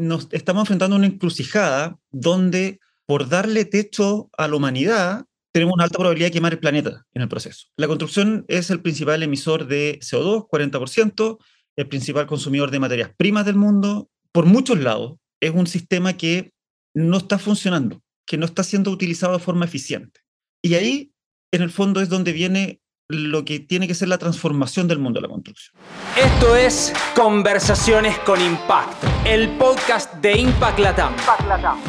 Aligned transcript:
nos 0.00 0.28
estamos 0.30 0.62
enfrentando 0.62 0.96
a 0.96 0.98
una 0.98 1.08
encrucijada 1.08 1.98
donde 2.10 2.80
por 3.04 3.28
darle 3.28 3.66
techo 3.66 4.30
a 4.38 4.48
la 4.48 4.56
humanidad, 4.56 5.26
tenemos 5.52 5.74
una 5.74 5.84
alta 5.84 5.98
probabilidad 5.98 6.28
de 6.28 6.32
quemar 6.32 6.52
el 6.52 6.58
planeta 6.58 7.04
en 7.12 7.22
el 7.22 7.28
proceso. 7.28 7.66
La 7.76 7.86
construcción 7.86 8.46
es 8.48 8.70
el 8.70 8.80
principal 8.80 9.22
emisor 9.22 9.66
de 9.66 9.98
CO2, 10.00 10.48
40%, 10.48 11.38
el 11.76 11.88
principal 11.88 12.26
consumidor 12.26 12.70
de 12.70 12.80
materias 12.80 13.10
primas 13.14 13.44
del 13.44 13.56
mundo, 13.56 14.08
por 14.32 14.46
muchos 14.46 14.78
lados. 14.78 15.18
Es 15.40 15.50
un 15.50 15.66
sistema 15.66 16.16
que 16.16 16.52
no 16.94 17.18
está 17.18 17.38
funcionando, 17.38 18.00
que 18.26 18.38
no 18.38 18.46
está 18.46 18.62
siendo 18.62 18.90
utilizado 18.90 19.34
de 19.34 19.44
forma 19.44 19.66
eficiente. 19.66 20.20
Y 20.62 20.74
ahí, 20.74 21.12
en 21.52 21.60
el 21.60 21.70
fondo, 21.70 22.00
es 22.00 22.08
donde 22.08 22.32
viene 22.32 22.79
lo 23.10 23.44
que 23.44 23.58
tiene 23.58 23.88
que 23.88 23.94
ser 23.94 24.08
la 24.08 24.18
transformación 24.18 24.86
del 24.86 24.98
mundo 24.98 25.18
de 25.18 25.26
la 25.26 25.32
construcción. 25.32 25.74
Esto 26.16 26.56
es 26.56 26.92
Conversaciones 27.14 28.16
con 28.20 28.40
Impacto, 28.40 29.06
el 29.24 29.48
podcast 29.50 30.14
de 30.14 30.38
Impact 30.38 30.78
Latam. 30.78 31.14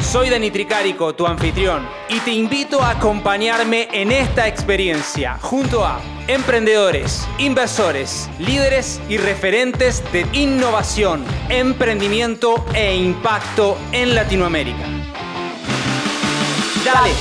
Soy 0.02 0.30
Dani 0.30 0.50
Tricarico, 0.50 1.14
tu 1.14 1.28
anfitrión, 1.28 1.88
y 2.10 2.20
te 2.20 2.32
invito 2.32 2.82
a 2.82 2.92
acompañarme 2.92 3.88
en 3.92 4.12
esta 4.12 4.48
experiencia 4.48 5.38
junto 5.42 5.86
a 5.86 6.00
emprendedores, 6.28 7.28
inversores, 7.38 8.30
líderes 8.40 9.00
y 9.08 9.18
referentes 9.18 10.04
de 10.12 10.26
innovación, 10.34 11.24
emprendimiento 11.50 12.66
e 12.74 12.96
impacto 12.96 13.78
en 13.92 14.16
Latinoamérica. 14.16 14.86
Dale, 16.84 17.12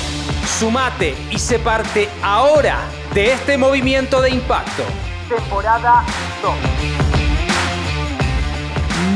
sumate 0.58 1.14
y 1.30 1.38
se 1.38 1.58
parte 1.58 2.08
ahora 2.22 2.80
de 3.14 3.32
este 3.32 3.58
movimiento 3.58 4.22
de 4.22 4.30
impacto. 4.30 4.84
Temporada 5.28 6.04
2. 6.42 6.54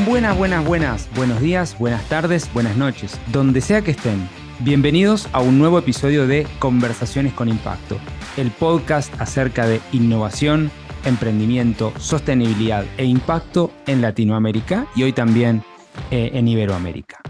Buenas, 0.06 0.36
buenas, 0.36 0.64
buenas. 0.64 1.08
Buenos 1.14 1.40
días, 1.40 1.78
buenas 1.78 2.08
tardes, 2.08 2.52
buenas 2.52 2.76
noches. 2.76 3.20
Donde 3.28 3.60
sea 3.60 3.82
que 3.82 3.92
estén. 3.92 4.28
Bienvenidos 4.60 5.28
a 5.32 5.40
un 5.40 5.58
nuevo 5.58 5.78
episodio 5.78 6.26
de 6.26 6.44
Conversaciones 6.58 7.32
con 7.34 7.48
Impacto, 7.48 7.98
el 8.36 8.50
podcast 8.50 9.14
acerca 9.20 9.66
de 9.66 9.80
innovación, 9.92 10.72
emprendimiento, 11.04 11.92
sostenibilidad 11.98 12.84
e 12.96 13.04
impacto 13.04 13.70
en 13.86 14.02
Latinoamérica 14.02 14.86
y 14.96 15.04
hoy 15.04 15.12
también 15.12 15.62
eh, 16.10 16.32
en 16.34 16.48
Iberoamérica. 16.48 17.20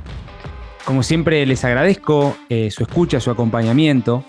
Como 0.86 1.02
siempre 1.02 1.44
les 1.46 1.64
agradezco 1.64 2.36
eh, 2.48 2.70
su 2.70 2.82
escucha, 2.82 3.20
su 3.20 3.30
acompañamiento 3.30 4.24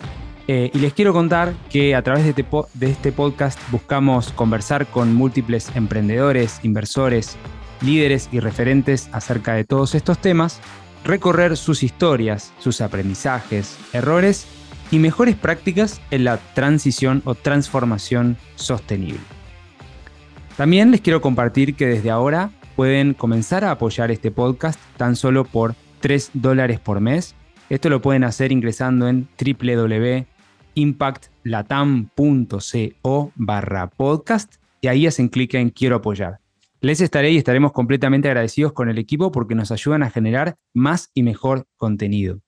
eh, 0.48 0.70
y 0.74 0.78
les 0.78 0.94
quiero 0.94 1.12
contar 1.12 1.56
que 1.72 1.96
a 1.96 2.04
través 2.04 2.24
de 2.24 2.30
este, 2.30 2.46
de 2.76 2.92
este 2.92 3.12
podcast 3.12 3.60
buscamos 3.72 4.32
conversar 4.32 4.86
con 4.86 5.16
múltiples 5.16 5.76
emprendedores, 5.76 6.60
inversores, 6.62 7.36
líderes 7.82 8.30
y 8.32 8.40
referentes 8.40 9.10
acerca 9.12 9.56
de 9.56 9.64
todos 9.64 9.96
estos 9.96 10.20
temas, 10.20 10.62
recorrer 11.04 11.58
sus 11.58 11.82
historias, 11.82 12.54
sus 12.60 12.82
aprendizajes, 12.82 13.76
errores 13.92 14.46
y 14.92 15.00
mejores 15.00 15.36
prácticas 15.36 16.00
en 16.12 16.24
la 16.24 16.38
transición 16.54 17.24
o 17.26 17.34
transformación 17.34 18.38
sostenible. 18.56 19.20
También 20.58 20.92
les 20.92 21.02
quiero 21.02 21.22
compartir 21.22 21.76
que 21.76 21.88
desde 21.88 22.12
ahora 22.12 22.52
pueden 22.76 23.16
comenzar 23.16 23.64
a 23.64 23.72
apoyar 23.72 24.12
este 24.12 24.30
podcast 24.30 24.80
tan 24.96 25.16
solo 25.16 25.44
por 25.44 25.74
3 26.02 26.32
dólares 26.34 26.80
por 26.80 27.00
mes. 27.00 27.34
Esto 27.72 27.90
lo 27.90 28.00
pueden 28.00 28.24
hacer 28.24 28.52
ingresando 28.52 29.08
en 29.08 29.28
www 29.40 30.35
impactlatam.co 30.76 33.32
barra 33.36 33.90
podcast 33.90 34.56
y 34.82 34.88
ahí 34.88 35.08
hacen 35.08 35.30
clic 35.30 35.56
en 35.56 35.72
quiero 35.72 35.96
apoyar. 35.96 36.38
Les 36.82 37.02
estaré 37.02 37.32
y 37.32 37.38
estaremos 37.38 37.72
completamente 37.72 38.28
agradecidos 38.28 38.74
con 38.74 38.90
el 38.90 39.00
equipo 39.00 39.32
porque 39.32 39.56
nos 39.56 39.72
ayudan 39.72 40.04
a 40.04 40.12
generar 40.12 40.58
más 40.74 41.10
y 41.14 41.24
mejor 41.24 41.66
contenido. 41.78 42.42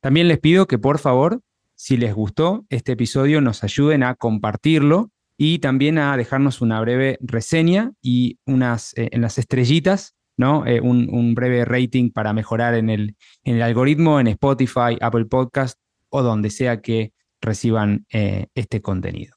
También 0.00 0.28
les 0.28 0.38
pido 0.38 0.66
que 0.66 0.78
por 0.78 0.98
favor, 0.98 1.40
si 1.74 1.96
les 1.96 2.14
gustó 2.14 2.66
este 2.68 2.92
episodio, 2.92 3.40
nos 3.40 3.64
ayuden 3.64 4.02
a 4.02 4.14
compartirlo 4.14 5.10
y 5.36 5.58
también 5.58 5.98
a 5.98 6.16
dejarnos 6.16 6.60
una 6.60 6.80
breve 6.80 7.18
reseña 7.22 7.92
y 8.02 8.38
unas 8.46 8.92
eh, 8.96 9.08
en 9.12 9.22
las 9.22 9.38
estrellitas, 9.38 10.14
¿no? 10.36 10.66
Eh, 10.66 10.80
un, 10.80 11.34
breve 11.34 11.64
rating 11.64 12.10
para 12.10 12.32
mejorar 12.32 12.74
en 12.74 12.90
el, 12.90 13.16
en 13.44 13.56
el 13.56 13.62
algoritmo, 13.62 14.20
en 14.20 14.28
Spotify, 14.28 14.96
Apple 15.00 15.24
Podcast 15.24 15.78
o 16.10 16.22
donde 16.22 16.50
sea 16.50 16.82
que 16.82 17.12
reciban 17.40 18.06
eh, 18.12 18.46
este 18.54 18.80
contenido. 18.80 19.36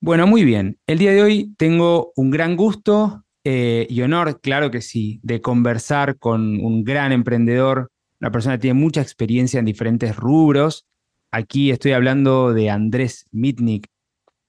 Bueno, 0.00 0.26
muy 0.26 0.44
bien. 0.44 0.78
El 0.86 0.98
día 0.98 1.12
de 1.12 1.22
hoy 1.22 1.54
tengo 1.58 2.12
un 2.16 2.30
gran 2.30 2.56
gusto 2.56 3.24
eh, 3.44 3.86
y 3.90 4.00
honor, 4.02 4.40
claro 4.40 4.70
que 4.70 4.80
sí, 4.80 5.20
de 5.22 5.40
conversar 5.40 6.18
con 6.18 6.58
un 6.64 6.84
gran 6.84 7.12
emprendedor, 7.12 7.90
una 8.20 8.30
persona 8.30 8.56
que 8.56 8.62
tiene 8.62 8.80
mucha 8.80 9.02
experiencia 9.02 9.58
en 9.58 9.66
diferentes 9.66 10.16
rubros. 10.16 10.86
Aquí 11.30 11.70
estoy 11.70 11.92
hablando 11.92 12.54
de 12.54 12.70
Andrés 12.70 13.26
Mitnick. 13.30 13.88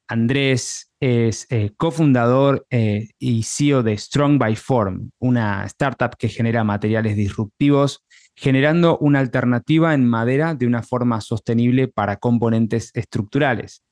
Andrés 0.07 0.91
es 0.99 1.47
eh, 1.49 1.71
cofundador 1.77 2.65
y 2.69 3.43
CEO 3.43 3.81
de 3.81 3.97
Strong 3.97 4.37
by 4.37 4.55
Form, 4.57 5.11
una 5.19 5.65
startup 5.65 6.17
que 6.17 6.27
genera 6.27 6.63
materiales 6.65 7.15
disruptivos 7.15 8.03
generando 8.41 8.97
una 8.97 9.19
alternativa 9.19 9.93
en 9.93 10.03
madera 10.03 10.55
de 10.55 10.65
una 10.65 10.81
forma 10.81 11.21
sostenible 11.21 11.87
para 11.87 12.17
componentes 12.17 12.89
estructurales. 12.95 13.83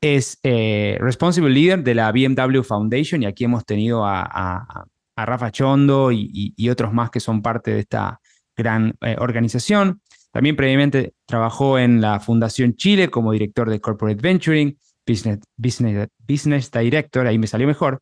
Es 0.00 0.38
eh, 0.44 0.96
Responsible 1.00 1.50
Leader 1.50 1.82
de 1.82 1.96
la 1.96 2.12
BMW 2.12 2.62
Foundation 2.62 3.24
y 3.24 3.26
aquí 3.26 3.42
hemos 3.42 3.66
tenido 3.66 4.06
a, 4.06 4.86
Rafa 5.16 5.50
Chondo 5.50 6.12
y, 6.12 6.70
otros 6.70 6.92
más 6.92 7.10
que 7.10 7.18
son 7.18 7.42
parte 7.42 7.72
de 7.72 7.80
esta 7.80 8.20
gran 8.56 8.94
eh, 9.00 9.16
organización. 9.18 10.00
También 10.30 10.54
previamente 10.54 11.14
trabajó 11.26 11.76
en 11.76 12.00
la 12.00 12.20
Fundación 12.20 12.76
Chile 12.76 13.08
como 13.08 13.32
director 13.32 13.68
de 13.68 13.80
Corporate 13.80 14.22
Venturing, 14.22 14.78
Business, 15.04 15.40
Business, 15.56 16.06
Business 16.18 16.70
Director, 16.70 17.26
ahí 17.26 17.38
me 17.38 17.48
salió 17.48 17.66
mejor, 17.66 18.00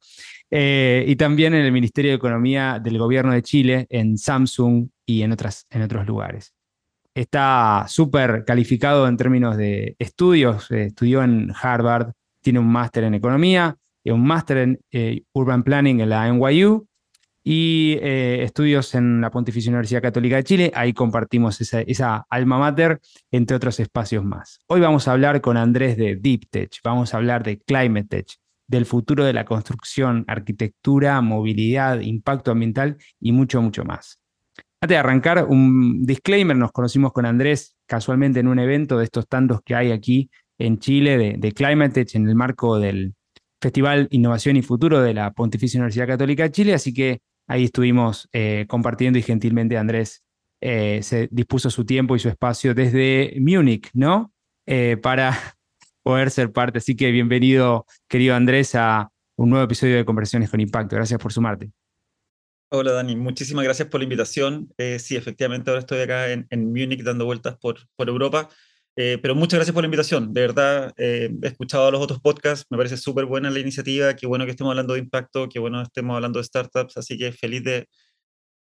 eh, 0.50 1.06
y 1.08 1.16
también 1.16 1.54
en 1.54 1.64
el 1.64 1.72
Ministerio 1.72 2.10
de 2.10 2.16
Economía 2.16 2.80
del 2.82 2.98
Gobierno 2.98 3.32
de 3.32 3.42
Chile, 3.42 3.86
en 3.88 4.18
Samsung 4.18 4.88
y 5.06 5.22
en, 5.22 5.32
otras, 5.32 5.66
en 5.70 5.82
otros 5.82 6.06
lugares. 6.06 6.54
Está 7.14 7.86
súper 7.88 8.44
calificado 8.44 9.08
en 9.08 9.16
términos 9.16 9.56
de 9.56 9.96
estudios, 9.98 10.70
eh, 10.70 10.86
estudió 10.86 11.22
en 11.22 11.52
Harvard, 11.60 12.12
tiene 12.42 12.58
un 12.58 12.68
máster 12.68 13.04
en 13.04 13.14
Economía, 13.14 13.76
y 14.04 14.10
un 14.10 14.24
máster 14.24 14.58
en 14.58 14.80
eh, 14.90 15.22
Urban 15.32 15.62
Planning 15.62 16.00
en 16.00 16.10
la 16.10 16.28
NYU 16.28 16.86
y 17.42 17.98
estudios 18.02 18.94
en 18.96 19.20
la 19.20 19.30
Pontificia 19.30 19.70
Universidad 19.70 20.02
Católica 20.02 20.36
de 20.36 20.44
Chile. 20.44 20.72
Ahí 20.74 20.92
compartimos 20.92 21.60
esa, 21.60 21.80
esa, 21.80 22.26
alma 22.28 22.58
mater, 22.58 23.00
entre 23.30 23.56
otros 23.56 23.78
espacios 23.80 24.24
más. 24.24 24.58
Hoy 24.66 24.80
vamos 24.80 25.06
a 25.06 25.12
hablar 25.12 25.40
con 25.40 25.56
Andrés 25.56 25.96
de 25.96 26.16
Deep 26.16 26.50
Tech, 26.50 26.70
vamos 26.84 27.14
a 27.14 27.18
hablar 27.18 27.44
de 27.44 27.58
Climate 27.60 28.08
Tech, 28.08 28.26
del 28.68 28.86
futuro 28.86 29.24
de 29.24 29.32
la 29.32 29.44
construcción, 29.44 30.24
arquitectura, 30.26 31.20
movilidad, 31.20 32.00
impacto 32.00 32.50
ambiental 32.50 32.96
y 33.20 33.32
mucho, 33.32 33.62
mucho 33.62 33.84
más. 33.84 34.20
Antes 34.80 34.94
de 34.94 34.98
arrancar, 34.98 35.46
un 35.48 36.04
disclaimer, 36.04 36.56
nos 36.56 36.72
conocimos 36.72 37.12
con 37.12 37.26
Andrés 37.26 37.76
casualmente 37.86 38.40
en 38.40 38.48
un 38.48 38.58
evento 38.58 38.98
de 38.98 39.04
estos 39.04 39.26
tantos 39.26 39.60
que 39.64 39.74
hay 39.74 39.90
aquí 39.90 40.30
en 40.58 40.78
Chile 40.78 41.16
de, 41.16 41.34
de 41.38 41.52
Climate 41.52 42.04
Tech 42.04 42.14
en 42.14 42.28
el 42.28 42.34
marco 42.34 42.78
del 42.78 43.14
Festival 43.60 44.08
Innovación 44.10 44.56
y 44.56 44.62
Futuro 44.62 45.00
de 45.00 45.14
la 45.14 45.32
Pontificia 45.32 45.78
Universidad 45.78 46.06
Católica 46.06 46.44
de 46.44 46.50
Chile, 46.50 46.74
así 46.74 46.92
que 46.92 47.20
ahí 47.46 47.64
estuvimos 47.64 48.28
eh, 48.32 48.66
compartiendo 48.68 49.18
y 49.18 49.22
gentilmente 49.22 49.78
Andrés 49.78 50.22
eh, 50.60 51.00
se 51.02 51.28
dispuso 51.30 51.70
su 51.70 51.84
tiempo 51.84 52.16
y 52.16 52.18
su 52.18 52.28
espacio 52.28 52.74
desde 52.74 53.36
Múnich, 53.40 53.90
¿no? 53.94 54.32
Eh, 54.66 54.96
para 55.02 55.32
poder 56.02 56.30
ser 56.30 56.52
parte. 56.52 56.78
Así 56.78 56.96
que 56.96 57.10
bienvenido, 57.10 57.86
querido 58.08 58.34
Andrés, 58.34 58.74
a 58.74 59.10
un 59.36 59.50
nuevo 59.50 59.64
episodio 59.64 59.96
de 59.96 60.04
Conversaciones 60.04 60.50
con 60.50 60.60
Impacto. 60.60 60.96
Gracias 60.96 61.20
por 61.20 61.32
sumarte. 61.32 61.70
Hola 62.68 62.92
Dani, 62.92 63.14
muchísimas 63.14 63.64
gracias 63.64 63.86
por 63.88 64.00
la 64.00 64.04
invitación. 64.04 64.68
Eh, 64.76 64.98
sí, 64.98 65.14
efectivamente 65.14 65.70
ahora 65.70 65.80
estoy 65.80 66.00
acá 66.00 66.32
en, 66.32 66.48
en 66.50 66.66
Múnich 66.66 67.04
dando 67.04 67.24
vueltas 67.24 67.56
por, 67.58 67.78
Europa, 67.98 68.48
eh, 68.96 69.18
pero 69.22 69.36
muchas 69.36 69.58
gracias 69.58 69.72
por 69.72 69.84
la 69.84 69.86
invitación. 69.86 70.32
De 70.32 70.40
verdad, 70.40 70.92
eh, 70.96 71.30
he 71.42 71.46
escuchado 71.46 71.88
los 71.92 72.00
otros 72.00 72.20
podcasts, 72.20 72.66
me 72.68 72.76
parece 72.76 72.96
súper 72.96 73.24
buena 73.24 73.50
la 73.50 73.60
iniciativa, 73.60 74.16
qué 74.16 74.26
bueno 74.26 74.44
que 74.46 74.50
estemos 74.50 74.72
hablando 74.72 74.94
de 74.94 74.98
impacto, 74.98 75.48
qué 75.48 75.60
bueno 75.60 75.78
que 75.78 75.84
estemos 75.84 76.16
hablando 76.16 76.40
de 76.40 76.44
startups, 76.44 76.96
así 76.96 77.16
que 77.16 77.30
feliz 77.30 77.62
de 77.62 77.88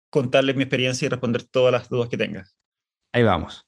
contarles 0.09 0.57
mi 0.57 0.63
experiencia 0.63 1.05
y 1.05 1.09
responder 1.11 1.43
todas 1.45 1.71
las 1.71 1.91
dudas 1.91 2.09
que 2.09 2.17
tengas. 2.17 2.57
Ahí 3.13 3.23
vamos. 3.23 3.67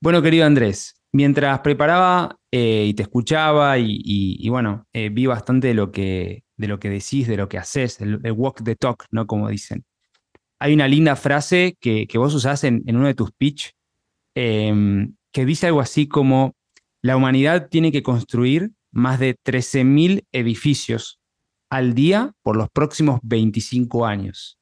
Bueno, 0.00 0.22
querido 0.22 0.46
Andrés, 0.46 0.94
mientras 1.10 1.58
preparaba 1.60 2.38
y 2.52 2.94
te 2.94 3.02
escuchaba 3.02 3.78
y, 3.78 4.48
bueno, 4.48 4.86
eh, 4.92 5.08
vi 5.08 5.26
bastante 5.26 5.68
de 5.68 5.74
lo, 5.74 5.90
que, 5.90 6.44
de 6.62 6.68
lo 6.68 6.78
que 6.78 6.88
decís, 6.88 7.26
de 7.26 7.36
lo 7.36 7.48
que 7.48 7.58
haces, 7.58 8.00
el, 8.00 8.20
walk 8.32 8.62
the 8.62 8.76
talk, 8.76 9.04
¿no? 9.10 9.26
Como 9.26 9.48
dicen. 9.48 9.84
Hay 10.60 10.72
una 10.72 10.86
linda 10.86 11.16
frase 11.16 11.76
que, 11.80 12.06
vos 12.14 12.32
usás 12.34 12.62
en, 12.62 12.84
uno 12.86 13.08
de 13.08 13.14
tus 13.14 13.32
pitch 13.32 13.72
em, 14.36 15.16
que 15.32 15.44
dice 15.44 15.66
algo 15.66 15.80
así 15.80 16.06
como, 16.06 16.54
la 17.02 17.16
humanidad 17.16 17.68
tiene 17.68 17.90
que 17.90 18.04
construir 18.04 18.70
más 18.92 19.18
de 19.18 19.36
13.000 19.44 20.24
edificios 20.30 21.18
al 21.68 21.94
día 21.94 22.32
por 22.42 22.56
los 22.56 22.70
próximos 22.70 23.18
25 23.24 24.06
años. 24.06 24.56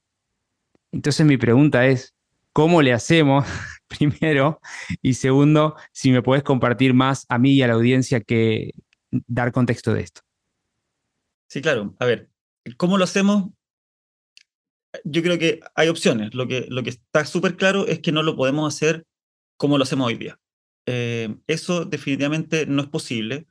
Entonces 0.91 1.27
mi 1.27 1.37
pregunta 1.37 1.87
es, 1.87 2.15
¿cómo 2.55 2.81
le 2.81 2.95
hacemos 2.95 3.45
primero? 3.89 4.59
Y 5.03 5.15
segundo, 5.15 5.77
si 5.93 6.13
me 6.13 6.23
puedes 6.23 6.45
compartir 6.45 6.95
más 6.95 7.27
a 7.29 7.39
mí 7.39 7.53
y 7.53 7.63
a 7.63 7.67
la 7.67 7.75
audiencia 7.75 8.23
que 8.23 8.71
dar 9.11 9.53
contexto 9.53 9.93
de 9.93 10.01
esto. 10.01 10.23
Sí, 11.51 11.61
claro. 11.61 11.97
A 11.99 12.07
ver, 12.07 12.31
¿cómo 12.77 12.97
lo 12.97 13.05
hacemos? 13.05 13.51
Yo 15.05 15.23
creo 15.23 15.39
que 15.39 15.61
hay 15.75 15.89
opciones. 15.89 16.33
Lo 16.33 16.47
que, 16.47 16.67
lo 16.69 16.85
que 16.85 16.91
está 16.91 17.25
súper 17.25 17.57
claro 17.57 17.87
es 17.89 17.99
que 17.99 18.13
no 18.13 18.23
lo 18.23 18.37
podemos 18.37 18.73
hacer 18.73 19.05
como 19.57 19.77
lo 19.77 19.83
hacemos 19.83 20.07
hoy 20.07 20.17
día. 20.17 20.39
Eh, 20.87 21.37
eso 21.49 21.85
definitivamente 21.85 22.67
no 22.67 22.83
es 22.83 22.89
posible, 22.89 23.47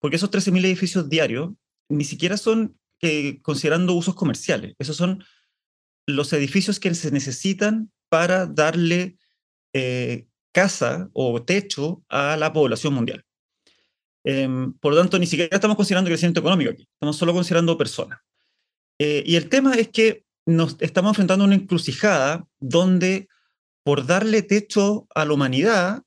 porque 0.00 0.16
esos 0.16 0.30
13.000 0.30 0.64
edificios 0.64 1.08
diarios 1.08 1.52
ni 1.88 2.04
siquiera 2.04 2.36
son 2.36 2.76
eh, 3.00 3.40
considerando 3.42 3.94
usos 3.94 4.16
comerciales. 4.16 4.74
Esos 4.78 4.96
son 4.96 5.24
los 6.06 6.32
edificios 6.32 6.80
que 6.80 6.92
se 6.94 7.12
necesitan 7.12 7.92
para 8.08 8.46
darle 8.46 9.16
eh, 9.72 10.26
casa 10.52 11.08
o 11.12 11.42
techo 11.44 12.04
a 12.08 12.36
la 12.36 12.52
población 12.52 12.94
mundial. 12.94 13.24
Em, 14.24 14.72
por 14.74 14.92
lo 14.94 14.98
tanto, 15.00 15.18
ni 15.18 15.26
siquiera 15.26 15.54
estamos 15.54 15.76
considerando 15.76 16.08
crecimiento 16.08 16.40
económico 16.40 16.70
aquí, 16.70 16.88
estamos 16.92 17.16
solo 17.16 17.34
considerando 17.34 17.76
personas. 17.76 18.20
Eh, 18.98 19.22
y 19.26 19.36
el 19.36 19.48
tema 19.48 19.74
es 19.74 19.88
que 19.88 20.24
nos 20.46 20.76
estamos 20.80 21.10
enfrentando 21.10 21.44
a 21.44 21.46
una 21.46 21.56
encrucijada 21.56 22.46
donde 22.58 23.28
por 23.84 24.06
darle 24.06 24.42
techo 24.42 25.06
a 25.14 25.24
la 25.24 25.34
humanidad, 25.34 26.02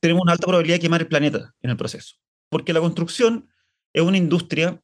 tenemos 0.00 0.22
una 0.22 0.32
alta 0.32 0.46
probabilidad 0.46 0.76
de 0.76 0.80
quemar 0.80 1.00
el 1.00 1.08
planeta 1.08 1.54
en 1.62 1.70
el 1.70 1.76
proceso. 1.76 2.16
Porque 2.50 2.72
la 2.74 2.80
construcción 2.80 3.48
es 3.94 4.02
una 4.02 4.18
industria 4.18 4.82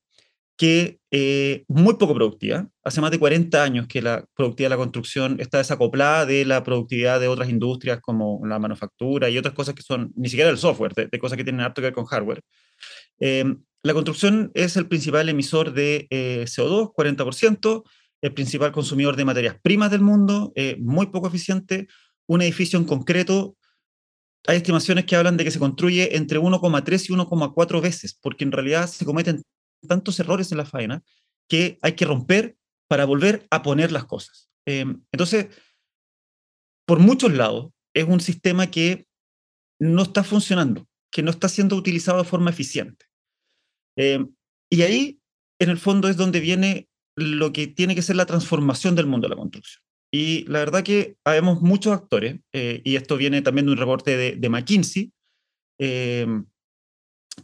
que 0.60 1.00
eh, 1.10 1.64
muy 1.68 1.94
poco 1.94 2.14
productiva. 2.14 2.68
Hace 2.84 3.00
más 3.00 3.10
de 3.10 3.18
40 3.18 3.62
años 3.62 3.86
que 3.86 4.02
la 4.02 4.26
productividad 4.34 4.68
de 4.68 4.76
la 4.76 4.82
construcción 4.82 5.40
está 5.40 5.56
desacoplada 5.56 6.26
de 6.26 6.44
la 6.44 6.62
productividad 6.62 7.18
de 7.18 7.28
otras 7.28 7.48
industrias 7.48 7.98
como 8.02 8.42
la 8.44 8.58
manufactura 8.58 9.30
y 9.30 9.38
otras 9.38 9.54
cosas 9.54 9.74
que 9.74 9.80
son 9.80 10.12
ni 10.16 10.28
siquiera 10.28 10.50
el 10.50 10.58
software, 10.58 10.92
de, 10.92 11.18
cosas 11.18 11.38
que 11.38 11.44
tienen 11.44 11.62
harto 11.62 11.80
que 11.80 11.86
ver 11.86 11.94
con 11.94 12.04
hardware. 12.04 12.42
Eh, 13.20 13.42
la 13.82 13.94
construcción 13.94 14.50
es 14.52 14.76
el 14.76 14.86
principal 14.86 15.30
emisor 15.30 15.72
de 15.72 16.06
eh, 16.10 16.44
CO2, 16.46 16.92
40%, 16.92 17.82
el 18.20 18.34
principal 18.34 18.70
consumidor 18.70 19.16
de 19.16 19.24
materias 19.24 19.56
primas 19.62 19.90
del 19.90 20.02
mundo, 20.02 20.52
muy 20.78 21.06
poco 21.06 21.28
eficiente. 21.28 21.88
Un 22.26 22.42
edificio 22.42 22.78
en 22.78 22.84
concreto, 22.84 23.56
hay 24.46 24.58
estimaciones 24.58 25.06
que 25.06 25.16
hablan 25.16 25.38
de 25.38 25.44
que 25.44 25.50
se 25.50 25.58
construye 25.58 26.18
entre 26.18 26.38
1,3 26.38 27.08
y 27.08 27.12
1,4 27.14 27.80
veces, 27.80 28.18
porque 28.20 28.44
en 28.44 28.52
realidad 28.52 28.86
se 28.88 29.06
cometen 29.06 29.42
tantos 29.86 30.18
errores 30.20 30.52
en 30.52 30.58
la 30.58 30.64
faena 30.64 31.02
que 31.48 31.78
hay 31.82 31.92
que 31.92 32.04
romper 32.04 32.56
para 32.88 33.04
volver 33.04 33.46
a 33.50 33.62
poner 33.62 33.92
las 33.92 34.04
cosas. 34.04 34.50
Em, 34.66 35.02
entonces, 35.12 35.46
por 36.86 36.98
muchos 36.98 37.32
lados, 37.32 37.72
es 37.94 38.04
un 38.04 38.20
sistema 38.20 38.70
que 38.70 39.06
no 39.80 40.02
está 40.02 40.24
funcionando, 40.24 40.88
que 41.10 41.22
no 41.22 41.30
está 41.30 41.48
siendo 41.48 41.76
utilizado 41.76 42.18
de 42.18 42.28
forma 42.28 42.50
eficiente. 42.50 43.06
Em, 43.96 44.34
y 44.70 44.82
ahí, 44.82 45.20
en 45.60 45.70
el 45.70 45.78
fondo, 45.78 46.08
es 46.08 46.16
donde 46.16 46.40
viene 46.40 46.88
lo 47.16 47.52
que 47.52 47.66
tiene 47.66 47.94
que 47.94 48.02
ser 48.02 48.16
la 48.16 48.26
transformación 48.26 48.94
del 48.94 49.06
mundo 49.06 49.26
de 49.26 49.34
la 49.34 49.40
construcción. 49.40 49.82
Y 50.12 50.44
la 50.46 50.58
verdad 50.60 50.82
que 50.82 51.16
habemos 51.24 51.62
muchos 51.62 51.92
actores, 51.92 52.40
eh, 52.52 52.80
y 52.84 52.96
esto 52.96 53.16
viene 53.16 53.42
también 53.42 53.66
de 53.66 53.72
un 53.72 53.78
reporte 53.78 54.16
de, 54.16 54.48
McKinsey, 54.48 55.12
em, 55.78 56.46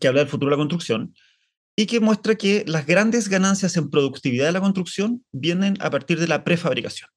que 0.00 0.08
habla 0.08 0.20
del 0.20 0.28
futuro 0.28 0.50
de 0.50 0.56
la 0.56 0.60
construcción, 0.60 1.14
y 1.76 1.86
que 1.86 2.00
muestra 2.00 2.36
que 2.36 2.64
las 2.66 2.86
grandes 2.86 3.28
ganancias 3.28 3.76
en 3.76 3.90
productividad 3.90 4.46
de 4.46 4.52
la 4.52 4.60
construcción 4.60 5.24
vienen 5.30 5.76
a 5.80 5.90
partir 5.90 6.18
de 6.18 6.26
la 6.26 6.42
prefabricación. 6.42 7.10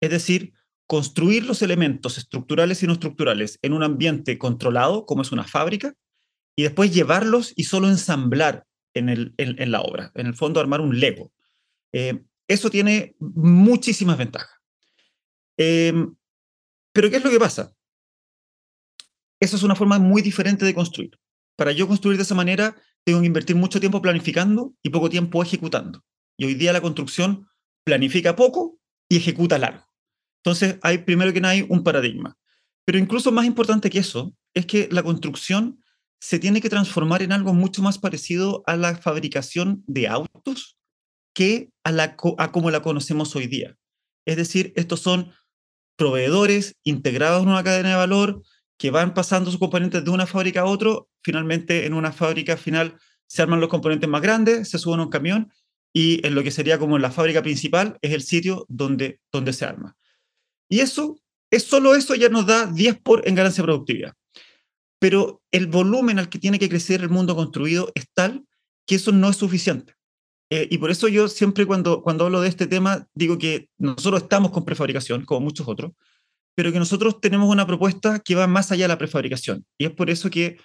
Es 0.00 0.10
decir, 0.10 0.52
construir 0.86 1.46
los 1.46 1.62
elementos 1.62 2.18
estructurales 2.18 2.82
y 2.82 2.86
no 2.86 2.92
estructurales 2.92 3.58
en 3.62 3.72
un 3.72 3.82
ambiente 3.82 4.36
controlado, 4.36 5.06
como 5.06 5.22
es 5.22 5.32
una 5.32 5.44
fábrica, 5.44 5.94
y 6.54 6.64
después 6.64 6.92
llevarlos 6.92 7.54
y 7.56 7.64
solo 7.64 7.88
ensamblar 7.88 8.66
en, 8.92 9.70
la 9.72 9.80
obra. 9.80 10.12
En 10.14 10.26
el 10.26 10.34
fondo, 10.34 10.60
armar 10.60 10.80
un 10.80 11.00
Lego. 11.00 11.32
Eh, 11.92 12.22
eso 12.46 12.70
tiene 12.70 13.16
muchísimas 13.18 14.18
ventajas. 14.18 14.60
Em, 15.56 16.14
pero 16.92 17.10
¿qué 17.10 17.16
es 17.16 17.24
lo 17.24 17.30
que 17.30 17.40
pasa? 17.40 17.72
Eso 19.40 19.56
es 19.56 19.62
una 19.62 19.74
forma 19.74 19.98
muy 19.98 20.22
diferente 20.22 20.64
de 20.64 20.74
construir. 20.74 21.18
Para 21.56 21.72
yo 21.72 21.88
construir 21.88 22.18
de 22.18 22.22
esa 22.22 22.34
manera, 22.34 22.76
tengo 23.04 23.20
que 23.20 23.26
invertir 23.26 23.56
mucho 23.56 23.80
tiempo 23.80 24.00
planificando 24.00 24.74
y 24.82 24.90
poco 24.90 25.10
tiempo 25.10 25.42
ejecutando. 25.42 26.02
Y 26.36 26.46
hoy 26.46 26.54
día 26.54 26.72
la 26.72 26.80
construcción 26.80 27.48
planifica 27.84 28.34
poco 28.34 28.78
y 29.08 29.16
ejecuta 29.16 29.58
largo. 29.58 29.84
Entonces, 30.42 30.78
hay 30.82 30.98
primero 30.98 31.32
que 31.32 31.40
nada 31.40 31.54
un 31.68 31.84
paradigma. 31.84 32.36
Pero 32.84 32.98
incluso 32.98 33.32
más 33.32 33.46
importante 33.46 33.90
que 33.90 33.98
eso 33.98 34.34
es 34.54 34.66
que 34.66 34.88
la 34.90 35.02
construcción 35.02 35.82
se 36.20 36.38
tiene 36.38 36.60
que 36.60 36.70
transformar 36.70 37.22
en 37.22 37.32
algo 37.32 37.52
mucho 37.52 37.82
más 37.82 37.98
parecido 37.98 38.62
a 38.66 38.76
la 38.76 38.96
fabricación 38.96 39.84
de 39.86 40.08
autos 40.08 40.78
que 41.34 41.70
a, 41.84 41.92
la, 41.92 42.16
como 42.16 42.70
la 42.70 42.82
conocemos 42.82 43.34
hoy 43.36 43.46
día. 43.46 43.76
Es 44.26 44.36
decir, 44.36 44.72
estos 44.76 45.00
son 45.00 45.32
proveedores 45.96 46.76
integrados 46.84 47.42
en 47.42 47.50
una 47.50 47.64
cadena 47.64 47.90
de 47.90 47.96
valor 47.96 48.42
que 48.78 48.90
van 48.90 49.14
pasando 49.14 49.50
sus 49.50 49.60
componentes 49.60 50.04
de 50.04 50.10
una 50.10 50.26
fábrica 50.26 50.62
a 50.62 50.64
otro, 50.64 51.08
finalmente 51.22 51.86
en 51.86 51.94
una 51.94 52.12
fábrica 52.12 52.56
final 52.56 52.96
se 53.26 53.42
arman 53.42 53.60
los 53.60 53.68
componentes 53.68 54.08
más 54.08 54.20
grandes, 54.20 54.68
se 54.68 54.78
suben 54.78 55.00
a 55.00 55.04
un 55.04 55.10
camión 55.10 55.52
y 55.92 56.26
en 56.26 56.34
lo 56.34 56.42
que 56.42 56.50
sería 56.50 56.78
como 56.78 56.98
la 56.98 57.10
fábrica 57.10 57.42
principal 57.42 57.98
es 58.02 58.12
el 58.12 58.22
sitio 58.22 58.66
donde, 58.68 59.20
donde 59.32 59.52
se 59.52 59.64
arma. 59.64 59.96
Y 60.68 60.80
eso, 60.80 61.18
es 61.50 61.64
solo 61.64 61.94
eso 61.94 62.14
ya 62.14 62.28
nos 62.28 62.46
da 62.46 62.66
10 62.66 63.00
por 63.00 63.26
en 63.28 63.36
ganancia 63.36 63.62
de 63.62 63.66
productividad. 63.66 64.14
Pero 64.98 65.42
el 65.52 65.66
volumen 65.66 66.18
al 66.18 66.28
que 66.28 66.38
tiene 66.38 66.58
que 66.58 66.68
crecer 66.68 67.00
el 67.00 67.10
mundo 67.10 67.36
construido 67.36 67.92
es 67.94 68.06
tal 68.12 68.44
que 68.86 68.96
eso 68.96 69.12
no 69.12 69.30
es 69.30 69.36
suficiente. 69.36 69.94
Eh, 70.50 70.68
y 70.70 70.78
por 70.78 70.90
eso 70.90 71.08
yo 71.08 71.28
siempre 71.28 71.66
cuando, 71.66 72.02
cuando 72.02 72.26
hablo 72.26 72.40
de 72.40 72.48
este 72.48 72.66
tema 72.66 73.08
digo 73.14 73.38
que 73.38 73.68
nosotros 73.78 74.22
estamos 74.22 74.50
con 74.50 74.64
prefabricación, 74.64 75.24
como 75.24 75.40
muchos 75.40 75.68
otros, 75.68 75.92
pero 76.54 76.72
que 76.72 76.78
nosotros 76.78 77.20
tenemos 77.20 77.50
una 77.50 77.66
propuesta 77.66 78.20
que 78.20 78.34
va 78.34 78.46
más 78.46 78.70
allá 78.70 78.84
de 78.84 78.88
la 78.88 78.98
prefabricación. 78.98 79.66
Y 79.78 79.86
es 79.86 79.90
por 79.90 80.10
eso 80.10 80.30
que 80.30 80.58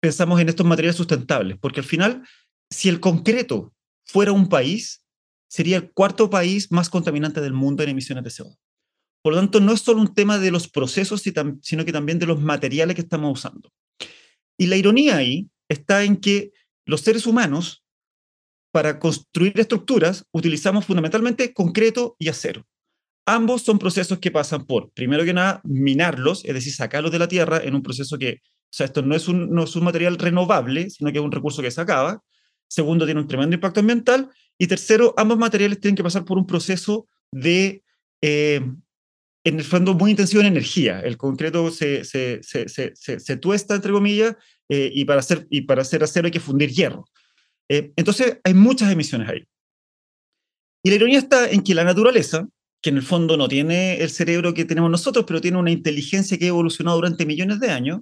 pensamos 0.00 0.40
en 0.40 0.48
estos 0.48 0.66
materiales 0.66 0.96
sustentables, 0.96 1.58
porque 1.60 1.80
al 1.80 1.86
final, 1.86 2.26
si 2.70 2.88
el 2.88 3.00
concreto 3.00 3.72
fuera 4.04 4.32
un 4.32 4.48
país, 4.48 5.04
sería 5.48 5.76
el 5.76 5.92
cuarto 5.92 6.28
país 6.28 6.72
más 6.72 6.90
contaminante 6.90 7.40
del 7.40 7.52
mundo 7.52 7.82
en 7.82 7.90
emisiones 7.90 8.24
de 8.24 8.30
CO2. 8.30 8.56
Por 9.22 9.34
lo 9.34 9.38
tanto, 9.38 9.60
no 9.60 9.72
es 9.72 9.80
solo 9.80 10.00
un 10.00 10.12
tema 10.12 10.38
de 10.38 10.50
los 10.50 10.68
procesos, 10.68 11.22
sino 11.22 11.84
que 11.84 11.92
también 11.92 12.18
de 12.18 12.26
los 12.26 12.40
materiales 12.40 12.96
que 12.96 13.02
estamos 13.02 13.38
usando. 13.38 13.70
Y 14.58 14.66
la 14.66 14.76
ironía 14.76 15.16
ahí 15.16 15.48
está 15.68 16.02
en 16.02 16.16
que 16.16 16.52
los 16.84 17.02
seres 17.02 17.26
humanos, 17.26 17.84
para 18.72 18.98
construir 18.98 19.58
estructuras, 19.60 20.26
utilizamos 20.32 20.84
fundamentalmente 20.84 21.52
concreto 21.52 22.16
y 22.18 22.28
acero. 22.28 22.66
Ambos 23.26 23.62
son 23.62 23.78
procesos 23.78 24.18
que 24.18 24.30
pasan 24.30 24.66
por, 24.66 24.90
primero 24.92 25.24
que 25.24 25.32
nada, 25.32 25.60
minarlos, 25.64 26.44
es 26.44 26.54
decir, 26.54 26.72
sacarlos 26.72 27.12
de 27.12 27.20
la 27.20 27.28
tierra 27.28 27.60
en 27.62 27.74
un 27.74 27.82
proceso 27.82 28.18
que, 28.18 28.40
o 28.42 28.74
sea, 28.74 28.86
esto 28.86 29.02
no 29.02 29.14
es 29.14 29.28
un, 29.28 29.50
no 29.50 29.64
es 29.64 29.76
un 29.76 29.84
material 29.84 30.18
renovable, 30.18 30.90
sino 30.90 31.12
que 31.12 31.18
es 31.18 31.24
un 31.24 31.30
recurso 31.30 31.62
que 31.62 31.70
se 31.70 31.80
acaba. 31.80 32.22
Segundo, 32.68 33.04
tiene 33.04 33.20
un 33.20 33.28
tremendo 33.28 33.54
impacto 33.54 33.80
ambiental. 33.80 34.30
Y 34.58 34.66
tercero, 34.66 35.14
ambos 35.16 35.38
materiales 35.38 35.78
tienen 35.78 35.94
que 35.94 36.02
pasar 36.02 36.24
por 36.24 36.38
un 36.38 36.46
proceso 36.46 37.06
de, 37.30 37.82
eh, 38.22 38.60
en 39.44 39.58
el 39.58 39.64
fondo, 39.64 39.94
muy 39.94 40.12
intensivo 40.12 40.40
en 40.40 40.48
energía. 40.48 41.00
El 41.00 41.16
concreto 41.16 41.70
se, 41.70 42.04
se, 42.04 42.42
se, 42.42 42.94
se 42.94 43.36
tuesta, 43.36 43.74
entre 43.74 43.92
comillas, 43.92 44.36
eh, 44.68 44.90
y, 44.92 45.04
para 45.04 45.20
hacer, 45.20 45.46
y 45.50 45.62
para 45.62 45.82
hacer 45.82 46.02
acero 46.02 46.26
hay 46.26 46.32
que 46.32 46.40
fundir 46.40 46.70
hierro. 46.70 47.04
Eh, 47.68 47.92
entonces, 47.96 48.38
hay 48.42 48.54
muchas 48.54 48.90
emisiones 48.90 49.28
ahí. 49.28 49.46
Y 50.82 50.90
la 50.90 50.96
ironía 50.96 51.18
está 51.18 51.50
en 51.50 51.62
que 51.62 51.74
la 51.74 51.84
naturaleza, 51.84 52.48
que 52.82 52.90
en 52.90 52.96
el 52.96 53.02
fondo 53.02 53.36
no 53.36 53.48
tiene 53.48 54.02
el 54.02 54.10
cerebro 54.10 54.52
que 54.52 54.64
tenemos 54.64 54.90
nosotros, 54.90 55.24
pero 55.26 55.40
tiene 55.40 55.56
una 55.56 55.70
inteligencia 55.70 56.36
que 56.36 56.46
ha 56.46 56.48
evolucionado 56.48 56.96
durante 56.96 57.24
millones 57.24 57.60
de 57.60 57.70
años, 57.70 58.00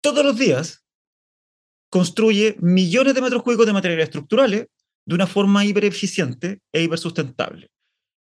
todos 0.00 0.24
los 0.24 0.36
días 0.36 0.84
construye 1.90 2.56
millones 2.60 3.14
de 3.14 3.20
metros 3.20 3.42
cúbicos 3.42 3.66
de 3.66 3.74
materiales 3.74 4.04
estructurales 4.04 4.68
de 5.04 5.14
una 5.14 5.26
forma 5.26 5.64
hipereficiente 5.64 6.60
e 6.72 6.82
hipersustentable. 6.82 7.70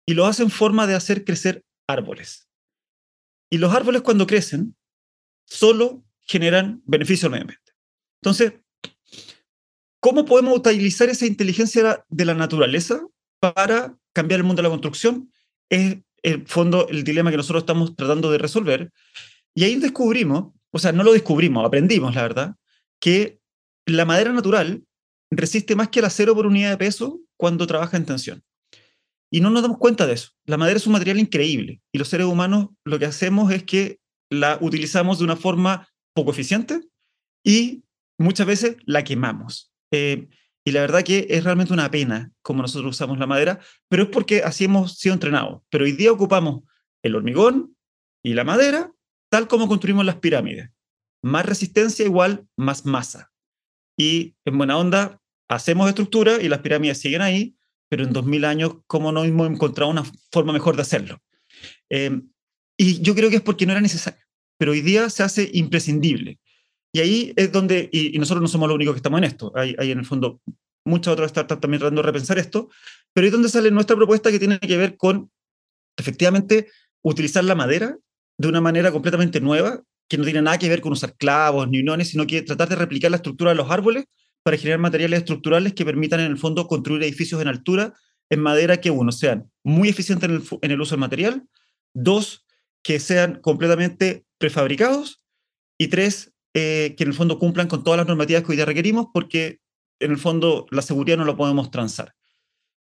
Y 0.05 0.13
lo 0.13 0.25
hace 0.25 0.43
en 0.43 0.49
forma 0.49 0.87
de 0.87 0.95
hacer 0.95 1.25
crecer 1.25 1.63
árboles. 1.87 2.47
Y 3.49 3.57
los 3.57 3.73
árboles 3.73 4.01
cuando 4.01 4.25
crecen 4.25 4.75
solo 5.45 6.03
generan 6.21 6.81
beneficio 6.85 7.27
al 7.27 7.31
medio 7.31 7.43
ambiente. 7.43 7.73
Entonces, 8.21 8.53
¿cómo 9.99 10.23
podemos 10.23 10.57
utilizar 10.57 11.09
esa 11.09 11.25
inteligencia 11.25 12.05
de 12.07 12.25
la 12.25 12.33
naturaleza 12.33 13.05
para 13.39 13.97
cambiar 14.13 14.39
el 14.39 14.45
mundo 14.45 14.61
de 14.61 14.69
la 14.69 14.71
construcción? 14.71 15.32
Es 15.73 15.97
el 16.21 16.47
fondo 16.47 16.87
el 16.87 17.03
dilema 17.03 17.31
que 17.31 17.37
nosotros 17.37 17.63
estamos 17.63 17.95
tratando 17.95 18.31
de 18.31 18.37
resolver. 18.37 18.91
Y 19.55 19.63
ahí 19.63 19.75
descubrimos, 19.75 20.53
o 20.71 20.79
sea, 20.79 20.91
no 20.91 21.03
lo 21.03 21.13
descubrimos, 21.13 21.65
aprendimos, 21.65 22.13
la 22.15 22.21
verdad, 22.21 22.55
que 22.99 23.39
la 23.85 24.05
madera 24.05 24.31
natural 24.31 24.83
resiste 25.31 25.75
más 25.75 25.89
que 25.89 25.99
el 25.99 26.05
acero 26.05 26.35
por 26.35 26.45
unidad 26.45 26.69
de 26.69 26.77
peso 26.77 27.19
cuando 27.37 27.67
trabaja 27.67 27.97
en 27.97 28.05
tensión. 28.05 28.43
y 29.31 29.41
no 29.41 29.49
nos 29.49 29.63
damos 29.63 29.79
cuenta 29.79 30.05
de 30.05 30.13
eso. 30.13 30.29
La 30.45 30.57
madera 30.57 30.77
es 30.77 30.85
un 30.85 30.93
material 30.93 31.17
increíble 31.17 31.81
y 31.91 31.97
los 31.97 32.07
seres 32.07 32.27
humanos 32.27 32.67
lo 32.85 32.99
que 32.99 33.05
hacemos 33.07 33.51
es 33.51 33.63
que 33.63 33.97
la 34.29 34.59
utilizamos 34.61 35.17
de 35.17 35.23
una 35.23 35.35
forma 35.35 35.89
poco 36.13 36.29
eficiente 36.29 36.81
y 37.43 37.83
muchas 38.19 38.45
veces 38.45 38.77
la 38.85 39.03
quemamos. 39.03 39.71
Eh, 39.91 40.27
y 40.65 40.71
la 40.71 40.81
verdad 40.81 41.03
que 41.03 41.27
es 41.29 41.43
realmente 41.43 41.73
una 41.73 41.91
pena 41.91 42.31
como 42.41 42.61
nosotros 42.61 42.95
usamos 42.95 43.17
la 43.19 43.27
madera, 43.27 43.59
pero 43.89 44.03
es 44.03 44.09
porque 44.09 44.43
así 44.43 44.65
hemos 44.65 44.97
sido 44.97 45.13
entrenados. 45.13 45.61
Pero 45.69 45.83
hoy 45.83 45.91
día 45.91 46.11
ocupamos 46.11 46.63
el 47.01 47.15
hormigón 47.15 47.75
y 48.23 48.33
la 48.33 48.45
madera 48.45 48.93
tal 49.29 49.47
como 49.47 49.67
construimos 49.67 50.05
las 50.05 50.17
pirámides. 50.17 50.69
Más 51.21 51.45
resistencia 51.45 52.05
igual 52.05 52.47
más 52.55 52.85
masa. 52.85 53.31
Y 53.97 54.35
en 54.45 54.57
buena 54.57 54.77
onda, 54.77 55.21
hacemos 55.49 55.89
estructura 55.89 56.41
y 56.41 56.49
las 56.49 56.59
pirámides 56.59 56.99
siguen 56.99 57.21
ahí, 57.21 57.55
pero 57.89 58.03
en 58.03 58.13
2000 58.13 58.45
años, 58.45 58.75
¿cómo 58.87 59.11
no 59.11 59.23
hemos 59.23 59.49
encontrado 59.49 59.91
una 59.91 60.03
forma 60.31 60.53
mejor 60.53 60.75
de 60.75 60.81
hacerlo? 60.83 61.21
Eh, 61.89 62.21
y 62.77 63.01
yo 63.01 63.15
creo 63.15 63.29
que 63.29 63.37
es 63.37 63.41
porque 63.41 63.65
no 63.65 63.71
era 63.71 63.81
necesario, 63.81 64.23
pero 64.57 64.71
hoy 64.71 64.81
día 64.81 65.09
se 65.09 65.23
hace 65.23 65.49
imprescindible. 65.53 66.39
Y 66.93 66.99
ahí 66.99 67.33
es 67.35 67.51
donde, 67.51 67.89
y, 67.91 68.17
nosotros 68.19 68.41
no 68.41 68.47
somos 68.47 68.67
los 68.67 68.75
únicos 68.75 68.93
que 68.93 68.99
estamos 68.99 69.17
en 69.17 69.23
esto, 69.23 69.51
hay, 69.55 69.75
hay 69.79 69.91
en 69.91 69.99
el 69.99 70.05
fondo 70.05 70.41
muchas 70.85 71.13
otras 71.13 71.31
startups 71.31 71.61
también 71.61 71.79
tratando 71.79 72.01
de 72.01 72.05
repensar 72.05 72.37
esto, 72.37 72.69
pero 73.13 73.27
es 73.27 73.33
donde 73.33 73.49
sale 73.49 73.71
nuestra 73.71 73.95
propuesta 73.95 74.31
que 74.31 74.39
tiene 74.39 74.59
que 74.59 74.77
ver 74.77 74.97
con, 74.97 75.31
efectivamente, 75.97 76.67
utilizar 77.01 77.43
la 77.43 77.55
madera 77.55 77.97
de 78.37 78.47
una 78.47 78.61
manera 78.61 78.91
completamente 78.91 79.39
nueva, 79.39 79.81
que 80.09 80.17
no 80.17 80.23
tiene 80.23 80.41
nada 80.41 80.57
que 80.57 80.69
ver 80.69 80.81
con 80.81 80.91
usar 80.91 81.15
clavos 81.15 81.67
ni 81.69 81.79
uniones, 81.79 82.09
sino 82.09 82.27
que 82.27 82.41
tratar 82.41 82.69
de 82.69 82.75
replicar 82.75 83.11
la 83.11 83.17
estructura 83.17 83.51
de 83.51 83.55
los 83.55 83.71
árboles 83.71 84.05
para 84.43 84.57
generar 84.57 84.79
materiales 84.79 85.19
estructurales 85.19 85.73
que 85.73 85.85
permitan 85.85 86.19
en 86.19 86.31
el 86.31 86.37
fondo 86.37 86.67
construir 86.67 87.01
edificios 87.03 87.41
en 87.41 87.47
altura 87.47 87.93
en 88.29 88.41
madera 88.41 88.77
que, 88.77 88.91
uno, 88.91 89.11
sean 89.11 89.49
muy 89.63 89.89
eficientes 89.89 90.29
en 90.29 90.35
el, 90.35 90.43
en 90.61 90.71
el 90.71 90.81
uso 90.81 90.91
del 90.95 90.99
material, 90.99 91.43
dos, 91.93 92.45
que 92.83 92.99
sean 92.99 93.39
completamente 93.41 94.25
prefabricados 94.37 95.23
y 95.77 95.87
tres, 95.87 96.32
eh, 96.53 96.93
que 96.97 97.03
en 97.03 97.09
el 97.09 97.15
fondo 97.15 97.39
cumplan 97.39 97.67
con 97.67 97.83
todas 97.83 97.97
las 97.97 98.07
normativas 98.07 98.43
que 98.43 98.51
hoy 98.51 98.55
día 98.55 98.65
requerimos 98.65 99.07
porque 99.13 99.59
en 99.99 100.11
el 100.11 100.17
fondo 100.17 100.65
la 100.69 100.81
seguridad 100.81 101.17
no 101.17 101.25
lo 101.25 101.35
podemos 101.35 101.71
transar. 101.71 102.13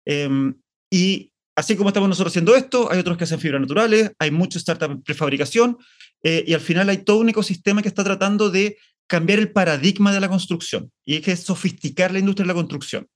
Em, 0.05 0.55
y 0.91 1.31
así 1.55 1.75
como 1.75 1.89
estamos 1.89 2.09
nosotros 2.09 2.31
haciendo 2.31 2.55
esto, 2.55 2.91
hay 2.91 2.99
otros 2.99 3.17
que 3.17 3.23
hacen 3.23 3.39
fibras 3.39 3.61
naturales, 3.61 4.11
hay 4.19 4.31
muchos 4.31 4.61
startups 4.61 4.93
en 4.93 5.01
prefabricación 5.01 5.77
eh, 6.23 6.43
y 6.45 6.53
al 6.53 6.59
final 6.59 6.89
hay 6.89 6.97
todo 6.97 7.17
un 7.17 7.29
ecosistema 7.29 7.81
que 7.81 7.87
está 7.87 8.03
tratando 8.03 8.49
de 8.49 8.77
cambiar 9.07 9.39
el 9.39 9.51
paradigma 9.51 10.13
de 10.13 10.19
la 10.19 10.29
construcción 10.29 10.91
y 11.05 11.15
es 11.15 11.21
que 11.21 11.31
es 11.31 11.41
sofisticar 11.41 12.11
la 12.11 12.19
industria 12.19 12.43
de 12.43 12.47
la 12.47 12.53
construcción. 12.53 13.07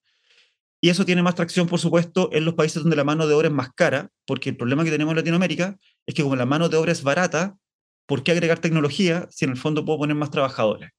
Y 0.79 0.89
eso 0.89 1.05
tiene 1.05 1.23
más 1.23 1.35
tracción, 1.35 1.67
por 1.67 1.79
supuesto, 1.79 2.29
en 2.33 2.45
los 2.45 2.53
países 2.53 2.83
donde 2.83 2.95
la 2.95 3.03
mano 3.03 3.27
de 3.27 3.33
obra 3.33 3.47
es 3.47 3.53
más 3.53 3.69
cara, 3.73 4.09
porque 4.25 4.49
el 4.49 4.57
problema 4.57 4.83
que 4.83 4.91
tenemos 4.91 5.11
en 5.11 5.17
Latinoamérica 5.17 5.77
es 6.05 6.13
que 6.13 6.21
como 6.21 6.35
la 6.35 6.45
mano 6.45 6.69
de 6.69 6.77
obra 6.77 6.91
es 6.91 7.01
barata, 7.01 7.57
¿por 8.07 8.23
qué 8.23 8.31
agregar 8.31 8.57
tecnología 8.59 9.27
si 9.29 9.45
en 9.45 9.51
el 9.51 9.57
fondo 9.57 9.85
puedo 9.85 9.99
poner 9.99 10.15
más 10.15 10.31
trabajadores? 10.31 10.89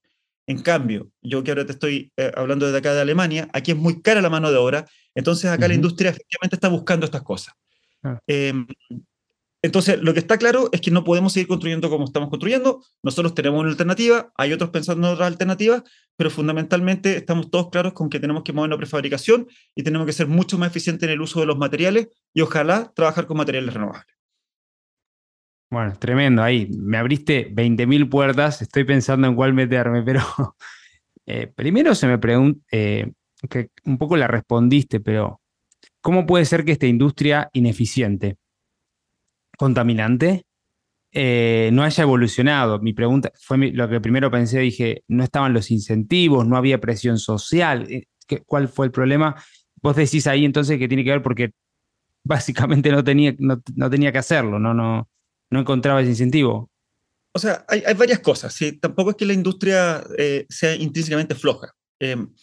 En 0.47 0.61
cambio, 0.61 1.11
yo 1.21 1.43
que 1.43 1.51
ahora 1.51 1.65
te 1.65 1.73
estoy 1.73 2.11
eh, 2.17 2.31
hablando 2.35 2.65
desde 2.65 2.79
acá 2.79 2.93
de 2.93 3.01
Alemania, 3.01 3.49
aquí 3.53 3.71
es 3.71 3.77
muy 3.77 4.01
cara 4.01 4.21
la 4.21 4.29
mano 4.29 4.51
de 4.51 4.57
obra, 4.57 4.85
entonces 5.13 5.51
acá 5.51 5.67
la 5.67 5.73
industria 5.73 6.11
efectivamente 6.11 6.55
está 6.55 6.69
buscando 6.69 7.05
estas 7.05 7.21
cosas. 7.21 7.53
Em, 8.25 8.65
entonces, 9.61 10.01
lo 10.01 10.13
que 10.13 10.19
está 10.19 10.37
claro 10.37 10.69
es 10.71 10.79
que 10.79 10.89
no 10.89 11.03
podemos 11.03 11.33
seguir 11.33 11.47
construyendo 11.47 11.89
como 11.89 12.05
estamos 12.05 12.29
construyendo. 12.29 12.81
Nosotros 13.03 13.35
tenemos 13.35 13.59
una 13.59 13.69
alternativa, 13.69 14.31
hay 14.37 14.53
otros 14.53 14.69
pensando 14.69 15.05
en 15.07 15.13
otras 15.13 15.27
alternativas, 15.27 15.83
pero 16.15 16.29
fundamentalmente 16.29 17.17
estamos 17.17 17.51
todos 17.51 17.69
claros 17.69 17.93
con 17.93 18.09
que 18.09 18.19
tenemos 18.19 18.43
que 18.43 18.53
mover 18.53 18.69
la 18.69 18.77
prefabricación 18.77 19.47
y 19.75 19.83
tenemos 19.83 20.07
que 20.07 20.13
ser 20.13 20.27
mucho 20.27 20.57
más 20.57 20.69
eficientes 20.69 21.07
en 21.07 21.13
el 21.13 21.21
uso 21.21 21.41
de 21.41 21.45
los 21.45 21.57
materiales 21.57 22.07
y 22.33 22.41
ojalá 22.41 22.91
trabajar 22.95 23.27
con 23.27 23.37
materiales 23.37 23.73
renovables. 23.73 24.18
Bueno, 25.69 25.93
tremendo 25.99 26.41
ahí. 26.41 26.67
Me 26.67 26.97
abriste 26.97 27.47
20.000 27.53 28.09
puertas, 28.09 28.61
estoy 28.61 28.85
pensando 28.85 29.27
en 29.27 29.35
cuál 29.35 29.53
meterme, 29.53 30.01
pero 30.01 30.21
eh, 31.27 31.47
primero 31.47 31.93
se 31.93 32.07
me 32.07 32.17
pregunta, 32.17 32.59
eh, 32.71 33.11
que 33.49 33.69
un 33.85 33.97
poco 33.97 34.17
la 34.17 34.27
respondiste, 34.27 34.99
pero 34.99 35.41
¿cómo 36.01 36.25
puede 36.25 36.45
ser 36.45 36.65
que 36.65 36.71
esta 36.71 36.87
industria 36.87 37.49
ineficiente, 37.53 38.37
contaminante, 39.57 40.43
eh, 41.11 41.69
no 41.71 41.83
haya 41.83 42.03
evolucionado? 42.03 42.79
Mi 42.79 42.93
pregunta 42.93 43.31
fue 43.39 43.57
lo 43.71 43.87
que 43.89 44.01
primero 44.01 44.31
pensé, 44.31 44.59
dije, 44.59 45.03
no 45.07 45.23
estaban 45.23 45.53
los 45.53 45.69
incentivos, 45.69 46.47
no 46.47 46.57
había 46.57 46.81
presión 46.81 47.19
social, 47.19 47.87
¿cuál 48.47 48.69
fue 48.69 48.87
el 48.87 48.91
problema? 48.91 49.35
Vos 49.83 49.95
decís 49.95 50.25
ahí 50.27 50.45
entonces 50.45 50.79
que 50.79 50.87
tiene 50.87 51.03
que 51.03 51.11
ver 51.11 51.21
porque 51.21 51.51
básicamente 52.23 52.91
no 52.91 53.03
tenía, 53.03 53.35
no, 53.37 53.61
no 53.75 53.89
tenía 53.89 54.11
que 54.11 54.17
hacerlo, 54.17 54.59
no, 54.59 54.73
no, 54.73 55.07
no 55.49 55.59
encontraba 55.59 56.01
ese 56.01 56.11
incentivo. 56.11 56.69
O 57.33 57.39
sea, 57.39 57.65
hay, 57.67 57.93
varias 57.93 58.19
cosas. 58.19 58.53
¿sí? 58.53 58.73
Tampoco 58.73 59.11
es 59.11 59.15
que 59.15 59.25
la 59.25 59.33
industria 59.33 60.03
eh, 60.17 60.45
sea 60.49 60.75
intrínsecamente 60.75 61.35
floja. 61.35 61.73
Em, 61.99 62.33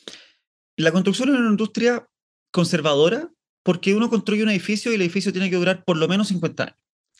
la 0.76 0.92
construcción 0.92 1.30
es 1.30 1.36
una 1.36 1.50
industria 1.50 2.06
conservadora 2.52 3.30
porque 3.62 3.94
uno 3.94 4.08
construye 4.08 4.42
un 4.42 4.50
edificio 4.50 4.92
y 4.92 4.94
el 4.94 5.02
edificio 5.02 5.32
tiene 5.32 5.50
que 5.50 5.56
durar 5.56 5.84
por 5.84 5.96
lo 5.96 6.06
menos 6.06 6.28
50 6.28 6.62
años. 6.62 6.76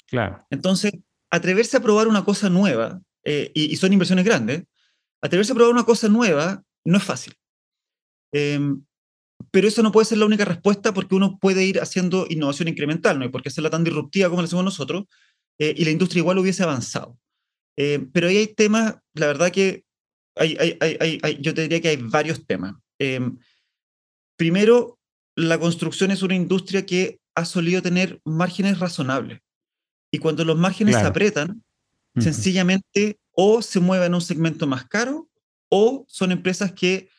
Claro. 0.07 0.47
Entonces, 0.51 0.93
atreverse 1.31 1.77
a 1.77 1.81
probar 1.81 2.07
una 2.07 2.25
cosa 2.25 2.49
nueva, 2.49 3.03
eh, 3.25 3.51
y, 3.55 3.75
son 3.77 3.93
inversiones 3.93 4.25
grandes, 4.25 4.63
atreverse 5.21 5.53
a 5.53 5.57
probar 5.57 5.73
una 5.73 5.85
cosa 5.85 6.09
nueva 6.09 6.63
no 6.85 6.99
es 6.99 7.05
fácil. 7.05 7.35
Em, 8.33 8.85
pero 9.51 9.67
eso 9.67 9.83
no 9.83 9.91
puede 9.91 10.05
ser 10.05 10.19
la 10.19 10.27
única 10.27 10.45
respuesta 10.45 10.95
porque 10.95 11.15
uno 11.15 11.39
puede 11.39 11.65
ir 11.65 11.81
haciendo 11.81 12.27
innovación 12.29 12.69
incremental, 12.69 13.19
no 13.19 13.25
hay 13.25 13.31
por 13.31 13.43
qué 13.43 13.49
hacerla 13.49 13.71
tan 13.71 13.83
disruptiva 13.83 14.29
como 14.29 14.43
la 14.43 14.47
hacemos 14.47 14.65
nosotros, 14.65 15.05
eh, 15.59 15.75
y 15.77 15.85
la 15.85 15.91
industria 15.91 16.21
igual 16.21 16.39
hubiese 16.39 16.63
avanzado. 16.63 17.19
Eh, 17.77 18.07
pero 18.13 18.29
ahí 18.29 18.39
hay 18.39 18.47
temas, 18.49 18.97
la 19.15 19.27
verdad 19.27 19.51
que 19.51 19.85
hay, 20.35 20.57
hay, 20.81 21.19
hay, 21.23 21.39
yo 21.41 21.55
te 21.55 21.63
diría 21.63 21.81
que 21.81 21.89
hay 21.89 21.97
varios 21.97 22.47
temas. 22.47 22.75
Em, 22.99 23.39
primero, 24.37 24.99
la 25.35 25.59
construcción 25.59 26.11
es 26.11 26.23
una 26.23 26.35
industria 26.35 26.87
que 26.87 27.21
ha 27.35 27.45
solido 27.45 27.83
tener 27.83 28.21
márgenes 28.25 28.79
razonables. 28.79 29.41
Y 30.11 30.19
cuando 30.19 30.45
los 30.45 30.57
márgenes 30.57 30.97
se 30.97 31.03
apretan, 31.03 31.63
sencillamente 32.19 33.19
o 33.33 33.61
se 33.61 33.81
mueven 33.81 34.15
a 34.15 34.17
un 34.17 34.23
segmento 34.23 34.67
más 34.67 34.87
caro 34.87 35.29
o 35.69 36.07
son 36.09 36.33
empresas 36.33 36.73
que, 36.73 37.11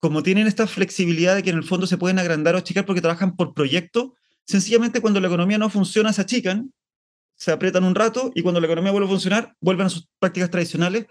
como 0.00 0.22
tienen 0.22 0.48
esta 0.48 0.66
flexibilidad 0.66 1.36
de 1.36 1.42
que 1.44 1.50
en 1.50 1.56
el 1.56 1.62
fondo 1.64 1.86
se 1.86 1.98
pueden 1.98 2.18
agrandar 2.18 2.54
o 2.54 2.58
achicar 2.58 2.84
porque 2.84 3.00
trabajan 3.00 3.36
por 3.36 3.54
proyecto, 3.54 4.14
sencillamente 4.46 5.00
cuando 5.00 5.20
la 5.20 5.28
economía 5.28 5.58
no 5.58 5.70
funciona 5.70 6.12
se 6.12 6.22
achican 6.22 6.72
se 7.36 7.52
aprietan 7.52 7.84
un 7.84 7.94
rato 7.94 8.32
y 8.34 8.42
cuando 8.42 8.60
la 8.60 8.66
economía 8.66 8.92
vuelve 8.92 9.06
a 9.06 9.10
funcionar, 9.10 9.54
vuelven 9.60 9.86
a 9.86 9.90
sus 9.90 10.08
prácticas 10.18 10.50
tradicionales, 10.50 11.06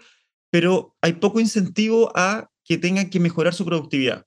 pero 0.50 0.96
hay 1.00 1.14
poco 1.14 1.40
incentivo 1.40 2.12
a 2.14 2.50
que 2.64 2.78
tengan 2.78 3.10
que 3.10 3.20
mejorar 3.20 3.54
su 3.54 3.64
productividad. 3.64 4.26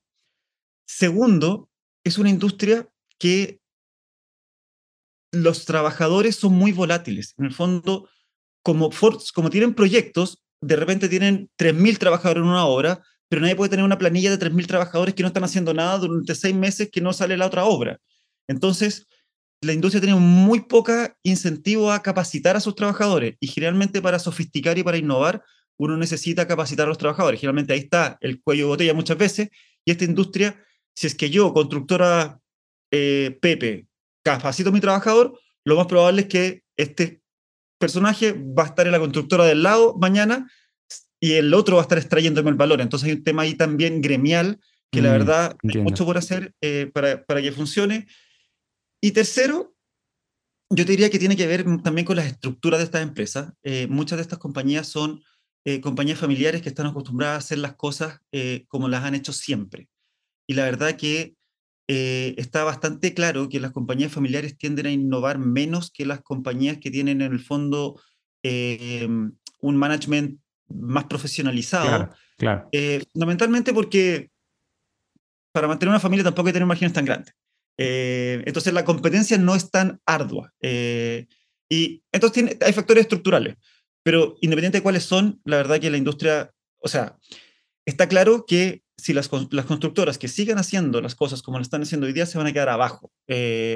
Segundo, 0.86 1.68
es 2.04 2.18
una 2.18 2.30
industria 2.30 2.88
que 3.18 3.60
los 5.32 5.64
trabajadores 5.66 6.36
son 6.36 6.54
muy 6.54 6.72
volátiles. 6.72 7.34
En 7.38 7.44
el 7.44 7.52
fondo, 7.52 8.08
como, 8.62 8.90
como 9.34 9.50
tienen 9.50 9.74
proyectos, 9.74 10.42
de 10.60 10.76
repente 10.76 11.08
tienen 11.08 11.50
3.000 11.56 11.98
trabajadores 11.98 12.42
en 12.42 12.48
una 12.48 12.66
obra, 12.66 13.02
pero 13.28 13.42
nadie 13.42 13.56
puede 13.56 13.70
tener 13.70 13.84
una 13.84 13.98
planilla 13.98 14.30
de 14.30 14.38
3.000 14.38 14.66
trabajadores 14.66 15.14
que 15.14 15.22
no 15.22 15.28
están 15.28 15.44
haciendo 15.44 15.72
nada 15.72 15.98
durante 15.98 16.34
seis 16.34 16.54
meses 16.54 16.90
que 16.90 17.00
no 17.00 17.12
sale 17.12 17.36
la 17.36 17.46
otra 17.46 17.64
obra. 17.64 18.00
Entonces, 18.48 19.06
la 19.62 19.72
industria 19.72 20.00
tiene 20.00 20.18
muy 20.18 20.60
poca 20.60 21.16
incentivo 21.22 21.92
a 21.92 22.02
capacitar 22.02 22.56
a 22.56 22.60
sus 22.60 22.74
trabajadores 22.74 23.36
y 23.40 23.46
generalmente 23.46 24.00
para 24.00 24.18
sofisticar 24.18 24.78
y 24.78 24.82
para 24.82 24.96
innovar 24.96 25.44
uno 25.76 25.96
necesita 25.96 26.46
capacitar 26.46 26.86
a 26.86 26.88
los 26.88 26.98
trabajadores. 26.98 27.40
Generalmente 27.40 27.72
ahí 27.72 27.80
está 27.80 28.18
el 28.20 28.42
cuello 28.42 28.64
de 28.64 28.68
botella 28.68 28.94
muchas 28.94 29.18
veces 29.18 29.50
y 29.84 29.90
esta 29.90 30.04
industria, 30.04 30.62
si 30.94 31.06
es 31.06 31.14
que 31.14 31.30
yo, 31.30 31.52
constructora 31.52 32.38
eh, 32.90 33.38
Pepe, 33.40 33.86
capacito 34.22 34.70
a 34.70 34.72
mi 34.72 34.80
trabajador, 34.80 35.38
lo 35.64 35.76
más 35.76 35.86
probable 35.86 36.22
es 36.22 36.28
que 36.28 36.62
este 36.76 37.22
personaje 37.78 38.32
va 38.32 38.64
a 38.64 38.66
estar 38.66 38.86
en 38.86 38.92
la 38.92 38.98
constructora 38.98 39.44
del 39.44 39.62
lado 39.62 39.96
mañana 39.98 40.50
y 41.18 41.32
el 41.32 41.52
otro 41.54 41.76
va 41.76 41.82
a 41.82 41.84
estar 41.84 41.98
extrayéndome 41.98 42.50
el 42.50 42.56
valor. 42.56 42.80
Entonces 42.80 43.08
hay 43.08 43.14
un 43.14 43.24
tema 43.24 43.42
ahí 43.42 43.54
también 43.54 44.00
gremial 44.00 44.58
que 44.90 45.02
la 45.02 45.10
mm, 45.10 45.12
verdad 45.12 45.56
hay 45.62 45.82
mucho 45.82 46.04
por 46.04 46.18
hacer 46.18 46.54
eh, 46.60 46.90
para, 46.92 47.24
para 47.24 47.42
que 47.42 47.52
funcione 47.52 48.06
y 49.00 49.12
tercero, 49.12 49.74
yo 50.70 50.84
te 50.86 50.92
diría 50.92 51.10
que 51.10 51.18
tiene 51.18 51.36
que 51.36 51.46
ver 51.46 51.64
también 51.82 52.04
con 52.04 52.16
las 52.16 52.26
estructuras 52.26 52.78
de 52.78 52.84
estas 52.84 53.02
empresas. 53.02 53.52
Eh, 53.62 53.88
muchas 53.88 54.18
de 54.18 54.22
estas 54.22 54.38
compañías 54.38 54.86
son 54.86 55.22
eh, 55.64 55.80
compañías 55.80 56.18
familiares 56.18 56.62
que 56.62 56.68
están 56.68 56.86
acostumbradas 56.86 57.34
a 57.34 57.38
hacer 57.38 57.58
las 57.58 57.74
cosas 57.74 58.20
eh, 58.30 58.66
como 58.68 58.88
las 58.88 59.04
han 59.04 59.16
hecho 59.16 59.32
siempre. 59.32 59.88
Y 60.46 60.54
la 60.54 60.64
verdad 60.64 60.96
que 60.96 61.34
está 61.92 62.62
bastante 62.62 63.14
claro 63.14 63.48
que 63.48 63.58
las 63.58 63.72
compañías 63.72 64.12
familiares 64.12 64.56
tienden 64.56 64.86
a 64.86 64.92
innovar 64.92 65.40
menos 65.40 65.90
que 65.90 66.06
las 66.06 66.20
compañías 66.22 66.78
que 66.78 66.88
tienen 66.88 67.20
en 67.20 67.32
el 67.32 67.40
fondo 67.40 68.00
un 68.44 69.76
management 69.76 70.38
más 70.68 71.06
profesionalizado. 71.06 72.14
Claro, 72.38 72.70
fundamentalmente 73.12 73.74
porque 73.74 74.30
para 75.50 75.66
mantener 75.66 75.90
una 75.90 75.98
familia 75.98 76.22
tampoco 76.22 76.46
hay 76.46 76.52
que 76.52 76.58
tener 76.58 76.68
márgenes 76.68 76.92
tan 76.92 77.04
grandes. 77.04 77.34
Eh, 77.82 78.42
entonces 78.44 78.74
la 78.74 78.84
competencia 78.84 79.38
no 79.38 79.54
es 79.54 79.70
tan 79.70 80.00
ardua. 80.04 80.52
Eh, 80.60 81.26
y 81.70 82.02
entonces 82.12 82.34
tiene, 82.34 82.58
hay 82.60 82.74
factores 82.74 83.02
estructurales, 83.02 83.56
pero 84.02 84.36
independiente 84.42 84.78
de 84.78 84.82
cuáles 84.82 85.04
son, 85.04 85.40
la 85.44 85.56
verdad 85.56 85.80
que 85.80 85.88
la 85.88 85.96
industria, 85.96 86.52
o 86.78 86.88
sea, 86.88 87.16
está 87.86 88.06
claro 88.06 88.44
que 88.46 88.82
si 88.98 89.14
las, 89.14 89.30
las 89.50 89.64
constructoras 89.64 90.18
que 90.18 90.28
sigan 90.28 90.58
haciendo 90.58 91.00
las 91.00 91.14
cosas 91.14 91.40
como 91.40 91.56
lo 91.56 91.62
están 91.62 91.80
haciendo 91.80 92.06
hoy 92.06 92.12
día 92.12 92.26
se 92.26 92.36
van 92.36 92.48
a 92.48 92.52
quedar 92.52 92.68
abajo. 92.68 93.10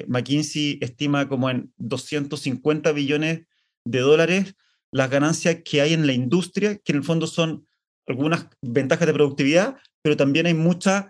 McKinsey 0.06 0.78
estima 0.82 1.26
como 1.26 1.48
en 1.48 1.72
250 1.78 2.92
billones 2.92 3.46
de 3.86 4.00
dólares 4.00 4.54
las 4.92 5.08
ganancias 5.08 5.62
que 5.64 5.80
hay 5.80 5.94
en 5.94 6.06
la 6.06 6.12
industria, 6.12 6.76
que 6.76 6.92
en 6.92 6.98
el 6.98 7.04
fondo 7.04 7.26
son 7.26 7.66
algunas 8.06 8.48
ventajas 8.60 9.06
de 9.06 9.14
productividad, 9.14 9.76
pero 10.02 10.16
también 10.16 10.44
hay 10.44 10.52
mucha 10.52 11.08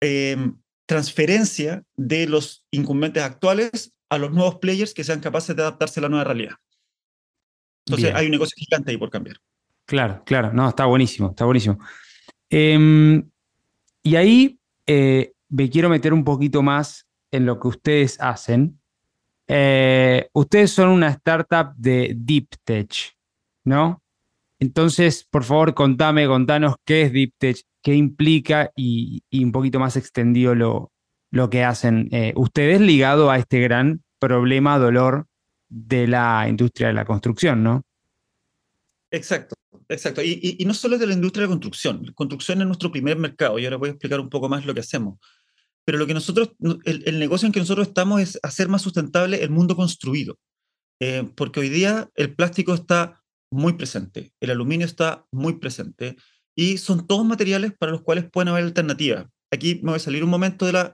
em, 0.00 0.58
transferencia 0.88 1.84
de 1.96 2.26
los 2.26 2.64
incumbentes 2.70 3.22
actuales 3.22 3.92
a 4.08 4.16
los 4.16 4.32
nuevos 4.32 4.56
players 4.56 4.94
que 4.94 5.04
sean 5.04 5.20
capaces 5.20 5.54
de 5.54 5.60
adaptarse 5.60 6.00
a 6.00 6.04
la 6.04 6.08
nueva 6.08 6.24
realidad. 6.24 6.54
Entonces 7.84 8.14
hay 8.14 8.24
un 8.24 8.32
negocio 8.32 8.54
gigante 8.56 8.90
ahí 8.90 8.96
por 8.96 9.10
cambiar. 9.10 9.36
Claro, 9.84 10.22
claro, 10.24 10.50
no, 10.52 10.66
está 10.66 10.86
buenísimo, 10.86 11.28
está 11.30 11.44
buenísimo. 11.44 11.78
Em, 12.48 13.28
y 14.02 14.16
ahí 14.16 14.58
eh, 14.86 15.32
me 15.50 15.68
quiero 15.68 15.90
meter 15.90 16.14
un 16.14 16.24
poquito 16.24 16.62
más 16.62 17.06
en 17.30 17.44
lo 17.44 17.60
que 17.60 17.68
ustedes 17.68 18.18
hacen. 18.18 18.80
Eh, 19.46 20.28
ustedes 20.32 20.70
son 20.70 20.88
una 20.88 21.08
startup 21.10 21.74
de 21.76 22.14
Deep 22.16 22.48
Tech, 22.64 23.14
¿no? 23.64 24.02
Entonces, 24.58 25.26
por 25.28 25.44
favor, 25.44 25.74
contame, 25.74 26.26
contanos 26.26 26.76
qué 26.86 27.02
es 27.02 27.12
Deep 27.12 27.34
Tech, 27.36 27.58
qué 27.88 27.94
implica 27.94 28.70
y, 28.76 29.22
un 29.32 29.50
poquito 29.50 29.80
más 29.80 29.96
extendido 29.96 30.54
lo, 30.54 30.92
lo 31.30 31.48
que 31.48 31.64
hacen 31.64 32.10
eh, 32.12 32.34
ustedes 32.36 32.82
ligado 32.82 33.30
a 33.30 33.38
este 33.38 33.60
gran 33.60 34.02
problema, 34.18 34.78
dolor 34.78 35.26
de 35.70 36.06
la 36.06 36.44
industria 36.50 36.88
de 36.88 36.92
la 36.92 37.06
construcción, 37.06 37.62
¿no? 37.62 37.86
Exacto, 39.10 39.54
exacto. 39.88 40.20
Y, 40.22 40.62
no 40.66 40.74
solo 40.74 40.98
de 40.98 41.06
la 41.06 41.14
industria 41.14 41.40
de 41.40 41.46
la 41.46 41.52
construcción. 41.52 42.12
Construcción 42.14 42.60
es 42.60 42.66
nuestro 42.66 42.92
primer 42.92 43.16
mercado 43.16 43.58
y 43.58 43.64
ahora 43.64 43.78
voy 43.78 43.88
a 43.88 43.92
explicar 43.92 44.20
un 44.20 44.28
poco 44.28 44.50
más 44.50 44.66
lo 44.66 44.74
que 44.74 44.80
hacemos. 44.80 45.18
Pero 45.86 45.96
lo 45.96 46.06
que 46.06 46.12
nosotros, 46.12 46.50
el, 46.84 47.18
negocio 47.18 47.46
en 47.46 47.52
que 47.52 47.60
nosotros 47.60 47.88
estamos 47.88 48.20
es 48.20 48.38
hacer 48.42 48.68
más 48.68 48.82
sustentable 48.82 49.42
el 49.42 49.48
mundo 49.48 49.76
construido. 49.76 50.38
Eh, 51.00 51.26
porque 51.34 51.60
hoy 51.60 51.70
día 51.70 52.10
el 52.16 52.34
plástico 52.34 52.74
está 52.74 53.22
muy 53.50 53.72
presente, 53.78 54.34
el 54.40 54.50
aluminio 54.50 54.84
está 54.84 55.24
muy 55.32 55.54
presente 55.54 56.16
y 56.58 56.76
son 56.78 57.06
todos 57.06 57.24
materiales 57.24 57.72
para 57.78 57.92
los 57.92 58.02
cuales 58.02 58.28
pueden 58.28 58.48
haber 58.48 58.64
alternativas. 58.64 59.26
Aquí 59.48 59.76
me 59.76 59.92
voy 59.92 59.96
a 59.96 60.00
salir 60.00 60.24
un 60.24 60.30
momento 60.30 60.66
de 60.66 60.72
la, 60.72 60.92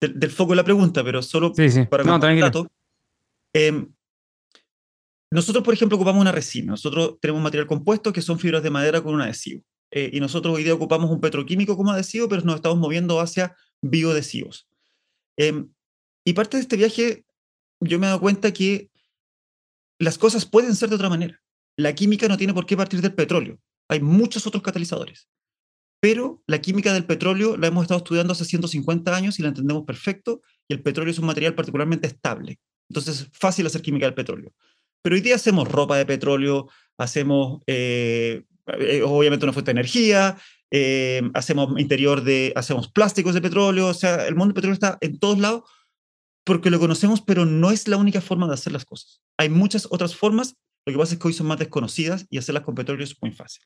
del 0.00 0.30
foco 0.32 0.50
de 0.50 0.56
la 0.56 0.64
pregunta, 0.64 1.04
pero 1.04 1.22
solo 1.22 1.52
para 1.88 2.02
no, 2.02 2.16
un 2.16 2.40
dato. 2.40 2.66
Em, 3.52 3.94
nosotros, 5.30 5.62
por 5.62 5.72
ejemplo, 5.72 5.94
ocupamos 5.94 6.20
una 6.20 6.32
resina. 6.32 6.72
Nosotros 6.72 7.14
tenemos 7.20 7.40
material 7.40 7.68
compuesto 7.68 8.12
que 8.12 8.22
son 8.22 8.40
fibras 8.40 8.64
de 8.64 8.70
madera 8.70 9.02
con 9.02 9.14
un 9.14 9.20
adhesivo. 9.20 9.62
Eh, 9.92 10.10
y 10.12 10.18
nosotros 10.18 10.56
hoy 10.56 10.64
día 10.64 10.74
ocupamos 10.74 11.08
un 11.08 11.20
petroquímico 11.20 11.76
como 11.76 11.92
adhesivo, 11.92 12.28
pero 12.28 12.42
nos 12.42 12.56
estamos 12.56 12.78
moviendo 12.78 13.20
hacia 13.20 13.54
bioadhesivos. 13.82 14.66
Em, 15.36 15.70
y 16.24 16.32
parte 16.32 16.56
de 16.56 16.62
este 16.64 16.76
viaje, 16.76 17.24
yo 17.78 18.00
me 18.00 18.06
he 18.06 18.08
dado 18.08 18.20
cuenta 18.20 18.52
que 18.52 18.90
las 20.00 20.18
cosas 20.18 20.44
pueden 20.44 20.74
ser 20.74 20.88
de 20.88 20.96
otra 20.96 21.08
manera 21.08 21.40
la 21.76 21.94
química 21.94 22.28
no 22.28 22.36
tiene 22.36 22.54
por 22.54 22.66
qué 22.66 22.76
partir 22.76 23.00
del 23.00 23.14
petróleo. 23.14 23.58
Hay 23.88 24.00
muchos 24.00 24.46
otros 24.46 24.62
catalizadores. 24.62 25.28
Pero 26.00 26.42
la 26.46 26.60
química 26.60 26.92
del 26.92 27.06
petróleo 27.06 27.56
la 27.56 27.68
hemos 27.68 27.84
estado 27.84 27.98
estudiando 27.98 28.32
hace 28.32 28.44
150 28.44 29.16
años 29.16 29.38
y 29.38 29.42
la 29.42 29.48
entendemos 29.48 29.84
perfecto, 29.84 30.42
y 30.68 30.74
el 30.74 30.82
petróleo 30.82 31.10
es 31.10 31.18
un 31.18 31.26
material 31.26 31.54
particularmente 31.54 32.06
estable. 32.06 32.58
Entonces 32.90 33.22
es 33.22 33.28
fácil 33.32 33.66
hacer 33.66 33.82
química 33.82 34.06
del 34.06 34.14
petróleo. 34.14 34.52
Pero 35.02 35.16
hoy 35.16 35.22
día 35.22 35.36
hacemos 35.36 35.66
ropa 35.68 35.96
de 35.96 36.06
petróleo, 36.06 36.68
hacemos, 36.98 37.62
eh, 37.66 38.44
eh, 38.78 39.02
obviamente, 39.02 39.46
una 39.46 39.52
fuente 39.52 39.70
de 39.70 39.80
energía, 39.80 40.36
eh, 40.70 41.22
hacemos 41.34 41.78
interior 41.78 42.22
de, 42.22 42.52
hacemos 42.56 42.88
plásticos 42.88 43.34
de 43.34 43.40
petróleo, 43.40 43.88
o 43.88 43.94
sea, 43.94 44.26
el 44.26 44.34
mundo 44.34 44.52
del 44.52 44.54
petróleo 44.54 44.74
está 44.74 44.98
en 45.00 45.18
todos 45.18 45.38
lados 45.38 45.62
porque 46.44 46.70
lo 46.70 46.78
conocemos, 46.78 47.22
pero 47.22 47.46
no 47.46 47.70
es 47.70 47.88
la 47.88 47.96
única 47.96 48.20
forma 48.20 48.46
de 48.46 48.54
hacer 48.54 48.72
las 48.72 48.84
cosas. 48.84 49.22
Hay 49.38 49.48
muchas 49.48 49.86
otras 49.90 50.14
formas 50.14 50.56
lo 50.86 50.92
que 50.92 50.98
pasa 50.98 51.14
es 51.14 51.20
que 51.20 51.28
hoy 51.28 51.34
son 51.34 51.46
más 51.46 51.58
desconocidas 51.58 52.26
y 52.30 52.38
hacerlas 52.38 52.62
con 52.62 52.74
petróleo 52.74 53.04
es 53.04 53.20
muy 53.20 53.32
fácil. 53.32 53.62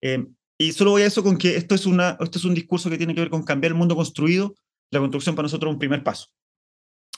Eh, 0.00 0.26
y 0.58 0.72
solo 0.72 0.92
voy 0.92 1.02
a 1.02 1.06
eso 1.06 1.22
con 1.22 1.38
que 1.38 1.56
esto 1.56 1.74
es, 1.74 1.86
una, 1.86 2.16
esto 2.20 2.38
es 2.38 2.44
un 2.44 2.54
discurso 2.54 2.90
que 2.90 2.98
tiene 2.98 3.14
que 3.14 3.20
ver 3.20 3.30
con 3.30 3.42
cambiar 3.42 3.72
el 3.72 3.78
mundo 3.78 3.96
construido. 3.96 4.54
La 4.90 5.00
construcción 5.00 5.34
para 5.34 5.44
nosotros 5.44 5.70
es 5.70 5.74
un 5.74 5.78
primer 5.78 6.02
paso. 6.02 6.28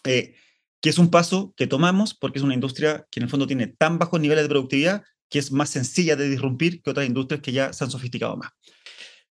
Eh, 0.05 0.35
que 0.81 0.91
es 0.91 0.99
un 0.99 1.11
paso 1.11 1.55
que 1.57 1.67
tomamos 1.67 2.13
porque 2.13 2.39
es 2.39 2.45
una 2.45 2.53
industria 2.53 3.07
que 3.11 3.21
en 3.21 3.25
el 3.25 3.31
fondo 3.31 3.47
tiene 3.47 3.69
tan 3.69 3.99
bajos 3.99 4.21
niveles 4.21 4.45
de 4.45 4.51
productividad 4.51 5.03
que 5.31 5.39
es 5.39 5.51
más 5.51 5.71
sencilla 5.71 6.15
de 6.15 6.29
disrumpir 6.29 6.83
que 6.83 6.91
otras 6.91 7.07
industrias 7.07 7.41
que 7.41 7.53
ya 7.53 7.73
se 7.73 7.85
han 7.85 7.91
sofisticado 7.91 8.37
más. 8.37 8.51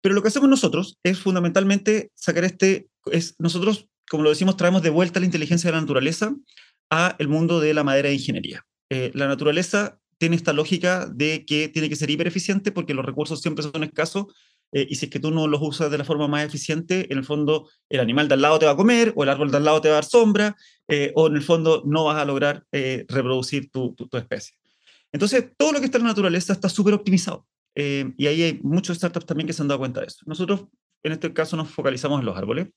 Pero 0.02 0.16
lo 0.16 0.22
que 0.22 0.30
hacemos 0.30 0.50
nosotros 0.50 0.98
es 1.04 1.20
fundamentalmente 1.20 2.12
sacar 2.16 2.46
este, 2.46 2.88
es 3.12 3.36
nosotros, 3.38 3.88
como 4.10 4.24
lo 4.24 4.30
decimos, 4.30 4.58
traemos 4.58 4.82
de 4.82 4.90
vuelta 4.90 5.20
la 5.20 5.26
inteligencia 5.26 5.70
de 5.70 5.76
la 5.76 5.82
naturaleza 5.82 6.34
a 6.90 7.16
el 7.20 7.28
mundo 7.28 7.60
de 7.60 7.74
la 7.74 7.84
madera 7.84 8.10
e 8.10 8.14
ingeniería. 8.14 8.66
Eh, 8.94 9.10
la 9.14 9.30
naturaleza 9.30 9.98
tiene 10.18 10.36
esta 10.36 10.52
lógica 10.52 11.06
de 11.06 11.46
que 11.46 11.70
tiene 11.70 11.88
que 11.88 11.96
ser 11.96 12.10
hipereficiente 12.10 12.74
porque 12.74 12.94
los 12.94 13.06
recursos 13.06 13.40
siempre 13.40 13.64
son 13.64 13.86
escasos 13.86 14.26
eh, 14.74 14.86
y 14.90 14.96
si 14.96 15.06
es 15.06 15.12
que 15.12 15.20
tú 15.22 15.32
no 15.32 15.48
los 15.48 15.62
usas 15.62 15.90
de 15.90 15.98
la 15.98 16.04
forma 16.04 16.28
más 16.28 16.46
eficiente, 16.46 17.08
en 17.10 17.18
el 17.18 17.24
fondo 17.24 17.70
el 17.88 18.02
animal 18.02 18.28
de 18.28 18.34
al 18.34 18.42
lado 18.42 18.60
te 18.60 18.66
va 18.66 18.74
a 18.74 18.76
comer 18.76 19.14
o 19.16 19.24
el 19.24 19.30
árbol 19.30 19.50
de 19.50 19.56
al 19.56 19.64
lado 19.64 19.80
te 19.80 19.88
va 19.88 19.94
a 19.94 20.02
dar 20.02 20.04
sombra 20.04 20.58
eh, 20.90 21.14
o 21.16 21.28
en 21.28 21.38
el 21.38 21.42
fondo 21.42 21.84
no 21.86 22.04
vas 22.04 22.18
a 22.18 22.26
lograr 22.26 22.66
reproducir 22.72 23.72
tu, 23.72 23.96
tu, 23.96 24.18
especie. 24.18 24.56
Entonces, 25.14 25.46
todo 25.56 25.72
lo 25.72 25.80
que 25.80 25.86
está 25.86 25.98
en 25.98 26.04
la 26.04 26.10
naturaleza 26.10 26.52
está 26.52 26.68
súper 26.68 26.94
optimizado 26.94 27.48
y 27.74 28.28
ahí 28.28 28.44
hay 28.44 28.60
muchos 28.62 28.98
startups 28.98 29.26
también 29.26 29.48
que 29.48 29.54
se 29.54 29.62
han 29.62 29.70
dado 29.70 29.80
cuenta 29.80 30.02
de 30.02 30.08
eso. 30.08 30.20
Nosotros, 30.26 30.66
en 31.04 31.14
este 31.14 31.32
caso, 31.32 31.56
nos 31.56 31.70
focalizamos 31.70 32.20
en 32.20 32.26
los 32.26 32.36
árboles 32.36 32.68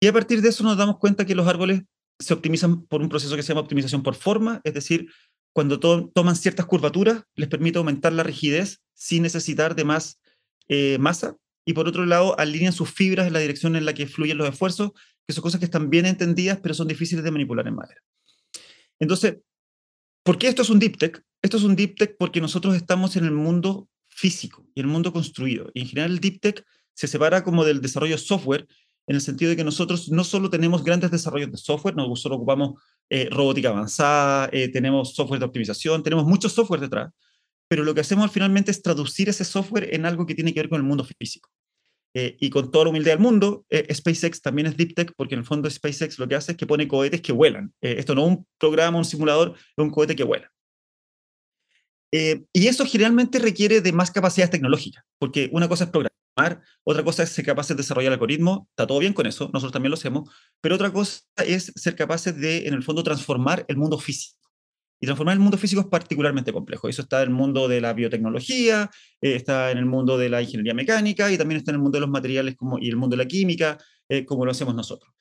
y 0.00 0.08
a 0.08 0.12
partir 0.12 0.42
de 0.42 0.48
eso 0.48 0.64
nos 0.64 0.76
damos 0.76 0.98
cuenta 0.98 1.24
que 1.24 1.36
los 1.36 1.46
árboles 1.46 1.82
se 2.18 2.34
optimizan 2.34 2.84
por 2.86 3.00
un 3.00 3.08
proceso 3.08 3.36
que 3.36 3.42
se 3.42 3.48
llama 3.48 3.60
optimización 3.60 4.02
por 4.02 4.14
forma, 4.14 4.60
es 4.64 4.74
decir, 4.74 5.08
cuando 5.52 5.80
toman 5.80 6.36
ciertas 6.36 6.66
curvaturas, 6.66 7.24
les 7.34 7.48
permite 7.48 7.78
aumentar 7.78 8.12
la 8.12 8.22
rigidez 8.22 8.80
sin 8.94 9.22
necesitar 9.22 9.74
de 9.74 9.84
más 9.84 10.20
eh, 10.68 10.98
masa. 10.98 11.36
Y 11.64 11.72
por 11.72 11.88
otro 11.88 12.06
lado, 12.06 12.38
alinean 12.38 12.72
sus 12.72 12.90
fibras 12.90 13.26
en 13.26 13.32
la 13.32 13.40
dirección 13.40 13.76
en 13.76 13.84
la 13.84 13.92
que 13.92 14.06
fluyen 14.06 14.38
los 14.38 14.48
esfuerzos, 14.48 14.92
que 15.26 15.34
son 15.34 15.42
cosas 15.42 15.58
que 15.58 15.66
están 15.66 15.90
bien 15.90 16.06
entendidas, 16.06 16.58
pero 16.62 16.74
son 16.74 16.88
difíciles 16.88 17.24
de 17.24 17.30
manipular 17.30 17.66
en 17.66 17.74
madera. 17.74 18.00
Entonces, 18.98 19.38
¿por 20.22 20.38
qué 20.38 20.48
esto 20.48 20.62
es 20.62 20.70
un 20.70 20.78
deep 20.78 20.96
tech? 20.96 21.22
Esto 21.42 21.56
es 21.56 21.62
un 21.62 21.76
deep 21.76 21.96
tech 21.96 22.16
porque 22.18 22.40
nosotros 22.40 22.74
estamos 22.74 23.16
en 23.16 23.24
el 23.24 23.32
mundo 23.32 23.88
físico 24.08 24.66
y 24.74 24.80
el 24.80 24.86
mundo 24.86 25.12
construido. 25.12 25.70
Y 25.74 25.80
en 25.80 25.86
general 25.88 26.12
el 26.12 26.20
deep 26.20 26.40
tech 26.40 26.64
se 26.94 27.06
separa 27.06 27.44
como 27.44 27.64
del 27.64 27.80
desarrollo 27.80 28.16
de 28.16 28.22
software, 28.22 28.66
en 29.06 29.14
el 29.14 29.22
sentido 29.22 29.50
de 29.50 29.56
que 29.56 29.64
nosotros 29.64 30.10
no 30.10 30.24
solo 30.24 30.50
tenemos 30.50 30.84
grandes 30.84 31.10
desarrollos 31.10 31.50
de 31.50 31.56
software, 31.56 31.96
nosotros 31.96 32.36
ocupamos 32.36 32.82
eh, 33.10 33.28
robótica 33.30 33.70
avanzada, 33.70 34.50
eh, 34.52 34.68
tenemos 34.68 35.14
software 35.14 35.40
de 35.40 35.46
optimización, 35.46 36.02
tenemos 36.02 36.26
mucho 36.26 36.48
software 36.48 36.80
detrás, 36.80 37.12
pero 37.68 37.82
lo 37.82 37.94
que 37.94 38.02
hacemos 38.02 38.30
finalmente 38.30 38.70
es 38.70 38.82
traducir 38.82 39.28
ese 39.28 39.44
software 39.44 39.94
en 39.94 40.04
algo 40.04 40.26
que 40.26 40.34
tiene 40.34 40.52
que 40.52 40.60
ver 40.60 40.68
con 40.68 40.78
el 40.78 40.86
mundo 40.86 41.04
físico. 41.04 41.48
Eh, 42.14 42.36
y 42.40 42.50
con 42.50 42.70
toda 42.70 42.84
la 42.84 42.90
humildad 42.90 43.12
del 43.12 43.20
mundo, 43.20 43.64
SpaceX 43.70 44.40
también 44.40 44.66
es 44.66 44.76
deep 44.76 44.94
tech, 44.94 45.12
porque 45.16 45.34
en 45.34 45.40
el 45.40 45.46
fondo 45.46 45.70
SpaceX 45.70 46.18
lo 46.18 46.26
que 46.26 46.34
hace 46.34 46.52
es 46.52 46.58
que 46.58 46.66
pone 46.66 46.88
cohetes 46.88 47.20
que 47.20 47.32
vuelan. 47.32 47.72
esto 47.80 48.14
no 48.14 48.22
es 48.22 48.28
un 48.28 48.46
programa, 48.58 48.98
un 48.98 49.04
simulador, 49.04 49.54
es 49.56 49.84
un 49.84 49.90
cohete 49.90 50.16
que 50.16 50.24
vuela. 50.24 50.50
y 52.10 52.66
eso 52.66 52.86
generalmente 52.86 53.38
requiere 53.38 53.80
de 53.80 53.92
más 53.92 54.10
capacidades 54.10 54.50
tecnológicas, 54.50 55.04
porque 55.18 55.48
una 55.52 55.68
cosa 55.68 55.84
es 55.84 55.90
programar 55.90 56.17
otra 56.84 57.04
cosa 57.04 57.22
es 57.22 57.30
ser 57.30 57.44
capaces 57.44 57.76
de 57.76 57.82
desarrollar 57.82 58.12
algoritmos, 58.12 58.60
está 58.70 58.86
todo 58.86 58.98
bien 58.98 59.12
con 59.12 59.26
eso, 59.26 59.50
nosotros 59.52 59.72
también 59.72 59.90
lo 59.90 59.96
hacemos, 59.96 60.30
pero 60.60 60.74
otra 60.74 60.92
cosa 60.92 61.20
es 61.44 61.72
ser 61.76 61.96
capaces 61.96 62.36
de, 62.36 62.66
en 62.66 62.74
el 62.74 62.82
fondo, 62.82 63.02
transformar 63.02 63.64
el 63.68 63.76
mundo 63.76 63.98
físico. 63.98 64.38
Y 65.00 65.06
transformar 65.06 65.34
el 65.34 65.40
mundo 65.40 65.56
físico 65.58 65.80
es 65.80 65.86
particularmente 65.86 66.52
complejo. 66.52 66.88
Eso 66.88 67.02
está 67.02 67.22
en 67.22 67.28
el 67.28 67.34
mundo 67.34 67.68
de 67.68 67.80
la 67.80 67.92
biotecnología, 67.92 68.90
eh, 69.20 69.36
está 69.36 69.70
en 69.70 69.78
el 69.78 69.86
mundo 69.86 70.18
de 70.18 70.28
la 70.28 70.42
ingeniería 70.42 70.74
mecánica 70.74 71.30
y 71.30 71.38
también 71.38 71.58
está 71.58 71.70
en 71.70 71.76
el 71.76 71.82
mundo 71.82 71.96
de 71.96 72.00
los 72.00 72.10
materiales 72.10 72.56
como, 72.56 72.78
y 72.80 72.88
el 72.88 72.96
mundo 72.96 73.16
de 73.16 73.22
la 73.22 73.28
química, 73.28 73.78
eh, 74.08 74.24
como 74.24 74.44
lo 74.44 74.50
hacemos 74.50 74.74
nosotros. 74.74 75.12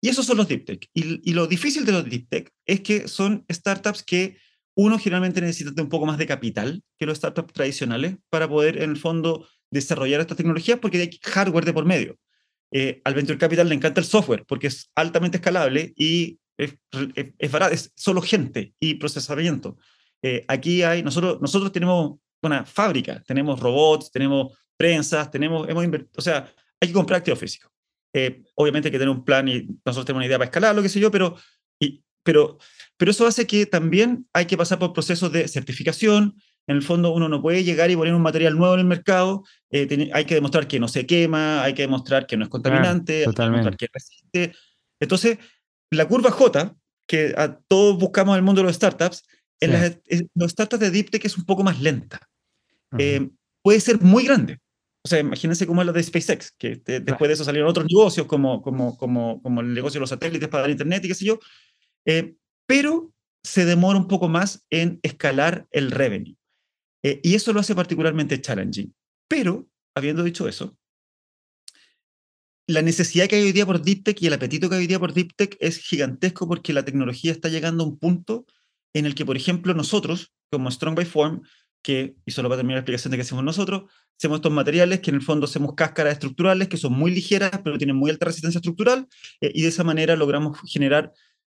Y 0.00 0.08
esos 0.08 0.24
son 0.26 0.36
los 0.36 0.46
deep 0.46 0.64
tech. 0.66 0.88
Y, 0.94 1.28
y, 1.28 1.32
lo 1.32 1.46
difícil 1.46 1.84
de 1.84 1.92
los 1.92 2.04
deep 2.04 2.28
tech 2.28 2.52
es 2.64 2.80
que 2.82 3.08
son 3.08 3.44
startups 3.50 4.02
que 4.04 4.36
uno 4.76 4.98
generalmente 4.98 5.40
necesita 5.40 5.80
un 5.82 5.88
poco 5.88 6.06
más 6.06 6.18
de 6.18 6.26
capital 6.26 6.82
que 6.98 7.06
los 7.06 7.18
startups 7.18 7.52
tradicionales 7.52 8.16
para 8.30 8.48
poder, 8.48 8.82
en 8.82 8.90
el 8.90 8.96
fondo, 8.96 9.46
desarrollar 9.70 10.20
estas 10.20 10.36
tecnologías 10.36 10.78
porque 10.78 10.98
hay 11.00 11.20
hardware 11.22 11.64
de 11.64 11.72
por 11.72 11.84
medio. 11.84 12.16
Eh, 12.72 13.00
al 13.04 13.14
Venture 13.14 13.38
Capital 13.38 13.68
le 13.68 13.74
encanta 13.74 14.00
el 14.00 14.06
software 14.06 14.44
porque 14.46 14.66
es 14.66 14.90
altamente 14.96 15.36
escalable 15.36 15.92
y 15.96 16.38
es, 16.56 16.76
es, 17.38 17.52
barato, 17.52 17.72
es 17.74 17.92
solo 17.94 18.20
gente 18.20 18.74
y 18.80 18.94
procesamiento. 18.94 19.76
Eh, 20.22 20.44
aquí 20.48 20.82
hay, 20.82 21.02
nosotros, 21.02 21.40
nosotros 21.40 21.70
tenemos 21.70 22.18
una 22.42 22.64
fábrica, 22.64 23.22
tenemos 23.26 23.60
robots, 23.60 24.10
tenemos 24.10 24.58
prensas, 24.76 25.30
tenemos, 25.30 25.68
hemos 25.68 25.86
o 26.16 26.20
sea, 26.20 26.52
hay 26.80 26.88
que 26.88 26.94
comprar 26.94 27.18
activo 27.18 27.36
físico. 27.36 27.70
eh, 28.12 28.42
obviamente 28.54 28.88
hay 28.88 28.92
que 28.92 28.98
tener 28.98 29.14
un 29.14 29.24
plan 29.24 29.46
y 29.48 29.66
nosotros 29.84 30.06
tenemos 30.06 30.20
una 30.20 30.26
idea 30.26 30.38
para 30.38 30.46
escalar, 30.46 30.74
lo 30.74 30.82
que 30.82 30.88
sé 30.88 31.00
yo, 31.00 31.10
pero, 31.10 31.36
pero, 32.24 32.58
pero 32.96 33.10
eso 33.10 33.26
hace 33.26 33.46
que 33.46 33.66
también 33.66 34.26
hay 34.32 34.46
que 34.46 34.56
pasar 34.56 34.78
por 34.80 34.92
procesos 34.92 35.30
de 35.30 35.46
certificación. 35.46 36.34
En 36.66 36.76
el 36.76 36.82
fondo 36.82 37.12
uno 37.12 37.28
no 37.28 37.42
puede 37.42 37.62
llegar 37.62 37.90
y 37.90 37.96
poner 37.96 38.14
un 38.14 38.22
material 38.22 38.56
nuevo 38.56 38.74
en 38.74 38.80
el 38.80 38.86
mercado, 38.86 39.44
eh, 39.70 40.10
hay 40.14 40.24
que 40.24 40.34
demostrar 40.34 40.66
que 40.66 40.80
no 40.80 40.88
se 40.88 41.04
quema, 41.04 41.62
hay 41.62 41.74
que 41.74 41.82
demostrar 41.82 42.26
que 42.26 42.38
no 42.38 42.44
es 42.44 42.50
contaminante, 42.50 43.24
hay 43.26 43.34
que 43.34 43.42
demostrar 43.42 43.76
que 43.76 43.88
resiste. 43.92 44.52
Entonces, 44.98 45.38
la 45.90 46.08
curva 46.08 46.30
J, 46.30 46.74
que 47.06 47.34
a 47.36 47.58
todos 47.68 47.98
buscamos 47.98 48.34
en 48.34 48.38
el 48.38 48.44
mundo 48.44 48.62
de 48.62 48.66
los 48.66 48.76
startups, 48.76 49.24
en 49.60 49.72
las, 49.72 49.98
los 50.34 50.52
startups 50.52 50.80
de 50.80 50.90
Deep 50.90 51.10
Tech 51.10 51.24
es 51.24 51.36
un 51.36 51.44
poco 51.44 51.62
más 51.62 51.80
lenta. 51.80 52.18
Eh, 52.98 53.28
puede 53.62 53.80
ser 53.80 54.00
muy 54.00 54.24
grande. 54.24 54.58
O 55.06 55.08
sea, 55.08 55.18
imagínense 55.18 55.66
cómo 55.66 55.82
es 55.82 55.86
lo 55.86 55.92
de 55.92 56.02
SpaceX, 56.02 56.52
que 56.52 56.76
después 56.76 57.28
de 57.28 57.34
eso 57.34 57.44
salieron 57.44 57.68
otros 57.68 57.86
negocios 57.86 58.26
como, 58.26 58.62
como, 58.62 58.96
como, 58.96 59.42
como 59.42 59.60
el 59.60 59.74
negocio 59.74 59.98
de 59.98 60.00
los 60.00 60.10
satélites 60.10 60.48
para 60.48 60.62
dar 60.62 60.70
internet 60.70 61.04
y 61.04 61.08
qué 61.08 61.14
sé 61.14 61.26
yo. 61.26 61.38
Eh, 62.06 62.34
pero 62.66 63.12
se 63.42 63.64
demora 63.64 63.98
un 63.98 64.08
poco 64.08 64.28
más 64.28 64.64
en 64.70 65.00
escalar 65.02 65.66
el 65.70 65.90
revenue. 65.90 66.36
Eh, 67.02 67.20
y 67.22 67.34
eso 67.34 67.52
lo 67.52 67.60
hace 67.60 67.74
particularmente 67.74 68.40
challenging. 68.40 68.94
Pero, 69.28 69.68
habiendo 69.94 70.22
dicho 70.22 70.48
eso, 70.48 70.76
la 72.66 72.80
necesidad 72.80 73.26
que 73.26 73.36
hay 73.36 73.42
hoy 73.42 73.52
día 73.52 73.66
por 73.66 73.82
Deep 73.82 74.04
Tech 74.04 74.22
y 74.22 74.26
el 74.26 74.32
apetito 74.32 74.68
que 74.68 74.76
hay 74.76 74.82
hoy 74.82 74.86
día 74.86 74.98
por 74.98 75.12
Deep 75.12 75.34
Tech 75.36 75.56
es 75.60 75.78
gigantesco 75.78 76.48
porque 76.48 76.72
la 76.72 76.84
tecnología 76.84 77.30
está 77.30 77.50
llegando 77.50 77.84
a 77.84 77.86
un 77.86 77.98
punto 77.98 78.46
en 78.94 79.04
el 79.04 79.14
que, 79.14 79.26
por 79.26 79.36
ejemplo, 79.36 79.74
nosotros, 79.74 80.32
como 80.50 80.70
Strong 80.70 80.94
by 80.94 81.04
Form, 81.04 81.42
que, 81.82 82.16
y 82.24 82.30
solo 82.30 82.48
para 82.48 82.60
terminar 82.60 82.76
la 82.76 82.80
explicación 82.80 83.10
de 83.10 83.18
qué 83.18 83.22
hacemos 83.22 83.44
nosotros, 83.44 83.90
hacemos 84.18 84.36
estos 84.36 84.52
materiales 84.52 85.00
que 85.00 85.10
en 85.10 85.16
el 85.16 85.22
fondo 85.22 85.44
hacemos 85.44 85.74
cáscaras 85.74 86.14
estructurales 86.14 86.68
que 86.68 86.78
son 86.78 86.94
muy 86.94 87.10
ligeras, 87.10 87.60
pero 87.62 87.76
tienen 87.76 87.96
muy 87.96 88.10
alta 88.10 88.24
resistencia 88.24 88.58
estructural, 88.58 89.06
eh, 89.42 89.52
y 89.54 89.62
de 89.62 89.68
esa 89.68 89.84
manera 89.84 90.16
logramos 90.16 90.58
generar 90.66 91.12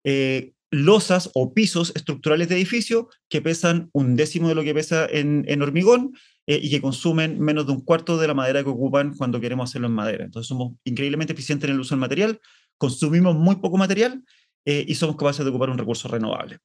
eh, 0.09 0.53
losas 0.71 1.29
o 1.33 1.53
pisos 1.53 1.91
estructurales 1.95 2.47
de 2.47 2.55
edificio 2.55 3.09
que 3.27 3.41
pesan 3.41 3.89
un 3.91 4.15
décimo 4.15 4.47
de 4.47 4.55
lo 4.55 4.63
que 4.63 4.73
pesa 4.73 5.05
en, 5.05 5.43
en 5.49 5.61
hormigón 5.61 6.13
eh, 6.45 6.61
y 6.63 6.69
que 6.69 6.79
consumen 6.79 7.41
menos 7.41 7.65
de 7.65 7.73
un 7.73 7.81
cuarto 7.81 8.17
de 8.17 8.27
la 8.27 8.33
madera 8.33 8.63
que 8.63 8.69
ocupan 8.69 9.13
cuando 9.15 9.41
queremos 9.41 9.69
hacerlo 9.69 9.87
en 9.87 9.93
madera. 9.93 10.23
Entonces 10.23 10.47
somos 10.47 10.75
increíblemente 10.85 11.33
eficientes 11.33 11.67
en 11.69 11.75
el 11.75 11.81
uso 11.81 11.93
del 11.95 11.99
material, 11.99 12.39
consumimos 12.77 13.35
muy 13.35 13.57
poco 13.57 13.75
material 13.75 14.23
y 14.65 14.95
somos 14.95 15.15
capaces 15.15 15.45
de 15.45 15.49
ocupar 15.49 15.69
un 15.69 15.77
recurso 15.77 16.09
renovable. 16.09 16.59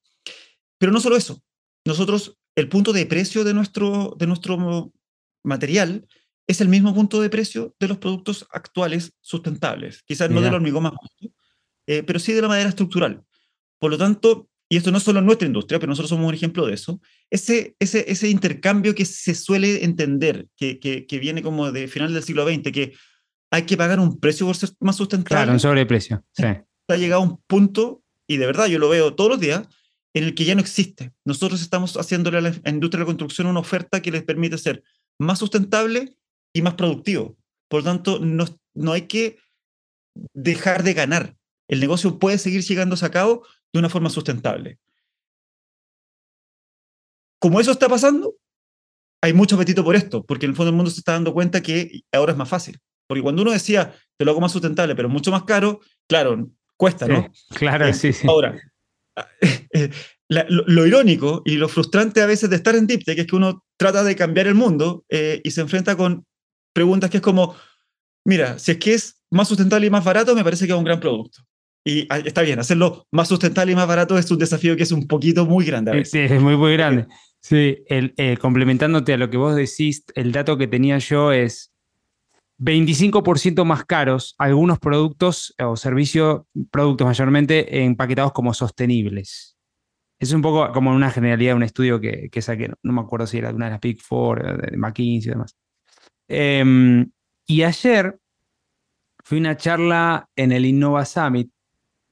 Pero 0.79 0.91
no 0.91 0.99
solo 0.99 1.17
eso, 1.17 1.41
nosotros 1.85 2.37
el 2.57 2.69
punto 2.69 2.93
de 2.93 3.07
precio 3.07 3.45
de 3.45 3.55
nuestro, 3.55 4.15
de 4.19 4.27
nuestro 4.27 4.93
material 5.45 6.07
es 6.47 6.61
el 6.61 6.69
mismo 6.69 6.95
punto 6.95 7.21
de 7.21 7.31
precio 7.31 7.75
de 7.79 7.89
los 7.89 7.99
productos 7.99 8.47
actuales 8.51 9.13
sustentables. 9.21 10.03
Quizás 10.03 10.31
no 10.31 10.41
del 10.41 10.55
hormigón 10.55 10.83
más 10.85 10.93
eh, 11.87 12.03
pero 12.03 12.19
sí 12.19 12.33
de 12.33 12.43
la 12.43 12.49
madera 12.49 12.69
estructural. 12.69 13.25
Por 13.83 13.91
lo 13.91 13.99
tanto, 13.99 14.49
y 14.71 14.77
esto 14.77 14.93
no 14.93 14.99
es 14.99 15.03
solo 15.03 15.21
nuestra 15.21 15.45
industria, 15.45 15.81
pero 15.81 15.91
nosotros 15.91 16.11
somos 16.11 16.29
un 16.29 16.35
ejemplo 16.35 16.65
de 16.67 16.75
eso, 16.75 17.01
ese, 17.31 17.75
ese, 17.81 18.05
ese 18.09 18.29
intercambio 18.29 18.95
que 18.95 19.05
se 19.05 19.35
suele 19.35 19.83
entender, 19.85 20.47
que, 20.57 20.79
que, 20.79 21.19
viene 21.19 21.43
como 21.43 21.73
de 21.73 21.89
final 21.89 22.15
del 22.15 22.23
siglo 22.23 22.47
XX, 22.47 22.71
que 22.71 22.95
hay 23.51 23.63
que 23.63 23.77
pagar 23.77 23.99
un 23.99 24.21
precio 24.21 24.47
por 24.47 24.57
ser 24.57 24.71
más 24.79 24.95
sustentable. 24.95 25.35
Claro, 25.35 25.53
un 25.55 25.59
sobreprecio. 25.59 26.25
Sí. 26.33 26.45
Ha 26.45 26.97
llegado 26.97 27.23
a 27.23 27.25
un 27.25 27.43
punto, 27.49 28.05
y 28.29 28.37
de 28.37 28.47
verdad 28.47 28.67
yo 28.67 28.79
lo 28.79 28.89
veo 28.89 29.17
todos 29.17 29.31
los 29.31 29.41
días, 29.41 29.67
en 30.15 30.23
el 30.23 30.37
que 30.37 30.45
ya 30.45 30.55
no 30.55 30.61
existe. 30.61 31.11
Nosotros 31.25 31.61
estamos 31.61 31.97
haciéndole 31.97 32.39
a 32.39 32.41
la 32.43 32.71
industria 32.71 32.99
de 32.99 33.05
la 33.05 33.07
construcción 33.07 33.49
una 33.49 33.59
oferta 33.59 34.01
que 34.01 34.13
les 34.13 34.23
permite 34.23 34.59
ser 34.59 34.85
más 35.19 35.41
sustentable 35.41 36.17
y 36.55 36.63
más 36.63 36.75
productivo. 36.75 37.37
Por 37.69 37.81
lo 37.81 37.85
tanto, 37.91 38.21
no, 38.21 38.45
no 38.75 38.93
hay 38.93 39.09
que 39.09 39.39
dejar 40.35 40.85
de 40.85 40.95
ganar. 40.95 41.35
El 41.69 41.81
negocio 41.81 42.21
puede 42.21 42.39
seguir 42.39 42.63
llegándose 42.63 43.05
a 43.07 43.11
cabo 43.11 43.45
de 43.73 43.79
una 43.79 43.89
forma 43.89 44.11
sustentable. 44.11 44.79
Como 47.41 47.61
eso 47.61 47.73
está 47.73 47.89
pasando, 47.89 48.37
hay 49.23 49.33
mucho 49.33 49.57
apetito 49.57 49.85
por 49.85 49.97
esto, 49.97 50.25
porque 50.25 50.47
en 50.47 50.51
el 50.51 50.57
fondo 50.57 50.71
el 50.71 50.77
mundo 50.77 50.91
se 50.91 51.01
está 51.01 51.13
dando 51.13 51.33
cuenta 51.33 51.63
que 51.63 52.03
ahora 52.13 52.33
es 52.33 52.39
más 52.39 52.49
fácil. 52.49 52.79
Porque 53.07 53.23
cuando 53.23 53.43
uno 53.43 53.53
decía, 53.53 53.95
te 54.17 54.25
lo 54.25 54.31
hago 54.33 54.41
más 54.41 54.53
sustentable, 54.53 54.95
pero 54.95 55.09
mucho 55.09 55.31
más 55.31 55.45
caro, 55.45 55.81
claro, 56.09 56.51
cuesta, 56.77 57.07
¿no? 57.07 57.31
claro, 57.51 57.87
eh, 57.87 57.95
sí, 57.95 58.13
sí. 58.13 58.27
Ahora, 58.29 58.57
lo, 60.29 60.87
irónico 60.87 61.43
y 61.45 61.57
lo 61.57 61.69
frustrante 61.69 62.23
a 62.23 62.27
veces 62.27 62.51
de 62.51 62.57
estar 62.57 62.75
en 62.75 62.87
Deep 62.87 63.05
Tech 63.05 63.19
es 63.19 63.27
que 63.27 63.37
uno 63.37 63.65
trata 63.77 64.03
de 64.05 64.17
cambiar 64.17 64.47
el 64.47 64.55
mundo 64.55 65.05
eh, 65.09 65.41
y 65.45 65.51
se 65.51 65.61
enfrenta 65.61 65.97
con 65.97 66.25
preguntas 66.73 67.11
que 67.11 67.19
es 67.19 67.23
como, 67.23 67.55
mira, 68.25 68.59
si 68.59 68.73
es 68.73 68.79
que 68.79 68.95
es 68.95 69.23
más 69.31 69.49
sustentable 69.49 69.87
y 69.87 69.91
más 69.91 70.05
barato, 70.05 70.35
me 70.35 70.45
parece 70.45 70.67
que 70.67 70.73
es 70.73 70.79
un 70.79 70.85
gran 70.85 71.01
producto. 71.01 71.43
Y 71.85 72.07
ah, 72.11 72.19
está 72.19 72.43
bien, 72.43 72.59
hacerlo 72.59 73.07
más 73.11 73.29
sustentable 73.29 73.73
y 73.73 73.75
más 73.75 73.89
barato 73.89 74.17
es 74.17 74.31
un 74.31 74.39
desafío 74.39 74.77
que 74.77 74.85
es 74.85 74.93
un 74.93 75.07
poquito 75.07 75.47
muy 75.47 75.65
grande. 75.65 75.91
A 75.91 75.95
veces. 75.95 76.11
Sí, 76.11 76.35
es 76.35 76.41
muy, 76.41 76.57
muy 76.57 76.73
grande. 76.75 77.07
Sí, 77.41 77.79
el, 77.89 78.15
eh, 78.17 78.37
complementándote 78.37 79.15
a 79.15 79.17
lo 79.17 79.29
que 79.29 79.37
vos 79.37 79.57
decís, 79.57 80.05
el 80.15 80.31
dato 80.31 80.57
que 80.57 80.69
tenía 80.69 80.99
yo 80.99 81.33
es 81.33 81.73
25% 82.59 83.65
más 83.65 83.85
caros 83.85 84.37
algunos 84.39 84.79
productos 84.79 85.53
o 85.59 85.77
servicios, 85.77 86.43
productos 86.71 87.05
mayormente 87.05 87.83
empaquetados 87.83 88.33
como 88.33 88.55
sostenibles. 88.55 89.57
Es 90.21 90.33
un 90.33 90.41
poco 90.41 90.71
como 90.73 90.93
una 90.93 91.11
generalidad, 91.11 91.57
un 91.57 91.65
estudio 91.65 92.01
que, 92.01 92.29
que 92.31 92.43
saqué, 92.43 92.71
no, 92.85 92.93
me 92.93 93.01
acuerdo 93.01 93.27
si 93.27 93.39
era 93.39 93.51
una 93.51 93.65
de 93.65 93.73
las 93.73 93.81
Big 93.81 94.01
Four, 94.01 94.61
de 94.63 94.77
McKinsey 94.77 95.31
y 95.31 95.33
demás. 95.33 95.57
Em, 96.29 97.11
y 97.45 97.63
ayer 97.65 98.17
fui 99.25 99.39
a 99.39 99.41
una 99.41 99.57
charla 99.57 100.29
en 100.37 100.53
el 100.53 100.65
Innova 100.65 101.05
Summit 101.05 101.51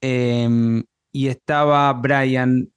em, 0.01 0.83
y 1.13 1.29
estaba 1.29 1.93
Brian 1.93 2.69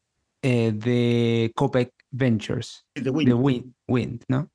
eh, 0.41 0.71
de 0.73 1.51
Copec 1.55 1.91
Ventures, 2.11 2.85
de 2.95 3.09
Wind. 3.09 3.73
Wind, 3.87 4.23
¿no? 4.27 4.49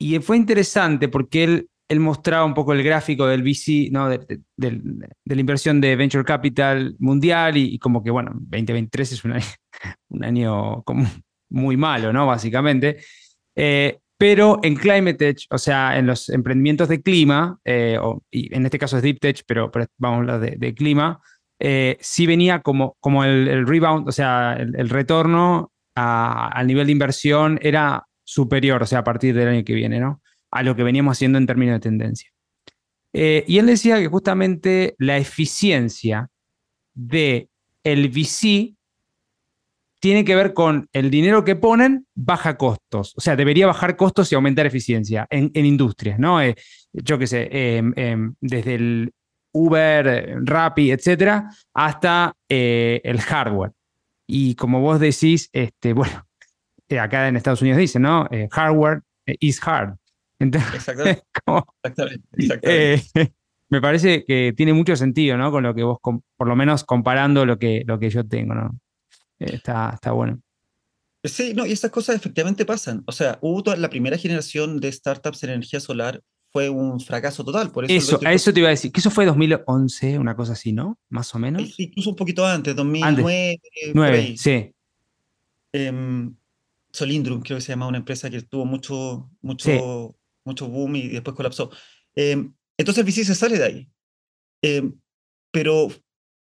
Y 0.00 0.18
fue 0.20 0.36
interesante 0.36 1.08
porque 1.08 1.44
él 1.44 1.68
él 1.88 2.00
mostraba 2.00 2.44
un 2.44 2.54
poco 2.54 2.74
el 2.74 2.82
gráfico 2.82 3.26
del 3.26 3.42
VC, 3.42 3.90
¿no? 3.90 4.08
de, 4.10 4.42
la 4.56 5.40
inversión 5.40 5.80
de 5.80 5.96
Venture 5.96 6.24
Capital 6.24 6.94
mundial 6.98 7.56
y, 7.56 7.78
como 7.78 8.04
que, 8.04 8.10
bueno, 8.10 8.32
2023 8.34 9.12
es 9.12 9.24
un 9.24 9.32
año, 9.32 9.46
un 10.08 10.24
año 10.24 10.82
como 10.82 11.06
muy 11.48 11.78
malo, 11.78 12.12
¿no? 12.12 12.26
Básicamente. 12.26 12.98
Eh, 13.56 13.98
pero 14.18 14.58
en 14.62 14.74
Climate 14.74 15.14
Tech, 15.14 15.38
o 15.50 15.58
sea, 15.58 15.96
en 15.96 16.06
los 16.06 16.28
emprendimientos 16.28 16.88
de 16.88 17.00
clima, 17.00 17.58
eh, 17.64 17.98
y 18.30 18.54
en 18.54 18.66
este 18.66 18.78
caso 18.78 18.98
es 18.98 19.02
Deep 19.02 19.20
Tech, 19.20 19.42
pero, 19.46 19.70
vamos 19.96 20.28
a 20.28 20.34
hablar 20.34 20.58
de, 20.58 20.74
clima, 20.74 21.22
eh, 21.60 21.96
sí 22.00 22.26
venía 22.26 22.60
como, 22.60 22.96
como 23.00 23.24
el, 23.24 23.66
rebound, 23.66 24.08
o 24.08 24.12
sea, 24.12 24.54
el, 24.54 24.88
retorno 24.88 25.72
al 25.94 26.66
nivel 26.66 26.86
de 26.86 26.92
inversión 26.92 27.58
era 27.62 28.04
superior, 28.22 28.82
o 28.82 28.86
sea, 28.86 29.00
a 29.00 29.04
partir 29.04 29.34
del 29.34 29.48
año 29.48 29.64
que 29.64 29.74
viene, 29.74 29.98
¿no? 29.98 30.22
a 30.50 30.62
lo 30.62 30.76
que 30.76 30.82
veníamos 30.82 31.16
haciendo 31.16 31.38
en 31.38 31.46
términos 31.46 31.74
de 31.74 31.80
tendencia. 31.80 32.30
Eh, 33.12 33.44
y 33.46 33.58
él 33.58 33.66
decía 33.66 33.98
que 33.98 34.08
justamente 34.08 34.94
la 34.98 35.16
eficiencia 35.16 36.28
de 36.94 37.48
el 37.84 38.08
VC 38.08 38.74
tiene 40.00 40.24
que 40.24 40.36
ver 40.36 40.54
con 40.54 40.88
el 40.92 41.10
dinero 41.10 41.44
que 41.44 41.56
ponen, 41.56 42.06
baja 42.14 42.56
costos. 42.56 43.14
O 43.16 43.20
sea, 43.20 43.34
debería 43.34 43.66
bajar 43.66 43.96
costos 43.96 44.30
y 44.30 44.34
aumentar 44.34 44.66
eficiencia 44.66 45.26
en, 45.30 45.50
industrias, 45.54 46.18
¿no? 46.18 46.40
Eh, 46.40 46.54
yo 46.92 47.18
qué 47.18 47.26
sé, 47.26 47.48
em, 47.50 47.92
em, 47.96 48.34
desde 48.40 48.74
el 48.76 49.12
Uber, 49.52 50.38
Rappi, 50.44 50.90
etcétera, 50.90 51.50
hasta 51.74 52.34
eh, 52.48 53.00
el 53.04 53.20
hardware. 53.20 53.72
Y 54.26 54.54
como 54.54 54.80
vos 54.80 55.00
decís, 55.00 55.48
este, 55.52 55.92
bueno, 55.94 56.26
acá 57.00 57.28
en 57.28 57.36
Estados 57.36 57.62
Unidos 57.62 57.78
dicen, 57.78 58.02
¿no? 58.02 58.28
hardware 58.50 59.02
is 59.40 59.60
hard. 59.66 59.96
exactamente. 60.38 62.24
Eh, 62.62 63.02
me 63.70 63.80
parece 63.80 64.24
que 64.24 64.54
tiene 64.56 64.72
mucho 64.72 64.96
sentido, 64.96 65.36
¿no? 65.36 65.50
Con 65.50 65.64
lo 65.64 65.74
que 65.74 65.82
vos, 65.82 65.98
por 66.00 66.46
lo 66.46 66.56
menos 66.56 66.84
comparando 66.84 67.44
lo 67.44 67.58
que, 67.58 67.82
lo 67.86 67.98
que 67.98 68.10
yo 68.10 68.26
tengo, 68.26 68.54
¿no? 68.54 68.78
Eh, 69.40 69.54
está, 69.54 69.90
está 69.94 70.12
bueno. 70.12 70.40
Sí, 71.24 71.52
no, 71.54 71.66
y 71.66 71.72
estas 71.72 71.90
cosas 71.90 72.16
efectivamente 72.16 72.64
pasan. 72.64 73.02
O 73.06 73.12
sea, 73.12 73.38
hubo 73.42 73.62
toda, 73.62 73.76
la 73.76 73.90
primera 73.90 74.16
generación 74.16 74.78
de 74.78 74.92
startups 74.92 75.42
en 75.42 75.50
energía 75.50 75.80
solar 75.80 76.22
fue 76.52 76.68
un 76.68 77.00
fracaso 77.00 77.44
total. 77.44 77.70
Por 77.70 77.90
eso, 77.90 78.18
a 78.24 78.32
eso 78.32 78.52
te 78.52 78.60
iba 78.60 78.68
a 78.68 78.70
decir, 78.70 78.90
que 78.90 79.00
eso 79.00 79.10
fue 79.10 79.26
2011, 79.26 80.18
una 80.18 80.34
cosa 80.34 80.52
así, 80.52 80.72
¿no? 80.72 80.98
Más 81.08 81.34
o 81.34 81.38
menos. 81.38 81.74
Incluso 81.78 82.10
un 82.10 82.16
poquito 82.16 82.46
antes, 82.46 82.74
2009. 82.74 83.50
Antes. 83.94 84.40
sí. 84.40 84.72
Em, 85.72 86.34
Solindrum, 86.90 87.42
creo 87.42 87.58
que 87.58 87.62
se 87.62 87.72
llama 87.72 87.86
una 87.86 87.98
empresa 87.98 88.30
que 88.30 88.40
tuvo 88.40 88.64
mucho, 88.64 89.30
mucho 89.42 90.16
mucho 90.48 90.66
boom 90.66 90.96
y 90.96 91.08
después 91.08 91.36
colapsó. 91.36 91.70
Em, 92.16 92.52
entonces 92.76 93.04
VC 93.04 93.24
se 93.24 93.34
sale 93.36 93.58
de 93.58 93.64
ahí. 93.64 93.88
Em, 94.62 94.98
pero 95.52 95.88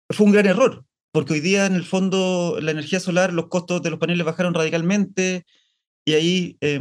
fue 0.09 0.27
un 0.27 0.33
gran 0.33 0.47
error, 0.47 0.87
porque 1.13 1.35
hoy 1.35 1.41
día 1.41 1.67
en 1.67 1.75
el 1.75 1.85
fondo 1.85 2.59
la 2.63 2.71
energía 2.71 3.01
solar, 3.01 3.33
los 3.33 3.49
costos 3.49 3.83
de 3.83 3.91
los 3.91 3.99
paneles 3.99 4.25
bajaron 4.25 4.55
radicalmente 4.55 5.45
y 6.05 6.13
ahí 6.15 6.59
hay, 6.63 6.77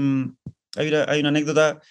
una, 0.88 1.06
hay, 1.08 1.20
una, 1.20 1.30
anécdota. 1.30 1.82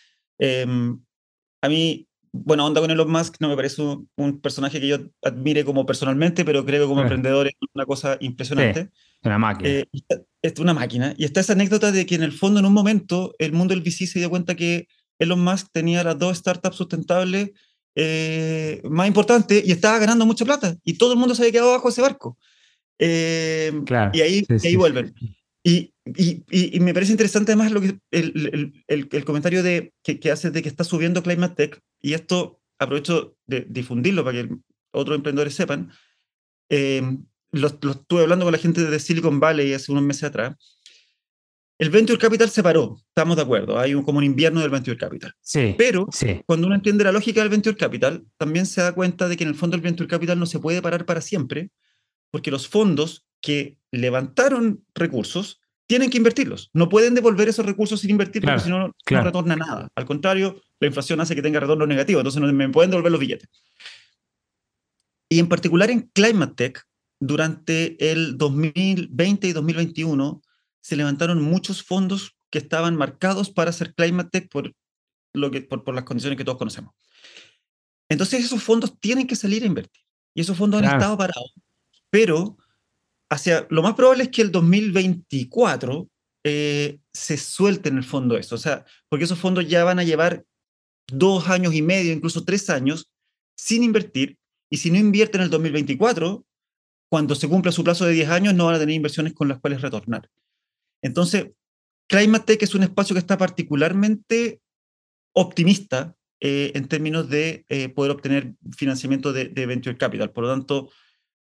A 1.66 1.68
mí 1.68 2.06
bueno, 2.44 2.66
onda 2.66 2.80
con 2.80 2.90
Elon 2.90 3.10
Musk 3.10 3.36
no 3.40 3.48
me 3.48 3.56
parece 3.56 3.82
un, 3.82 4.40
personaje 4.40 4.80
que 4.80 4.88
yo 4.88 4.98
admire 5.22 5.64
como 5.64 5.86
personalmente, 5.86 6.44
pero 6.44 6.64
creo 6.64 6.82
que 6.82 6.88
como 6.88 7.02
emprendedor 7.02 7.46
es 7.46 7.54
una 7.74 7.86
cosa 7.86 8.16
impresionante. 8.20 8.90
una 9.22 9.38
máquina. 9.38 9.68
Eh, 9.68 9.86
es 10.42 10.58
una 10.58 10.74
máquina. 10.74 11.14
Y 11.16 11.24
está 11.24 11.40
esa 11.40 11.54
anécdota 11.54 11.92
de 11.92 12.06
que 12.06 12.14
en 12.14 12.22
el 12.22 12.32
fondo, 12.32 12.60
en 12.60 12.66
un 12.66 12.72
momento, 12.72 13.34
el 13.38 13.52
mundo 13.52 13.74
del 13.74 13.82
VC 13.82 14.06
se 14.06 14.18
dio 14.18 14.30
cuenta 14.30 14.54
que 14.54 14.88
Elon 15.18 15.42
Musk 15.42 15.68
tenía 15.72 16.04
las 16.04 16.18
dos 16.18 16.36
startups 16.36 16.76
sustentables 16.76 17.50
eh, 17.94 18.82
más 18.84 19.08
importantes 19.08 19.66
y 19.66 19.72
estaba 19.72 19.98
ganando 19.98 20.26
mucha 20.26 20.44
plata. 20.44 20.76
Y 20.84 20.98
todo 20.98 21.12
el 21.12 21.18
mundo 21.18 21.34
se 21.34 21.42
había 21.42 21.52
quedado 21.52 21.72
bajo 21.72 21.88
ese 21.88 22.02
barco. 22.02 22.36
Eh, 22.98 23.72
y 24.12 24.20
ahí, 24.20 24.46
ahí 24.62 24.76
vuelven. 24.76 25.14
Y, 25.64 25.92
y, 26.14 26.78
me 26.80 26.94
parece 26.94 27.12
interesante 27.12 27.52
además 27.52 27.72
lo 27.72 27.80
que, 27.80 27.98
el, 28.12 28.72
el, 28.86 29.08
el, 29.10 29.24
comentario 29.24 29.62
de, 29.62 29.92
que, 30.04 30.20
que 30.20 30.30
hace 30.30 30.50
de 30.50 30.62
que 30.62 30.68
está 30.68 30.84
subiendo 30.84 31.22
Climate 31.22 31.54
Tech, 31.54 31.80
y 32.00 32.12
esto 32.12 32.60
aprovecho 32.78 33.36
de 33.46 33.66
difundirlo 33.68 34.24
para 34.24 34.42
que 34.42 34.54
otros 34.92 35.16
emprendedores 35.16 35.54
sepan. 35.54 35.90
Eh, 36.68 37.02
lo, 37.52 37.66
estuve 37.68 38.22
hablando 38.22 38.44
con 38.44 38.52
la 38.52 38.58
gente 38.58 38.84
de 38.84 38.98
Silicon 39.00 39.40
Valley 39.40 39.72
hace 39.72 39.90
unos 39.90 40.04
meses 40.04 40.24
atrás. 40.24 40.54
El 41.78 41.90
Venture 41.90 42.18
Capital 42.18 42.48
se 42.48 42.62
paró, 42.62 42.96
estamos 43.08 43.36
de 43.36 43.42
acuerdo, 43.42 43.78
hay 43.78 43.94
un, 43.94 44.02
como 44.02 44.18
un 44.18 44.24
invierno 44.24 44.60
del 44.60 44.70
Venture 44.70 44.96
Capital. 44.96 45.34
Sí, 45.42 45.74
Pero 45.76 46.06
sí. 46.10 46.40
cuando 46.46 46.66
uno 46.66 46.76
entiende 46.76 47.04
la 47.04 47.12
lógica 47.12 47.40
del 47.40 47.50
Venture 47.50 47.76
Capital, 47.76 48.24
también 48.38 48.64
se 48.64 48.80
da 48.80 48.94
cuenta 48.94 49.28
de 49.28 49.36
que 49.36 49.44
en 49.44 49.50
el 49.50 49.56
fondo 49.56 49.76
el 49.76 49.82
Venture 49.82 50.08
Capital 50.08 50.38
no 50.38 50.46
se 50.46 50.58
puede 50.58 50.80
parar 50.80 51.04
para 51.04 51.20
siempre, 51.20 51.70
porque 52.30 52.50
los 52.50 52.66
fondos 52.66 53.26
que 53.42 53.78
levantaron 53.90 54.84
recursos 54.94 55.60
tienen 55.86 56.10
que 56.10 56.18
invertirlos. 56.18 56.70
No 56.72 56.88
pueden 56.88 57.14
devolver 57.14 57.48
esos 57.48 57.64
recursos 57.64 58.00
sin 58.00 58.10
invertir 58.10 58.42
porque 58.42 58.60
si 58.60 58.70
no, 58.70 58.88
no 58.88 59.22
retorna 59.22 59.56
nada. 59.56 59.88
Al 59.94 60.04
contrario, 60.04 60.60
la 60.80 60.88
inflación 60.88 61.20
hace 61.20 61.34
que 61.34 61.42
tenga 61.42 61.60
retorno 61.60 61.86
negativo, 61.86 62.20
entonces 62.20 62.40
no 62.40 62.52
me 62.52 62.68
pueden 62.68 62.90
devolver 62.90 63.12
los 63.12 63.20
billetes. 63.20 63.48
Y 65.28 65.38
en 65.38 65.48
particular 65.48 65.90
en 65.90 66.10
Climate 66.12 66.54
Tech, 66.54 66.84
durante 67.20 68.12
el 68.12 68.36
2020 68.36 69.48
y 69.48 69.52
2021 69.52 70.42
se 70.80 70.96
levantaron 70.96 71.42
muchos 71.42 71.82
fondos 71.82 72.36
que 72.50 72.58
estaban 72.58 72.96
marcados 72.96 73.50
para 73.50 73.70
hacer 73.70 73.94
Climate 73.94 74.30
Tech 74.30 74.50
por, 74.50 74.72
lo 75.32 75.50
que, 75.50 75.62
por, 75.62 75.82
por 75.82 75.94
las 75.94 76.04
condiciones 76.04 76.36
que 76.36 76.44
todos 76.44 76.58
conocemos. 76.58 76.94
Entonces 78.08 78.44
esos 78.44 78.62
fondos 78.62 78.98
tienen 79.00 79.26
que 79.26 79.34
salir 79.34 79.62
a 79.62 79.66
invertir. 79.66 80.02
Y 80.34 80.42
esos 80.42 80.56
fondos 80.56 80.82
han 80.82 80.92
estado 80.92 81.16
parados. 81.16 81.54
Pero 82.10 82.58
hacia, 83.30 83.66
lo 83.70 83.82
más 83.82 83.94
probable 83.94 84.24
es 84.24 84.28
que 84.30 84.42
el 84.42 84.52
2024 84.52 86.08
eh, 86.44 86.98
se 87.12 87.36
suelte 87.36 87.88
en 87.88 87.98
el 87.98 88.04
fondo 88.04 88.36
eso, 88.36 88.54
o 88.54 88.58
sea, 88.58 88.84
porque 89.08 89.24
esos 89.24 89.38
fondos 89.38 89.66
ya 89.66 89.84
van 89.84 89.98
a 89.98 90.04
llevar 90.04 90.44
dos 91.08 91.48
años 91.48 91.74
y 91.74 91.82
medio, 91.82 92.12
incluso 92.12 92.44
tres 92.44 92.70
años, 92.70 93.10
sin 93.56 93.82
invertir, 93.82 94.38
y 94.70 94.78
si 94.78 94.90
no 94.90 94.98
invierten 94.98 95.40
en 95.40 95.44
el 95.46 95.50
2024, 95.50 96.44
cuando 97.08 97.34
se 97.34 97.48
cumpla 97.48 97.72
su 97.72 97.84
plazo 97.84 98.04
de 98.04 98.12
10 98.12 98.30
años, 98.30 98.54
no 98.54 98.66
van 98.66 98.74
a 98.74 98.78
tener 98.78 98.94
inversiones 98.94 99.32
con 99.32 99.48
las 99.48 99.60
cuales 99.60 99.80
retornar. 99.80 100.28
Entonces, 101.02 101.52
Climate 102.08 102.44
Tech 102.44 102.62
es 102.62 102.74
un 102.74 102.82
espacio 102.82 103.14
que 103.14 103.20
está 103.20 103.38
particularmente 103.38 104.60
optimista 105.32 106.16
eh, 106.40 106.72
en 106.74 106.88
términos 106.88 107.28
de 107.28 107.64
eh, 107.68 107.88
poder 107.88 108.12
obtener 108.12 108.54
financiamiento 108.76 109.32
de, 109.32 109.46
de, 109.46 109.66
Venture 109.66 109.96
Capital. 109.96 110.32
Por 110.32 110.44
lo 110.44 110.50
tanto, 110.50 110.90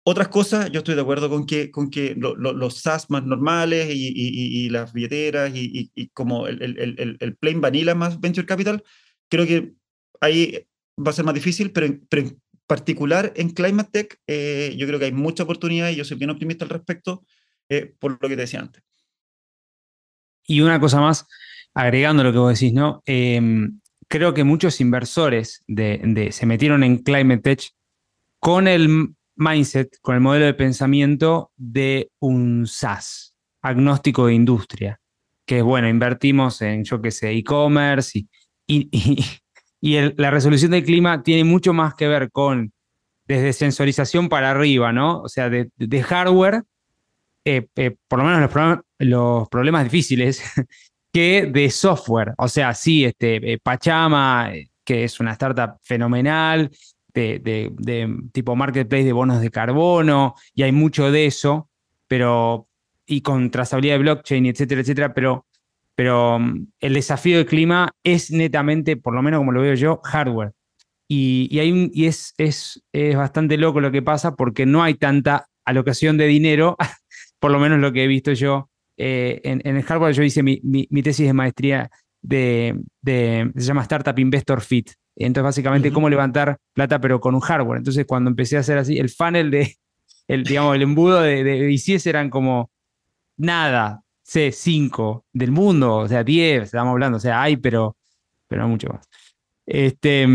otras 0.09 0.29
cosas, 0.29 0.71
yo 0.71 0.77
estoy 0.77 0.95
de 0.95 1.01
acuerdo 1.01 1.29
con 1.29 1.45
que, 1.45 1.69
con 1.69 1.89
que 1.89 2.15
los 2.15 2.77
SaaS 2.77 3.09
más 3.09 3.25
normales 3.25 3.89
y, 3.91 4.69
las 4.69 4.93
billeteras 4.93 5.51
y, 5.53 6.09
como 6.13 6.47
el, 6.47 6.61
el, 6.61 7.17
el, 7.19 7.35
plain 7.35 7.59
vanilla 7.59 7.93
más 7.93 8.17
venture 8.21 8.47
capital, 8.47 8.85
creo 9.27 9.45
que 9.45 9.73
ahí 10.21 10.65
va 10.97 11.09
a 11.09 11.13
ser 11.13 11.25
más 11.25 11.33
difícil, 11.33 11.73
pero 11.73 11.87
en, 11.87 12.07
particular 12.65 13.33
en 13.35 13.49
Climate 13.49 13.89
Tech, 13.91 14.21
eh, 14.27 14.75
yo 14.77 14.87
creo 14.87 14.97
que 14.97 15.05
hay 15.05 15.11
mucha 15.11 15.43
oportunidad 15.43 15.89
y 15.89 15.97
yo 15.97 16.05
soy 16.05 16.15
bien 16.15 16.29
optimista 16.29 16.63
al 16.63 16.69
respecto, 16.69 17.25
eh, 17.67 17.93
por 17.99 18.11
lo 18.11 18.29
que 18.29 18.35
te 18.37 18.43
decía 18.43 18.61
antes. 18.61 18.83
Y 20.45 20.61
una 20.61 20.79
cosa 20.79 21.01
más, 21.01 21.27
agregando 21.73 22.23
lo 22.23 22.31
que 22.31 22.37
vos 22.37 22.57
decís, 22.57 22.71
¿no? 22.71 23.03
Em, 23.05 23.81
creo 24.07 24.33
que 24.33 24.45
muchos 24.45 24.79
inversores 24.79 25.65
de, 25.67 26.29
se 26.31 26.45
metieron 26.45 26.85
en 26.85 26.99
Climate 26.99 27.41
Tech 27.41 27.71
con 28.39 28.69
el 28.69 29.16
mindset, 29.37 29.97
con 30.01 30.15
el 30.15 30.21
modelo 30.21 30.45
de 30.45 30.53
pensamiento 30.53 31.51
de 31.55 32.11
un 32.19 32.67
SaaS, 32.67 33.35
agnóstico 33.61 34.27
de 34.27 34.33
industria, 34.33 34.99
que 35.45 35.59
es 35.59 35.63
bueno, 35.63 35.87
invertimos 35.87 36.61
en, 36.61 36.83
yo 36.83 37.01
qué 37.01 37.11
sé, 37.11 37.31
e-commerce 37.31 38.27
y, 38.67 38.89
y, 39.81 40.13
la 40.17 40.31
resolución 40.31 40.71
del 40.71 40.83
clima 40.83 41.23
tiene 41.23 41.43
mucho 41.43 41.71
más 41.71 41.95
que 41.95 42.07
ver 42.07 42.31
con 42.31 42.73
desde 43.27 43.53
sensorización 43.53 44.29
para 44.29 44.51
arriba, 44.51 44.91
¿no? 44.91 45.21
O 45.21 45.29
sea, 45.29 45.49
de, 45.49 45.69
hardware, 46.03 46.63
eh, 47.45 47.67
eh, 47.75 47.95
por 48.07 48.19
lo 48.19 48.25
menos 48.25 48.41
los, 48.41 48.79
los 48.99 49.49
problemas 49.49 49.83
difíciles, 49.83 50.41
que 51.13 51.49
de 51.51 51.69
software. 51.69 52.33
O 52.37 52.47
sea, 52.47 52.73
sí, 52.73 53.05
este, 53.05 53.53
eh, 53.53 53.59
Pachama, 53.61 54.51
que 54.83 55.03
es 55.03 55.19
una 55.19 55.33
startup 55.33 55.77
fenomenal, 55.83 56.71
de, 57.17 58.17
tipo 58.31 58.55
marketplace 58.55 59.03
de 59.03 59.13
bonos 59.13 59.41
de 59.41 59.51
carbono, 59.51 60.35
y 60.53 60.63
hay 60.63 60.71
mucho 60.71 61.11
de 61.11 61.25
eso, 61.25 61.69
pero, 62.07 62.67
y 63.05 63.21
con 63.21 63.51
trazabilidad 63.51 63.95
de 63.95 63.99
blockchain, 63.99 64.45
etcétera, 64.45 64.81
etcétera, 64.81 65.13
pero, 65.13 65.45
pero 65.95 66.39
mm, 66.39 66.67
el 66.79 66.93
desafío 66.93 67.37
del 67.37 67.45
clima 67.45 67.91
es 68.03 68.31
netamente, 68.31 68.97
por 68.97 69.13
lo 69.13 69.21
menos 69.21 69.39
como 69.39 69.51
lo 69.51 69.61
veo 69.61 69.73
yo, 69.75 70.01
hardware. 70.03 70.53
Y, 71.09 71.47
y, 71.51 71.59
hay 71.59 71.89
y 71.93 72.05
es, 72.05 72.33
es, 72.37 72.83
es 72.91 73.15
bastante 73.15 73.57
loco 73.57 73.79
lo 73.79 73.91
que 73.91 74.01
pasa 74.01 74.35
porque 74.35 74.65
no 74.65 74.83
hay 74.83 74.95
tanta 74.95 75.47
alocación 75.65 76.17
de 76.17 76.27
dinero, 76.27 76.75
por 77.39 77.51
lo 77.51 77.59
menos 77.59 77.79
lo 77.79 77.93
que 77.93 78.03
he 78.03 78.07
visto 78.07 78.33
yo. 78.33 78.69
Eh, 78.97 79.41
en, 79.43 79.61
en, 79.63 79.77
el 79.77 79.83
hardware 79.83 80.13
yo 80.13 80.23
hice 80.23 80.43
mi, 80.43 80.59
mi, 80.63 80.87
mi 80.89 81.03
tesis 81.03 81.27
de 81.27 81.33
maestría 81.33 81.89
de, 82.21 82.79
de, 83.01 83.51
se 83.55 83.61
llama 83.61 83.83
Startup 83.83 84.17
Investor 84.17 84.61
Fit, 84.61 84.91
entonces, 85.25 85.45
básicamente, 85.45 85.91
cómo 85.91 86.09
levantar 86.09 86.57
plata, 86.73 86.99
pero 87.01 87.19
con 87.19 87.33
un 87.35 87.41
hardware. 87.41 87.79
Entonces, 87.79 88.05
cuando 88.05 88.29
empecé 88.29 88.57
a 88.57 88.59
hacer 88.61 88.77
así, 88.77 88.97
el 88.97 89.09
funnel 89.09 89.49
de, 89.49 89.75
el, 90.27 90.43
digamos, 90.43 90.75
el 90.75 90.83
embudo 90.83 91.21
de, 91.21 91.43
de 91.43 92.01
eran 92.05 92.29
como 92.29 92.69
nada, 93.37 94.03
c 94.23 94.51
5 94.51 95.25
del 95.33 95.51
mundo, 95.51 95.97
o 95.97 96.07
sea, 96.07 96.23
10, 96.23 96.63
estamos 96.63 96.91
hablando, 96.91 97.17
o 97.17 97.21
sea, 97.21 97.41
hay, 97.41 97.57
pero, 97.57 97.97
pero 98.47 98.63
no 98.63 98.69
mucho 98.69 98.89
más. 98.89 99.07
Este, 99.65 100.27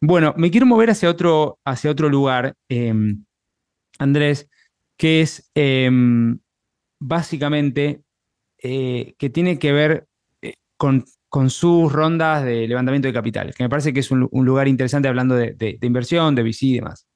bueno, 0.00 0.34
me 0.36 0.50
quiero 0.50 0.66
mover 0.66 0.90
hacia 0.90 1.10
otro, 1.10 1.58
hacia 1.64 1.90
otro 1.90 2.08
lugar, 2.08 2.54
em, 2.68 3.24
Andrés, 3.98 4.48
que 4.96 5.20
es 5.20 5.50
em, 5.54 6.38
básicamente 7.00 8.02
eh, 8.58 9.14
que 9.18 9.30
tiene 9.30 9.58
que 9.58 9.72
ver 9.72 10.06
eh, 10.42 10.54
con 10.76 11.04
con 11.34 11.50
sus 11.50 11.92
rondas 11.92 12.44
de 12.44 12.68
levantamiento 12.68 13.08
de 13.08 13.12
capital, 13.12 13.52
que 13.52 13.64
me 13.64 13.68
parece 13.68 13.92
que 13.92 13.98
es 13.98 14.12
un, 14.12 14.28
lugar 14.30 14.68
interesante 14.68 15.08
hablando 15.08 15.34
de, 15.34 15.78
inversión, 15.82 16.36
de 16.36 16.44
VC 16.44 16.62
y 16.66 16.74
demás. 16.74 17.08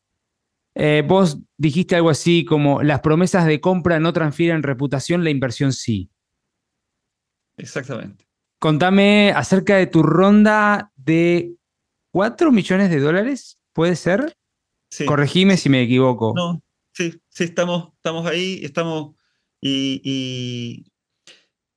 Eh, 0.74 1.04
vos 1.06 1.38
dijiste 1.56 1.94
algo 1.94 2.10
así 2.10 2.44
como 2.44 2.82
las 2.82 2.98
promesas 2.98 3.46
de 3.46 3.60
compra 3.60 4.00
no 4.00 4.12
transfieren 4.12 4.64
reputación, 4.64 5.22
la 5.22 5.30
inversión 5.30 5.72
sí. 5.72 6.10
Exactamente. 7.58 8.26
Contame 8.58 9.30
acerca 9.36 9.76
de 9.76 9.86
tu 9.86 10.02
ronda 10.02 10.90
de 10.96 11.54
4 12.10 12.50
millones 12.50 12.90
de 12.90 12.98
dólares, 12.98 13.60
¿puede 13.72 13.94
ser? 13.94 14.36
Sí. 14.90 15.04
Corregime 15.04 15.56
si 15.56 15.68
me 15.68 15.82
equivoco. 15.82 16.32
No, 16.34 16.60
sí, 16.92 17.22
sí, 17.28 17.44
estamos, 17.44 17.92
estamos 17.94 18.26
ahí, 18.26 18.62
estamos 18.64 19.14
y 19.60 20.00
y, 20.02 20.87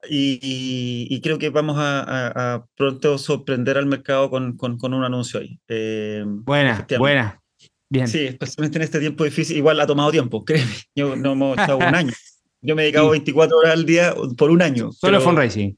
creo 0.01 1.37
que 1.37 1.49
vamos 1.49 1.77
a, 1.79 2.65
pronto 2.75 3.17
sorprender 3.17 3.77
al 3.77 3.85
mercado 3.85 4.29
con, 4.29 4.57
con, 4.57 4.93
un 4.93 5.03
anuncio 5.03 5.39
ahí. 5.39 5.59
Eh, 5.67 6.23
buena, 6.25 6.85
buena. 6.97 7.41
Bien. 7.89 8.07
Sí, 8.07 8.19
especialmente 8.19 8.77
en 8.77 8.83
este 8.83 8.99
tiempo 8.99 9.23
difícil. 9.25 9.57
Igual 9.57 9.79
ha 9.79 9.87
tomado 9.87 10.11
tiempo, 10.11 10.43
créeme. 10.45 10.71
Yo 10.95 11.15
no 11.15 11.33
hemos 11.33 11.57
echado 11.57 11.77
un 11.77 11.95
año. 11.95 12.13
Yo 12.61 12.75
me 12.75 12.83
he 12.83 12.85
dedicado 12.85 13.09
24 13.09 13.57
horas 13.57 13.73
al 13.73 13.85
día 13.85 14.15
por 14.37 14.49
un 14.49 14.61
año. 14.61 14.91
Solo 14.91 15.17
pero, 15.17 15.21
fundraising. 15.21 15.77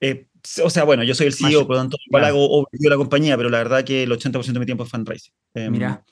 Eh, 0.00 0.26
o 0.62 0.70
sea, 0.70 0.84
bueno, 0.84 1.02
yo 1.02 1.14
soy 1.14 1.26
el 1.26 1.34
CEO, 1.34 1.66
por 1.66 1.76
lo 1.76 1.82
tanto, 1.82 1.96
igual 2.06 2.24
hago 2.24 2.68
la 2.72 2.96
compañía, 2.96 3.36
pero 3.36 3.48
la 3.48 3.58
verdad 3.58 3.84
que 3.84 4.04
el 4.04 4.12
80% 4.12 4.52
de 4.52 4.60
mi 4.60 4.66
tiempo 4.66 4.84
es 4.84 4.90
fundraising. 4.90 5.32
Eh, 5.54 5.70
Mira. 5.70 6.04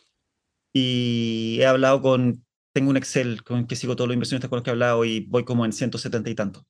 Y 0.72 1.58
he 1.60 1.66
hablado 1.66 2.02
con, 2.02 2.44
tengo 2.72 2.90
un 2.90 2.96
Excel 2.96 3.44
con 3.44 3.66
que 3.66 3.76
sigo 3.76 3.96
todos 3.96 4.08
los 4.08 4.14
inversionistas 4.14 4.50
con 4.50 4.56
los 4.56 4.64
que 4.64 4.70
he 4.70 4.72
hablado 4.72 5.04
y 5.04 5.20
voy 5.20 5.44
como 5.44 5.64
en 5.64 5.72
170 5.72 6.28
y 6.28 6.34
tanto 6.34 6.66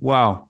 wow. 0.00 0.34
Em, 0.34 0.48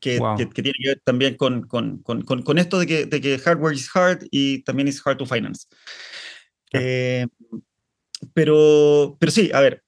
que, 0.00 0.18
Que, 0.54 0.62
tiene 0.62 0.78
que 0.82 0.88
ver 0.88 1.02
también 1.04 1.36
con, 1.36 1.66
con, 1.66 2.02
con, 2.02 2.22
con 2.22 2.58
esto 2.58 2.78
de 2.78 2.86
que, 2.86 3.06
de 3.06 3.20
que, 3.20 3.38
hardware 3.38 3.74
is 3.74 3.90
hard 3.94 4.26
y 4.30 4.62
también 4.62 4.88
es 4.88 5.00
hard 5.04 5.18
to 5.18 5.26
finance. 5.26 5.66
Eh, 6.72 7.26
pero, 8.34 9.16
pero 9.18 9.32
sí, 9.32 9.50
a 9.52 9.60
ver. 9.60 9.82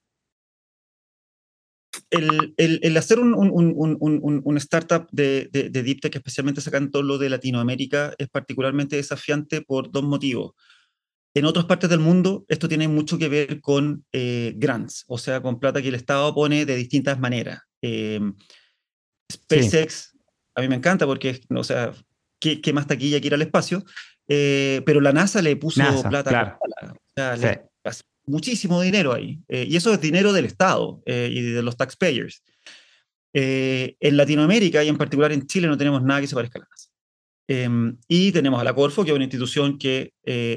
el, 2.09 2.53
el, 2.57 2.97
hacer 2.97 3.19
un, 3.19 3.33
un, 3.33 3.51
un, 3.51 4.41
un 4.43 4.57
startup 4.57 5.07
de, 5.11 5.49
de, 5.51 5.69
de, 5.69 5.83
Deep 5.83 6.01
Tech, 6.01 6.15
especialmente 6.15 6.61
sacando 6.61 7.01
lo 7.01 7.17
de 7.17 7.29
Latinoamérica, 7.29 8.13
es 8.17 8.29
particularmente 8.29 8.95
desafiante 8.95 9.61
por 9.61 9.91
dos 9.91 10.03
motivos. 10.03 10.53
En 11.35 11.45
otras 11.45 11.65
partes 11.65 11.89
del 11.89 11.99
mundo, 11.99 12.45
esto 12.47 12.67
tiene 12.67 12.87
mucho 12.87 13.17
que 13.17 13.29
ver 13.29 13.59
con 13.61 14.05
eh, 14.11 14.53
grants, 14.55 15.05
o 15.07 15.17
sea, 15.17 15.41
con 15.41 15.59
plata 15.59 15.81
que 15.81 15.87
el 15.87 15.95
Estado 15.95 16.33
pone 16.35 16.65
de 16.65 16.75
distintas 16.75 17.19
maneras. 17.19 17.61
Eh, 17.83 18.19
SpaceX, 19.31 20.17
a 20.55 20.61
mí 20.61 20.67
me 20.67 20.75
encanta 20.75 21.05
porque, 21.05 21.41
o 21.49 21.63
sea, 21.63 21.91
¿qué, 22.39 22.61
qué 22.61 22.73
más 22.73 22.87
taquilla 22.87 23.19
que 23.21 23.27
ir 23.27 23.33
al 23.35 23.41
espacio? 23.43 23.83
Eh, 24.27 24.81
pero 24.85 25.01
la 25.01 25.11
NASA 25.11 25.41
le 25.41 25.55
puso 25.55 25.81
plata. 26.09 26.29
Claro. 26.29 26.57
O 26.93 27.11
sea, 27.15 27.35
le, 27.35 27.69
muchísimo 28.25 28.81
dinero 28.81 29.13
ahí. 29.13 29.39
Eh, 29.47 29.65
y 29.69 29.75
eso 29.75 29.93
es 29.93 30.01
dinero 30.01 30.31
del 30.31 30.45
Estado 30.45 31.01
eh, 31.05 31.29
y 31.31 31.41
de 31.41 31.61
los 31.61 31.75
taxpayers. 31.75 32.43
En 33.35 34.15
Latinoamérica 34.15 34.83
y 34.83 34.89
en 34.89 34.97
particular 34.97 35.31
en 35.31 35.47
Chile 35.47 35.67
no 35.67 35.77
tenemos 35.77 36.03
nada 36.03 36.21
que 36.21 36.27
se 36.27 36.35
parezca 36.35 36.59
a 36.59 36.61
la 36.61 36.67
NASA. 36.69 36.89
Em, 37.45 37.97
y 38.07 38.31
tenemos 38.31 38.61
a 38.61 38.63
la 38.63 38.73
Corfo, 38.73 39.03
que 39.03 39.09
es 39.09 39.15
una 39.15 39.25
institución 39.25 39.77
que 39.77 40.13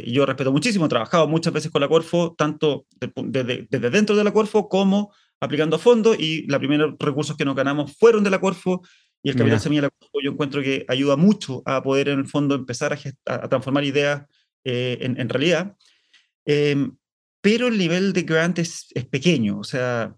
yo 0.07 0.27
respeto 0.27 0.53
muchísimo, 0.53 0.85
he 0.85 0.89
trabajado 0.89 1.27
muchas 1.27 1.55
veces 1.55 1.71
con 1.71 1.81
la 1.81 1.89
Corfo, 1.89 2.35
tanto 2.37 2.87
desde, 3.25 3.67
dentro 3.71 4.15
de 4.15 4.25
la 4.25 4.33
Corfo 4.33 4.69
como 4.69 5.13
aplicando 5.41 5.77
a 5.77 5.79
fondo, 5.79 6.15
y 6.15 6.47
los 6.47 6.59
primeros 6.59 6.95
recursos 6.99 7.37
que 7.37 7.45
nos 7.45 7.57
ganamos 7.57 7.97
fueron 7.97 8.25
de 8.25 8.31
la 8.31 8.41
Corfo, 8.41 8.83
y 9.23 9.31
el 9.31 9.37
capital 9.37 9.61
semilla 9.61 9.83
de 9.83 9.87
la 9.87 9.91
Corfo 9.91 10.19
yo 10.23 10.31
encuentro 10.31 10.63
que 10.63 10.85
ayuda 10.89 11.17
mucho 11.17 11.63
a 11.65 11.83
poder 11.83 12.09
en 12.09 12.21
el 12.21 12.27
fondo 12.27 12.55
empezar 12.55 12.97
a, 13.27 13.49
transformar 13.49 13.85
ideas 13.85 14.25
en, 14.65 15.19
en, 15.21 15.29
realidad. 15.29 15.77
Eh, 16.45 16.89
pero 17.47 17.69
el 17.69 17.79
nivel 17.79 18.13
de 18.13 18.23
grant 18.23 18.59
es, 18.59 18.89
pequeño. 19.09 19.61
O 19.61 19.63
sea, 19.63 20.13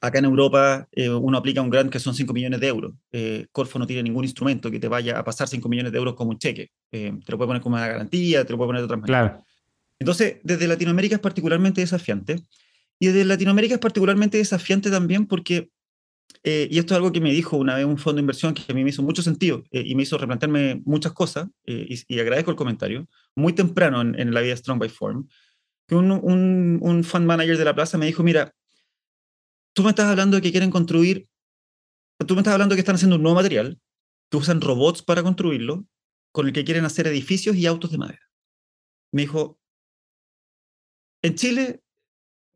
acá 0.00 0.20
en 0.20 0.26
Europa 0.26 0.86
eh, 0.92 1.10
uno 1.10 1.36
aplica 1.36 1.60
un 1.60 1.70
grant 1.70 1.90
que 1.90 1.98
son 1.98 2.14
5 2.14 2.32
millones 2.32 2.60
de 2.60 2.68
euros. 2.68 2.94
Eh, 3.10 3.48
Corfo 3.50 3.80
no 3.80 3.86
tiene 3.88 4.04
ningún 4.04 4.22
instrumento 4.22 4.70
que 4.70 4.78
te 4.78 4.86
vaya 4.86 5.18
a 5.18 5.24
pasar 5.24 5.48
5 5.48 5.68
millones 5.68 5.90
de 5.90 5.98
euros 5.98 6.14
como 6.14 6.30
un 6.30 6.38
cheque. 6.38 6.70
Eh, 6.92 7.18
te 7.26 7.32
lo 7.32 7.36
puede 7.36 7.48
poner 7.48 7.62
como 7.62 7.74
una 7.74 7.88
garantía, 7.88 8.44
te 8.44 8.52
lo 8.52 8.58
puede 8.58 8.68
poner 8.68 8.82
de 8.82 8.84
otras 8.84 9.00
maneras. 9.00 9.30
Claro. 9.30 9.44
Entonces, 9.98 10.36
desde 10.44 10.68
Latinoamérica 10.68 11.16
es 11.16 11.20
particularmente 11.20 11.80
desafiante. 11.80 12.36
Y 13.00 13.06
desde 13.06 13.24
Latinoamérica 13.24 13.74
es 13.74 13.80
particularmente 13.80 14.38
desafiante 14.38 14.90
también 14.90 15.26
porque, 15.26 15.70
y 16.44 16.78
esto 16.78 16.94
es 16.94 16.96
algo 16.96 17.12
que 17.12 17.20
me 17.20 17.32
dijo 17.32 17.56
una 17.56 17.74
vez 17.74 17.86
un 17.86 17.96
fondo 17.96 18.16
de 18.16 18.20
inversión 18.20 18.52
que 18.52 18.70
a 18.70 18.74
mí 18.74 18.84
me 18.84 18.90
hizo 18.90 19.02
mucho 19.02 19.22
sentido 19.22 19.64
y 19.70 19.94
me 19.94 20.02
hizo 20.02 20.18
replantearme 20.18 20.82
muchas 20.84 21.12
cosas, 21.12 21.48
y, 21.64 22.20
agradezco 22.20 22.50
el 22.50 22.58
comentario, 22.58 23.08
muy 23.34 23.54
temprano 23.54 24.02
en, 24.02 24.20
en 24.20 24.34
la 24.34 24.42
vida 24.42 24.54
Strong 24.54 24.78
by 24.78 24.90
Form, 24.90 25.28
que 25.88 25.96
un, 25.96 26.10
un, 26.10 26.78
un 26.82 27.02
fund 27.02 27.26
manager 27.26 27.56
de 27.56 27.64
la 27.64 27.74
plaza 27.74 27.96
me 27.96 28.06
dijo, 28.06 28.22
mira, 28.22 28.54
tú 29.72 29.82
me 29.82 29.90
estás 29.90 30.06
hablando 30.06 30.36
de 30.36 30.42
que 30.42 30.50
quieren 30.50 30.70
construir, 30.70 31.26
tú 32.26 32.34
me 32.34 32.40
estás 32.40 32.52
hablando 32.52 32.74
de 32.74 32.76
que 32.76 32.80
están 32.80 32.96
haciendo 32.96 33.16
un 33.16 33.22
nuevo 33.22 33.36
material, 33.36 33.80
que 34.30 34.36
usan 34.36 34.60
robots 34.60 35.02
para 35.02 35.22
construirlo, 35.22 35.86
con 36.32 36.46
el 36.46 36.52
que 36.52 36.64
quieren 36.64 36.84
hacer 36.84 37.06
edificios 37.06 37.56
y 37.56 37.66
autos 37.66 37.90
de 37.90 37.98
madera. 37.98 38.30
Me 39.10 39.22
dijo, 39.22 39.58
en 41.22 41.34
Chile 41.34 41.82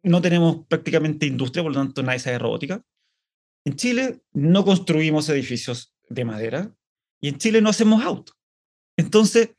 no 0.04 0.20
tenemos 0.20 0.66
prácticamente 0.68 1.26
industria, 1.26 1.62
por 1.62 1.72
lo 1.72 1.78
tanto 1.78 2.02
nadie 2.02 2.20
sabe 2.20 2.38
robótica. 2.38 2.82
En 3.64 3.76
Chile 3.76 4.22
no 4.32 4.64
construimos 4.64 5.28
edificios 5.28 5.94
de 6.08 6.24
madera 6.24 6.74
y 7.20 7.28
en 7.28 7.38
Chile 7.38 7.60
no 7.60 7.70
hacemos 7.70 8.04
autos. 8.04 8.36
Entonces, 8.96 9.50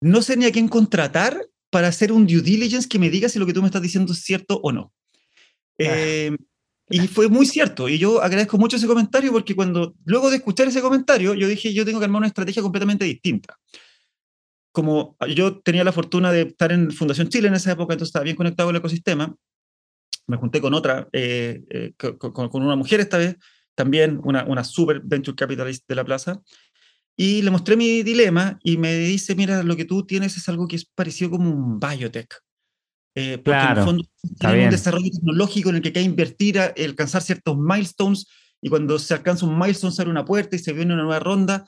no 0.00 0.22
sé 0.22 0.36
ni 0.36 0.44
a 0.44 0.52
quién 0.52 0.68
contratar 0.68 1.46
para 1.70 1.88
hacer 1.88 2.10
un 2.10 2.26
due 2.26 2.42
diligence 2.42 2.88
que 2.88 2.98
me 2.98 3.10
diga 3.10 3.28
si 3.28 3.38
lo 3.38 3.46
que 3.46 3.52
tú 3.52 3.62
me 3.62 3.68
estás 3.68 3.82
diciendo 3.82 4.12
es 4.12 4.20
cierto 4.20 4.60
o 4.62 4.72
no. 4.72 4.92
Ah. 5.78 5.84
Eh, 5.84 6.36
y 6.90 7.06
fue 7.06 7.28
muy 7.28 7.46
cierto. 7.46 7.88
Y 7.88 7.98
yo 7.98 8.20
agradezco 8.20 8.58
mucho 8.58 8.76
ese 8.76 8.88
comentario 8.88 9.30
porque 9.30 9.54
cuando, 9.54 9.94
luego 10.04 10.28
de 10.28 10.38
escuchar 10.38 10.66
ese 10.66 10.82
comentario, 10.82 11.34
yo 11.34 11.46
dije, 11.46 11.72
yo 11.72 11.84
tengo 11.84 12.00
que 12.00 12.06
armar 12.06 12.18
una 12.18 12.26
estrategia 12.26 12.62
completamente 12.62 13.04
distinta. 13.04 13.56
Como 14.72 15.16
yo 15.28 15.60
tenía 15.60 15.84
la 15.84 15.92
fortuna 15.92 16.32
de 16.32 16.42
estar 16.42 16.72
en 16.72 16.90
Fundación 16.90 17.28
Chile 17.28 17.46
en 17.46 17.54
esa 17.54 17.72
época, 17.72 17.94
entonces 17.94 18.10
estaba 18.10 18.24
bien 18.24 18.36
conectado 18.36 18.68
con 18.68 18.74
el 18.74 18.80
ecosistema, 18.80 19.36
me 20.26 20.36
junté 20.36 20.60
con 20.60 20.74
otra, 20.74 21.08
eh, 21.12 21.62
eh, 21.70 21.92
con, 21.96 22.32
con, 22.48 22.62
una 22.62 22.76
mujer 22.76 23.00
esta 23.00 23.18
vez, 23.18 23.36
también 23.74 24.20
una, 24.24 24.44
una 24.44 24.64
super 24.64 25.00
venture 25.02 25.36
capitalist 25.36 25.86
de 25.88 25.94
la 25.94 26.04
plaza, 26.04 26.40
y 27.16 27.42
le 27.42 27.50
mostré 27.50 27.76
mi 27.76 28.02
dilema 28.02 28.58
y 28.62 28.78
me 28.78 28.96
dice, 28.96 29.34
mira, 29.34 29.62
lo 29.62 29.76
que 29.76 29.84
tú 29.84 30.06
tienes 30.06 30.36
es 30.36 30.48
algo 30.48 30.66
que 30.66 30.76
es 30.76 30.86
parecido 30.86 31.30
como 31.30 31.50
un 31.50 31.78
biotech. 31.78 32.34
Eh, 33.14 33.38
porque 33.38 33.58
claro, 33.58 33.72
en 33.72 33.78
el 33.78 33.84
fondo 33.84 34.04
tiene 34.38 34.64
un 34.64 34.70
desarrollo 34.70 35.10
tecnológico 35.10 35.68
en 35.70 35.76
el 35.76 35.82
que 35.82 35.88
hay 35.88 35.92
que 35.92 36.00
invertir, 36.02 36.58
a, 36.58 36.72
alcanzar 36.76 37.22
ciertos 37.22 37.58
milestones, 37.58 38.26
y 38.62 38.68
cuando 38.68 38.98
se 38.98 39.14
alcanza 39.14 39.46
un 39.46 39.58
milestone 39.58 39.92
se 39.92 40.02
abre 40.02 40.10
una 40.10 40.24
puerta 40.24 40.56
y 40.56 40.60
se 40.60 40.72
viene 40.72 40.94
una 40.94 41.02
nueva 41.02 41.18
ronda. 41.18 41.66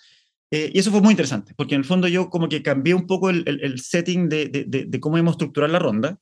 Eh, 0.51 0.71
y 0.75 0.79
eso 0.79 0.91
fue 0.91 1.01
muy 1.01 1.13
interesante, 1.13 1.55
porque 1.57 1.75
en 1.75 1.81
el 1.81 1.87
fondo 1.87 2.09
yo 2.09 2.29
como 2.29 2.49
que 2.49 2.63
cambié 2.63 2.95
un 2.95 3.07
poco 3.07 3.31
el, 3.31 3.43
el, 3.47 3.81
setting 3.81 4.29
de, 4.29 4.49
de, 4.49 4.85
de, 4.87 5.01
cómo 5.01 5.17
íbamos 5.17 5.33
a 5.33 5.37
estructurar 5.37 5.71
la 5.71 5.79
ronda. 5.79 6.19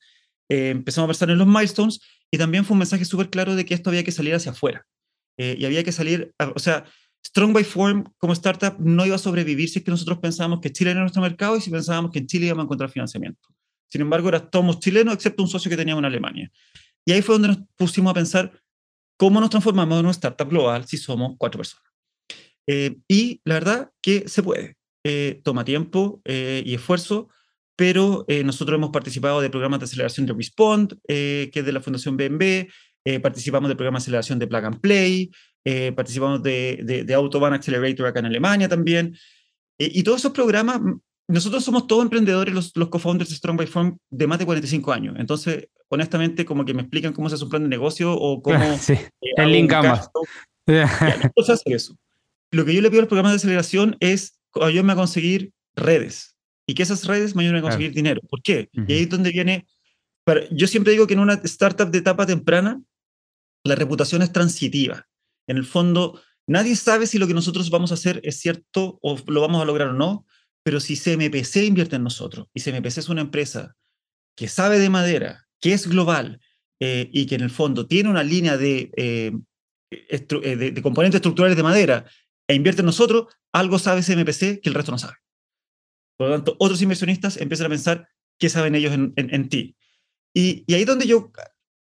Eh, 0.51 0.71
empezamos 0.71 1.07
a 1.07 1.09
pensar 1.13 1.31
en 1.31 1.39
los 1.39 1.47
milestones 1.47 2.01
y 2.31 2.37
también 2.37 2.65
fue 2.65 2.75
un 2.75 2.81
mensaje 2.81 3.05
súper 3.05 3.31
claro 3.31 3.55
de 3.55 3.65
que 3.65 3.73
esto 3.73 3.89
había 3.89 4.03
que 4.03 4.13
salir 4.13 4.35
hacia 4.35 4.51
afuera. 4.51 4.85
Eh, 5.39 5.57
y 5.59 5.65
había 5.65 5.85
que 5.85 5.93
salir, 5.93 6.35
o 6.55 6.59
sea, 6.59 6.85
Strong 7.25 7.53
by 7.53 7.65
Form 7.65 8.05
como 8.19 8.33
startup 8.33 8.77
no 8.79 9.07
iba 9.07 9.15
a 9.15 9.19
sobrevivir 9.19 9.69
si 9.69 9.79
es 9.79 9.85
que 9.85 9.91
nosotros 9.91 10.19
pensábamos 10.19 10.61
que 10.61 10.73
Chile 10.73 10.91
era 10.91 11.01
nuestro 11.01 11.23
mercado 11.23 11.57
y 11.57 11.61
si 11.61 11.71
pensábamos 11.71 12.11
que 12.11 12.19
en 12.19 12.27
Chile 12.27 12.47
íbamos 12.47 12.63
a 12.63 12.65
encontrar 12.65 12.91
financiamiento. 12.91 13.49
Sin 13.89 14.01
embargo, 14.01 14.29
era 14.29 14.51
todos 14.51 14.81
chilenos 14.81 15.15
excepto 15.15 15.43
un 15.43 15.49
socio 15.49 15.71
que 15.71 15.77
teníamos 15.77 16.01
en 16.01 16.07
Alemania. 16.07 16.51
Y 17.05 17.13
ahí 17.13 17.23
fue 17.23 17.37
donde 17.37 17.49
nos 17.49 17.59
pusimos 17.77 18.11
a 18.11 18.15
pensar 18.15 18.53
cómo 19.17 19.41
nos 19.41 19.51
transformamos 19.51 19.99
en 19.99 20.07
una 20.07 20.13
startup 20.13 20.49
global 20.49 20.87
si 20.87 20.97
somos 20.97 21.37
cuatro 21.39 21.59
personas. 21.59 21.85
Eh, 22.67 22.97
y 23.09 23.41
la 23.45 23.55
verdad 23.55 23.91
que 24.03 24.29
se 24.29 24.43
puede. 24.43 24.77
Eh, 25.05 25.41
toma 25.45 25.65
tiempo 25.65 26.21
y 26.27 26.75
esfuerzo, 26.75 27.29
pero 27.81 28.27
nosotros 28.45 28.77
hemos 28.77 28.90
participado 28.90 29.40
de 29.40 29.49
programas 29.49 29.81
de 29.81 29.85
aceleración 29.85 30.27
de 30.27 30.35
Respond, 30.35 30.93
que 31.09 31.51
es 31.51 31.64
de 31.64 31.73
la 31.73 31.81
Fundación 31.81 32.14
BNB, 32.14 32.69
participamos 33.23 33.69
del 33.69 33.77
programa 33.79 33.97
de 33.97 34.03
aceleración 34.03 34.38
de 34.38 34.47
Plug 34.47 34.64
and 34.66 34.81
Play, 34.83 35.31
eh, 35.64 35.93
participamos 35.93 36.43
de, 36.43 37.05
de, 37.07 37.14
Autobahn 37.14 37.53
Accelerator 37.53 38.07
acá 38.07 38.21
en 38.21 38.27
Alemania 38.27 38.69
también. 38.69 39.16
Eh, 39.79 39.90
y 39.93 40.03
todos 40.03 40.21
esos 40.21 40.33
programas, 40.33 40.81
nosotros 41.29 41.62
somos 41.62 41.87
todos 41.87 42.03
emprendedores, 42.03 42.55
los, 42.55 42.73
los 42.77 42.88
co-founders 42.88 43.31
de 43.31 43.37
Strong 43.37 43.59
by 43.59 43.66
Form, 43.66 43.99
de 44.09 44.27
más 44.27 44.38
de 44.38 44.47
45 44.47 44.93
años. 44.93 45.16
Entonces, 45.19 45.69
honestamente, 45.88 46.45
como 46.45 46.64
que 46.64 46.73
me 46.73 46.83
explican 46.83 47.12
cómo 47.12 47.29
se 47.29 47.35
hace 47.35 47.45
un 47.45 47.51
plan 47.51 47.62
de 47.62 47.69
negocio 47.69 48.12
o 48.12 48.43
cómo... 48.43 48.59
sí. 48.79 48.95
Eh, 48.95 49.11
el 49.37 49.53
link 49.53 49.73
eso. 51.66 51.97
Lo 52.53 52.64
que 52.64 52.75
yo 52.75 52.81
le 52.81 52.90
pido 52.90 53.01
a 53.01 53.03
los 53.03 53.09
programas 53.09 53.33
de 53.33 53.37
aceleración 53.37 53.97
es 54.01 54.38
ayúdenme 54.61 54.93
a 54.93 54.97
conseguir 54.97 55.53
redes 55.77 56.30
y 56.71 56.75
que 56.75 56.85
esas 56.85 57.05
redes 57.05 57.35
me 57.35 57.43
ayuden 57.43 57.59
a 57.59 57.63
conseguir 57.63 57.93
dinero. 57.93 58.21
¿Por 58.29 58.43
qué? 58.43 58.69
Y 58.73 58.93
ahí 58.93 59.03
es 59.03 59.09
donde 59.09 59.31
viene... 59.31 59.67
yo 60.53 60.69
siempre 60.69 60.93
digo 60.93 61.09
que 61.09 61.15
en 61.15 61.19
una 61.19 61.35
startup 61.43 61.91
de 61.91 61.99
etapa 61.99 62.27
temprana, 62.27 62.81
la 63.65 63.75
reputación 63.75 64.23
es 64.23 64.31
transitiva. 64.31 65.09
En 65.49 65.57
el 65.57 65.65
fondo, 65.65 66.23
nadie 66.47 66.77
sabe 66.77 67.09
si 67.09 67.19
lo 67.19 67.27
que 67.27 67.35
nosotros 67.35 67.71
vamos 67.71 67.91
a 67.91 67.95
hacer 67.95 68.21
es 68.23 68.39
cierto 68.39 69.01
o 69.03 69.19
lo 69.27 69.41
vamos 69.41 69.61
a 69.61 69.65
lograr 69.65 69.89
o 69.89 69.95
no, 69.95 70.27
pero 70.63 70.79
si 70.79 70.97
CMPC 70.97 71.57
invierte 71.65 71.97
en 71.97 72.05
nosotros 72.05 72.47
y 72.55 72.61
CMPC 72.61 72.99
es 72.99 73.09
una 73.09 73.23
empresa 73.23 73.75
que 74.37 74.47
sabe 74.47 74.79
de 74.79 74.91
madera, 74.91 75.49
que 75.61 75.73
es 75.73 75.89
global 75.89 76.41
eh, 76.79 77.11
y 77.13 77.27
que 77.27 77.35
en 77.35 77.41
el 77.41 77.51
fondo 77.51 77.89
tiene 77.89 78.11
una 78.11 78.23
línea 78.23 78.57
de, 78.57 78.93
eh, 78.97 79.33
eh, 79.91 80.57
de, 80.57 80.83
componentes 80.83 81.19
estructurales 81.19 81.57
de 81.57 81.65
madera 81.65 82.05
e 82.47 82.55
invierte 82.55 82.83
en 82.83 82.87
nosotros, 82.87 83.27
algo 83.53 83.81
sabe 83.81 84.05
CMPC 84.05 84.61
que 84.61 84.69
el 84.69 84.75
resto 84.75 84.93
no 84.93 84.99
sabe. 84.99 85.17
Por 86.21 86.29
lo 86.29 86.35
tanto, 86.35 86.55
otros 86.59 86.83
inversionistas 86.83 87.39
empiezan 87.39 87.65
a 87.65 87.71
pensar 87.71 88.09
qué 88.39 88.51
saben 88.51 88.75
ellos 88.75 88.93
en, 88.93 89.49
ti. 89.49 89.75
Y, 90.35 90.65
y 90.67 90.75
ahí 90.75 90.85
donde 90.85 91.07
yo, 91.07 91.33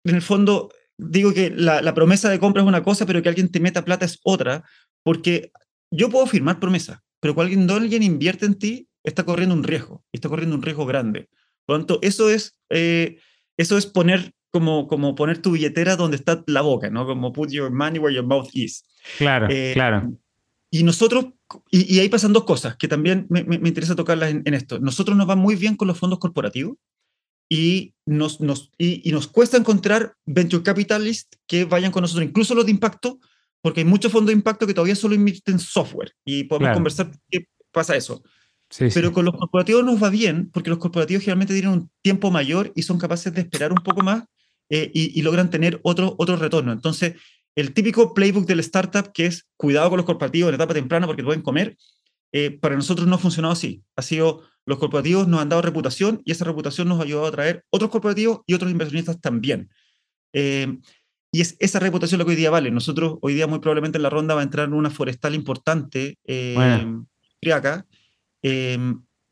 en 0.05 0.14
el 0.14 0.22
fondo, 0.22 0.70
digo 0.96 1.35
que 1.35 1.51
la, 1.51 1.92
promesa 1.92 2.31
de 2.31 2.38
compra 2.38 2.62
es 2.62 2.68
una 2.68 2.85
cosa, 2.85 3.05
pero 3.05 3.20
que 3.20 3.29
alguien 3.29 3.51
te 3.51 3.59
meta 3.59 3.85
plata 3.85 4.05
es 4.05 4.20
otra, 4.22 4.62
porque 5.03 5.51
yo 5.90 6.09
puedo 6.09 6.24
firmar 6.29 6.61
promesa, 6.61 7.03
pero 7.18 7.35
cuando 7.35 7.74
alguien, 7.74 8.05
invierte 8.05 8.46
en 8.46 8.55
ti, 8.55 8.88
está 9.03 9.24
corriendo 9.24 9.57
un 9.57 9.64
riesgo, 9.64 10.05
está 10.12 10.29
corriendo 10.29 10.55
un 10.55 10.62
riesgo 10.62 10.86
grande. 10.86 11.28
Por 11.66 11.74
lo 11.74 11.80
tanto, 11.80 11.99
eso 12.03 12.30
es, 12.30 12.61
eh, 12.70 13.18
eso 13.57 13.76
es 13.76 13.86
poner 13.86 14.34
como, 14.53 14.86
como 14.86 15.16
poner 15.16 15.43
tu 15.43 15.51
billetera 15.51 15.97
donde 15.97 16.16
está 16.16 16.45
la 16.47 16.61
boca, 16.61 16.91
¿no? 16.91 17.07
Como 17.07 17.32
put 17.32 17.51
your 17.51 17.72
money 17.72 17.99
where 17.99 18.14
your 18.14 18.24
mouth 18.24 18.51
is. 18.53 18.84
Claro, 19.16 19.49
eh, 19.51 19.72
claro. 19.74 20.12
Y 20.70 20.84
nosotros, 20.84 21.26
y, 21.70 21.99
ahí 21.99 22.09
pasan 22.09 22.32
dos 22.32 22.44
cosas 22.44 22.76
que 22.76 22.88
también 22.88 23.26
me, 23.30 23.42
me, 23.44 23.68
interesa 23.68 23.96
tocarlas 23.96 24.30
en, 24.30 24.42
en, 24.44 24.55
esto. 24.55 24.78
Nosotros 24.78 25.16
nos 25.16 25.28
va 25.28 25.36
muy 25.36 25.57
bien 25.57 25.76
con 25.76 25.88
los 25.88 25.99
fondos 25.99 26.18
corporativos, 26.18 26.76
y 27.49 27.94
nos, 28.05 28.40
nos, 28.40 28.70
y, 28.78 29.11
nos 29.11 29.26
cuesta 29.26 29.57
encontrar 29.57 30.14
venture 30.26 30.62
capitalists 30.62 31.38
que 31.46 31.64
vayan 31.64 31.90
con 31.90 32.03
nosotros, 32.03 32.28
incluso 32.28 32.55
los 32.55 32.66
de 32.66 32.72
impacto, 32.72 33.18
porque 33.62 33.80
hay 33.80 33.86
muchos 33.86 34.12
fondos 34.12 34.28
de 34.28 34.34
impacto 34.34 34.66
que 34.66 34.74
todavía 34.74 34.94
solo 34.94 35.14
invierten 35.14 35.55
en 35.55 35.61
software 35.61 36.12
y 36.24 36.44
podemos 36.44 36.74
conversar 36.74 37.11
qué 37.30 37.46
pasa 37.72 37.96
eso. 37.96 38.22
Pero 38.78 39.14
con 39.14 39.24
los 39.24 39.34
corporativos 39.34 39.82
nos 39.82 40.03
va 40.03 40.11
bien, 40.11 40.51
porque 40.53 40.68
los 40.68 40.78
corporativos 40.78 41.22
generalmente 41.22 41.55
tienen 41.55 41.72
un 41.72 41.90
tiempo 42.03 42.30
mayor 42.30 42.70
y 42.74 42.82
son 42.82 42.99
capaces 42.99 43.32
de 43.32 43.40
esperar 43.40 43.72
un 43.72 43.82
poco 43.82 44.03
más 44.03 44.24
eh, 44.68 44.90
y, 44.92 45.22
logran 45.22 45.49
tener 45.49 45.80
otro, 45.82 46.14
otro 46.18 46.36
retorno. 46.36 46.72
Entonces, 46.72 47.14
el 47.61 47.74
típico 47.74 48.14
playbook 48.14 48.46
del 48.46 48.61
startup 48.61 49.12
que 49.12 49.26
es 49.26 49.48
cuidado 49.56 49.90
con 49.90 49.96
los 49.96 50.06
corporativos 50.06 50.48
en 50.48 50.54
etapa 50.54 50.74
temprana 50.74 51.06
porque 51.06 51.24
pueden 51.24 51.42
comer, 51.42 51.76
eh, 52.32 52.50
para 52.52 52.76
nosotros 52.76 53.09
no 53.09 53.16
ha 53.16 53.18
funcionado 53.18 53.52
así. 53.52 53.82
Ha 53.96 54.02
sido, 54.02 54.42
los 54.64 54.78
corporativos 54.78 55.26
nos 55.26 55.40
han 55.40 55.48
dado 55.48 55.62
reputación 55.62 56.22
y 56.24 56.30
esa 56.30 56.44
reputación 56.44 56.88
nos 56.88 57.00
ha 57.00 57.02
ayudado 57.02 57.26
a 57.26 57.32
traer 57.32 57.64
otros 57.70 57.90
corporativos 57.90 58.40
y 58.46 58.54
otros 58.54 58.70
inversionistas 58.70 59.20
también. 59.20 59.70
Eh, 60.32 60.78
y 61.32 61.40
es 61.40 61.56
esa 61.59 61.80
reputación 61.80 62.20
lo 62.20 62.24
que 62.24 62.30
hoy 62.30 62.36
día 62.36 62.50
vale. 62.50 62.70
Nosotros 62.70 63.18
hoy 63.22 63.34
día 63.34 63.48
muy 63.48 63.59
probablemente 63.59 63.98
en 63.98 64.02
la 64.02 64.11
ronda 64.11 64.34
va 64.34 64.40
a 64.40 64.44
entrar 64.44 64.72
una 64.72 64.90
forestal 64.90 65.34
importante, 65.34 66.16
eh, 66.26 66.56
acá, 67.52 67.86
eh, 68.42 68.78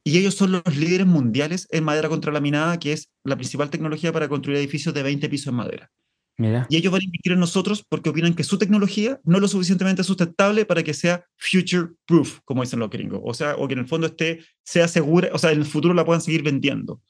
y 0.04 0.18
ellos 0.18 0.34
son 0.34 0.52
los 0.52 0.76
líderes 0.76 1.06
mundiales 1.06 1.68
en 1.70 1.84
madera 1.84 2.08
contralaminada, 2.08 2.78
que 2.78 2.92
es 2.92 3.10
la 3.24 3.36
principal 3.36 3.70
tecnología 3.70 4.12
para 4.12 4.28
construir 4.28 4.58
edificios 4.58 4.94
de 4.94 5.02
20 5.02 5.28
pisos 5.28 5.48
en 5.48 5.54
madera. 5.54 5.90
Y 6.38 6.76
ellos 6.76 6.92
van 6.92 7.00
a 7.00 7.04
invertir 7.04 7.32
en 7.32 7.40
nosotros 7.40 7.84
porque 7.88 8.10
opinan 8.10 8.34
que 8.34 8.44
su 8.44 8.58
tecnología 8.58 9.18
no 9.24 9.36
es 9.36 9.42
lo 9.42 9.48
suficientemente 9.48 10.04
sustentable 10.04 10.66
para 10.66 10.82
que 10.82 10.92
sea 10.92 11.24
future 11.36 11.88
proof, 12.06 12.40
como 12.44 12.62
dicen 12.62 12.78
los 12.78 12.90
gringos. 12.90 13.20
O 13.24 13.32
sea, 13.32 13.56
o 13.56 13.66
que 13.66 13.74
en 13.74 13.80
el 13.80 13.86
fondo 13.86 14.06
esté, 14.06 14.40
sea 14.62 14.86
segura, 14.86 15.30
o 15.32 15.38
sea, 15.38 15.52
en 15.52 15.60
el 15.60 15.64
futuro 15.64 15.94
la 15.94 16.04
puedan 16.04 16.20
seguir 16.20 16.42
vendiendo. 16.42 17.00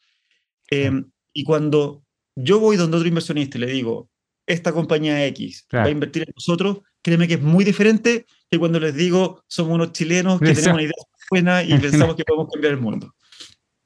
Eh, 0.71 1.03
y 1.33 1.45
cuando 1.45 2.05
yo 2.37 2.61
voy 2.61 2.77
donde 2.77 2.97
otro 2.97 3.09
inversionista 3.09 3.59
y 3.59 3.63
le 3.63 3.67
digo, 3.69 4.09
esta 4.47 4.73
compañía 4.73 5.27
X 5.27 5.67
va 5.75 5.85
a 5.85 5.91
invertir 5.91 6.23
en 6.23 6.33
nosotros, 6.35 6.79
créeme 7.03 7.27
que 7.27 7.35
es 7.35 7.43
muy 7.43 7.65
diferente 7.65 8.27
que 8.49 8.59
cuando 8.59 8.79
les 8.79 8.95
digo, 8.95 9.43
somos 9.49 9.75
unos 9.75 9.93
chilenos 9.93 10.39
que 10.39 10.55
tenemos 10.55 10.75
una 10.75 10.83
idea 10.83 10.95
buena 11.31 11.63
y 11.65 11.79
pensamos 11.81 12.15
que 12.15 12.25
podemos 12.25 12.49
cambiar 12.53 12.75
el 12.75 12.81
mundo. 12.81 13.13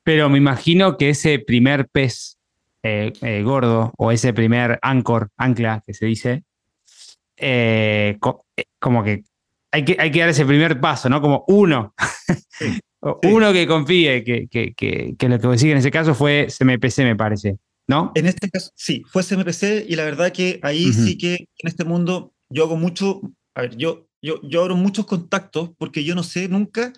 Pero 0.03 0.29
me 0.29 0.39
imagino 0.39 0.97
que 0.97 1.11
ese 1.11 1.39
primer 1.39 1.89
pez 1.89 2.40
eh, 2.83 3.13
eh, 3.21 3.43
gordo 3.43 3.93
o 3.99 4.11
ese 4.11 4.33
primer 4.33 4.79
ancor, 4.83 5.31
ancla 5.37 5.83
que 5.87 5.95
se 5.95 6.07
dice, 6.07 6.45
eh, 7.37 8.19
como 8.79 9.05
que 9.05 9.25
hay, 9.73 9.85
que 9.85 9.97
hay 9.99 10.11
que 10.11 10.21
dar 10.21 10.29
ese 10.29 10.47
primer 10.47 10.81
paso, 10.81 11.09
¿no? 11.09 11.21
Como 11.21 11.45
uno. 11.49 11.95
uno 13.23 13.53
que 13.53 13.67
confíe, 13.67 14.25
que, 14.25 14.49
que, 14.49 14.75
que, 14.75 15.15
que, 15.19 15.29
lo 15.29 15.39
que 15.39 15.59
sigue 15.59 15.73
en 15.73 15.79
ese 15.79 15.91
caso 15.91 16.15
fue 16.15 16.49
CMPC, 16.49 16.99
me 16.99 17.17
parece, 17.17 17.59
¿no? 17.87 18.13
En 18.15 18.27
este 18.27 18.51
caso, 18.51 18.71
sí, 18.75 19.03
fue 19.07 19.23
CMPC 19.23 19.87
y 19.89 19.97
la 19.97 20.05
verdad 20.05 20.33
que 20.33 20.61
ahí 20.63 20.93
sí 20.93 21.17
que 21.17 21.35
en 21.35 21.69
este 21.69 21.85
mundo 21.85 22.35
yo 22.49 22.65
hago 22.65 22.77
mucho, 22.77 23.21
a 23.55 23.63
ver, 23.63 23.77
yo, 23.77 24.09
yo, 24.21 24.41
yo 24.43 24.63
abro 24.63 24.77
muchos 24.77 25.07
contactos 25.07 25.71
porque 25.79 26.05
yo 26.05 26.15
no 26.15 26.23
sé 26.23 26.49
nunca 26.49 26.93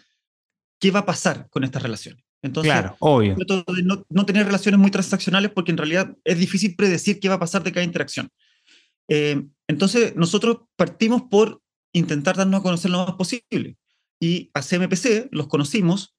qué 0.81 0.91
va 0.91 1.01
a 1.01 1.07
pasar 1.07 1.49
con 1.51 1.65
estas 1.65 1.83
relaciones. 1.83 2.25
Entonces, 2.43 2.73
claro, 2.73 2.97
obvio. 2.99 3.37
No, 3.85 4.05
no, 4.09 4.27
tener 4.27 4.47
relaciones 4.47 4.79
muy 4.79 4.91
transaccionales 4.91 5.53
porque 5.53 5.71
en 5.71 5.79
realidad 5.79 6.17
es 6.25 6.39
difícil 6.39 6.75
predecir 6.75 7.21
qué 7.21 7.29
va 7.29 7.37
a 7.37 7.41
pasar 7.41 7.63
de 7.63 7.73
cada 7.73 7.85
interacción. 7.85 8.29
Eh, 9.09 9.45
entonces, 9.69 10.17
nosotros 10.17 10.59
partimos 10.77 11.23
por 11.23 11.63
intentar 11.93 12.37
darnos 12.37 12.61
a 12.61 12.63
conocer 12.63 12.91
lo 12.91 13.07
más 13.07 13.15
posible. 13.15 13.77
Y 14.21 14.51
a 14.55 14.63
CMPC 14.63 15.29
los 15.31 15.47
conocimos 15.47 16.15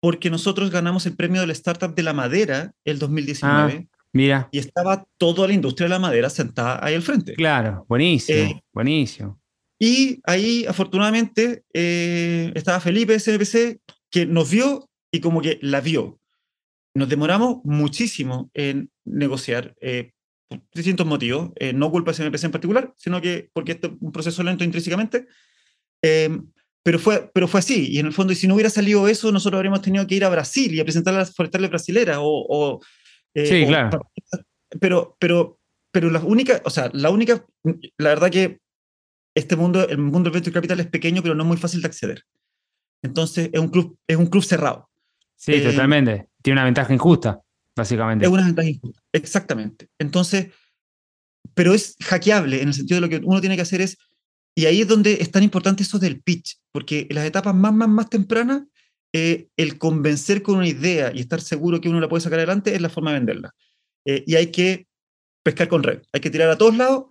porque 0.00 0.28
nosotros 0.28 0.70
ganamos 0.70 1.06
el 1.06 1.16
premio 1.16 1.40
de 1.40 1.46
la 1.46 1.54
Startup 1.54 1.94
de 1.94 2.02
la 2.02 2.12
Madera 2.12 2.72
el 2.84 2.98
2019. 2.98 3.88
Ah, 3.90 3.98
mira. 4.12 4.48
Y 4.52 4.58
estaba 4.58 5.06
toda 5.18 5.48
la 5.48 5.54
industria 5.54 5.86
de 5.86 5.90
la 5.90 5.98
madera 5.98 6.28
sentada 6.28 6.78
ahí 6.84 6.94
al 6.94 7.02
frente. 7.02 7.34
Claro, 7.34 7.86
buenísimo, 7.88 8.38
eh, 8.38 8.62
buenísimo. 8.72 9.40
Y 9.78 10.20
ahí, 10.24 10.66
afortunadamente, 10.66 11.64
eh, 11.72 12.52
estaba 12.54 12.80
Felipe 12.80 13.14
de 13.14 13.20
CMPC, 13.20 13.80
que 14.10 14.26
nos 14.26 14.50
vio 14.50 14.88
y 15.14 15.20
como 15.20 15.40
que 15.40 15.60
la 15.62 15.80
vio. 15.80 16.18
Nos 16.92 17.08
demoramos 17.08 17.58
muchísimo 17.62 18.50
en 18.52 18.90
negociar 19.04 19.76
eh, 19.80 20.10
por 20.48 20.60
distintos 20.74 21.06
motivos, 21.06 21.52
eh, 21.54 21.72
no 21.72 21.92
culpa 21.92 22.10
de 22.10 22.18
CMPC 22.18 22.44
en 22.44 22.50
particular, 22.50 22.92
sino 22.96 23.20
que 23.20 23.48
porque 23.52 23.72
es 23.72 23.78
un 24.00 24.10
proceso 24.10 24.42
lento 24.42 24.64
intrínsecamente, 24.64 25.28
eh, 26.02 26.36
pero, 26.82 26.98
fue, 26.98 27.30
pero 27.32 27.46
fue 27.46 27.60
así, 27.60 27.92
y 27.92 28.00
en 28.00 28.06
el 28.06 28.12
fondo, 28.12 28.32
y 28.32 28.36
si 28.36 28.48
no 28.48 28.54
hubiera 28.54 28.70
salido 28.70 29.06
eso, 29.06 29.30
nosotros 29.30 29.58
habríamos 29.58 29.82
tenido 29.82 30.04
que 30.04 30.16
ir 30.16 30.24
a 30.24 30.30
Brasil 30.30 30.74
y 30.74 30.80
a 30.80 30.84
presentar 30.84 31.14
a 31.14 31.18
las 31.18 31.32
forestales 31.32 31.70
brasileras, 31.70 32.18
o... 32.20 32.46
o 32.48 32.80
sí, 33.36 33.66
claro. 33.66 34.10
Pero, 34.80 35.16
pero, 35.20 35.60
pero 35.92 36.10
la 36.10 36.18
única, 36.18 36.60
o 36.64 36.70
sea, 36.70 36.90
la 36.92 37.10
única, 37.10 37.46
la 37.98 38.08
verdad 38.08 38.30
que 38.30 38.58
este 39.36 39.54
mundo, 39.54 39.88
el 39.88 39.98
mundo 39.98 40.28
del 40.28 40.32
venture 40.34 40.52
capital 40.52 40.80
es 40.80 40.88
pequeño, 40.88 41.22
pero 41.22 41.36
no 41.36 41.44
es 41.44 41.48
muy 41.48 41.56
fácil 41.56 41.80
de 41.82 41.86
acceder. 41.86 42.24
Entonces, 43.04 43.50
es 43.52 43.60
un 43.60 43.68
club, 43.68 43.96
es 44.08 44.16
un 44.16 44.26
club 44.26 44.42
cerrado. 44.42 44.90
Sí, 45.36 45.54
eh, 45.54 45.60
totalmente. 45.60 46.28
Tiene 46.42 46.60
una 46.60 46.64
ventaja 46.64 46.92
injusta, 46.92 47.40
básicamente. 47.76 48.24
Es 48.24 48.30
una 48.30 48.44
ventaja 48.44 48.68
injusta, 48.68 49.00
exactamente. 49.12 49.88
Entonces, 49.98 50.48
pero 51.54 51.74
es 51.74 51.96
hackeable 52.02 52.62
en 52.62 52.68
el 52.68 52.74
sentido 52.74 52.96
de 52.96 53.00
lo 53.02 53.08
que 53.08 53.24
uno 53.24 53.40
tiene 53.40 53.56
que 53.56 53.62
hacer 53.62 53.80
es, 53.80 53.98
y 54.54 54.66
ahí 54.66 54.82
es 54.82 54.88
donde 54.88 55.14
es 55.14 55.30
tan 55.30 55.42
importante 55.42 55.82
eso 55.82 55.98
del 55.98 56.22
pitch, 56.22 56.58
porque 56.72 57.06
en 57.08 57.16
las 57.16 57.26
etapas 57.26 57.54
más, 57.54 57.72
más, 57.72 57.88
más 57.88 58.08
tempranas, 58.08 58.62
eh, 59.12 59.48
el 59.56 59.78
convencer 59.78 60.42
con 60.42 60.56
una 60.56 60.68
idea 60.68 61.12
y 61.14 61.20
estar 61.20 61.40
seguro 61.40 61.80
que 61.80 61.88
uno 61.88 62.00
la 62.00 62.08
puede 62.08 62.20
sacar 62.20 62.38
adelante 62.38 62.74
es 62.74 62.80
la 62.80 62.88
forma 62.88 63.12
de 63.12 63.18
venderla. 63.18 63.54
Eh, 64.04 64.24
y 64.26 64.34
hay 64.34 64.48
que 64.48 64.86
pescar 65.42 65.68
con 65.68 65.82
red, 65.82 66.02
hay 66.12 66.20
que 66.20 66.30
tirar 66.30 66.50
a 66.50 66.58
todos 66.58 66.76
lados 66.76 67.06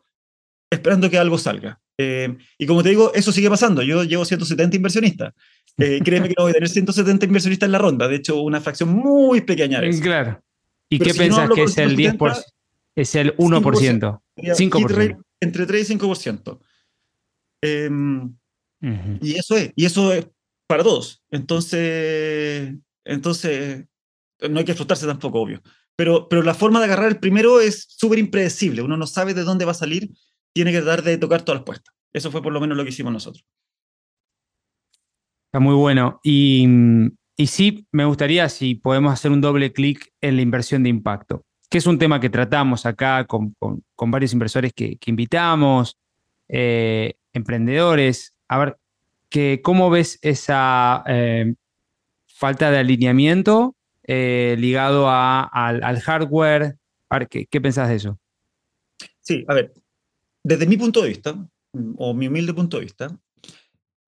esperando 0.70 1.10
que 1.10 1.18
algo 1.18 1.38
salga. 1.38 1.80
y 1.98 2.66
como 2.66 2.82
te 2.82 2.90
digo, 2.90 3.14
eso 3.14 3.32
sigue 3.32 3.50
pasando. 3.50 3.84
Yo 3.84 4.04
llevo 4.04 4.26
170 4.26 4.76
inversionistas. 4.76 5.34
Eh, 5.78 6.02
créeme 6.04 6.28
que 6.28 6.36
no 6.38 6.44
voy 6.44 6.52
a 6.52 6.54
tener 6.54 6.70
170 6.70 7.26
inversionistas 7.26 7.68
en 7.68 7.72
la 7.72 7.80
ronda, 7.80 8.08
de 8.08 8.16
hecho, 8.16 8.42
una 8.42 8.62
fracción 8.62 8.90
muy 8.90 9.42
pequeña 9.42 9.82
de 9.82 9.90
eso. 9.90 10.02
Claro. 10.02 10.42
¿Y 10.90 11.00
qué 11.00 11.14
pensás 11.14 11.50
que 11.50 11.64
es 11.64 11.78
el 11.78 11.98
10%? 11.98 12.44
Es 12.96 13.16
el 13.16 13.36
1%. 13.38 14.22
5%. 14.38 15.24
Entre 15.42 15.66
3 15.66 15.90
y 15.90 15.98
5%. 15.98 16.60
Em, 17.62 18.36
y 19.22 19.36
eso 19.36 19.56
es, 19.56 19.72
y 19.76 19.86
eso 19.86 20.14
es 20.14 20.28
para 20.68 20.84
todos. 20.84 21.24
Entonces, 21.32 22.74
entonces 23.06 23.86
no 24.50 24.60
hay 24.60 24.66
que 24.66 24.76
frustrarse 24.76 25.08
tampoco, 25.08 25.42
obvio. 25.42 25.62
Pero, 25.96 26.28
pero 26.28 26.44
la 26.44 26.54
forma 26.54 26.80
de 26.80 26.86
agarrar 26.86 27.08
el 27.08 27.20
primero 27.20 27.62
es 27.62 27.86
súper 27.88 28.20
impredecible. 28.20 28.82
Uno 28.82 28.98
no 28.98 29.08
sabe 29.08 29.34
de 29.34 29.44
dónde 29.44 29.66
va 29.66 29.72
a 29.72 29.76
salir, 29.76 30.12
tiene 30.54 30.72
que 30.72 30.82
dar 30.82 31.04
de 31.04 31.18
tocar 31.18 31.44
todas 31.44 31.60
las 31.60 31.66
puestas. 31.66 31.94
Eso 32.12 32.32
fue 32.32 32.42
por 32.42 32.54
lo 32.54 32.60
menos 32.60 32.78
lo 32.78 32.84
que 32.84 32.90
hicimos 32.90 33.14
nosotros. 33.14 33.46
Está 35.54 35.60
muy 35.60 35.76
bueno. 35.76 36.20
Y, 36.24 36.66
sí, 37.46 37.86
me 37.92 38.06
gustaría 38.06 38.50
si 38.50 38.74
podemos 38.74 39.14
hacer 39.14 39.30
un 39.30 39.40
doble 39.40 39.72
clic 39.72 40.12
en 40.20 40.36
la 40.36 40.42
inversión 40.42 40.82
de 40.82 40.90
impacto, 40.90 41.46
que 41.70 41.78
es 41.78 41.86
un 41.86 42.00
tema 42.00 42.20
que 42.20 42.32
tratamos 42.32 42.88
acá 42.88 43.28
con, 43.28 43.56
varios 43.96 44.34
inversores 44.34 44.74
que, 44.74 44.98
invitamos, 45.06 46.00
eh, 46.50 47.18
emprendedores. 47.34 48.34
A 48.48 48.58
ver, 48.58 48.78
que, 49.30 49.62
¿cómo 49.64 49.92
ves 49.92 50.18
esa 50.24 51.04
eh, 51.06 51.54
falta 52.26 52.72
de 52.72 52.80
alineamiento 52.80 53.76
eh, 54.08 54.56
ligado 54.58 55.06
al, 55.08 56.00
hardware? 56.02 56.78
A 57.10 57.20
ver, 57.20 57.28
¿qué, 57.28 57.46
¿qué 57.46 57.62
pensás 57.62 57.90
de 57.90 57.96
eso? 57.98 58.20
Sí, 59.20 59.46
a 59.48 59.54
ver, 59.54 59.72
desde 60.42 60.66
mi 60.66 60.78
punto 60.78 61.04
de 61.04 61.10
vista, 61.10 61.48
o 61.98 62.16
mi 62.16 62.26
humilde 62.26 62.56
punto 62.56 62.78
de 62.78 62.86
vista, 62.86 63.16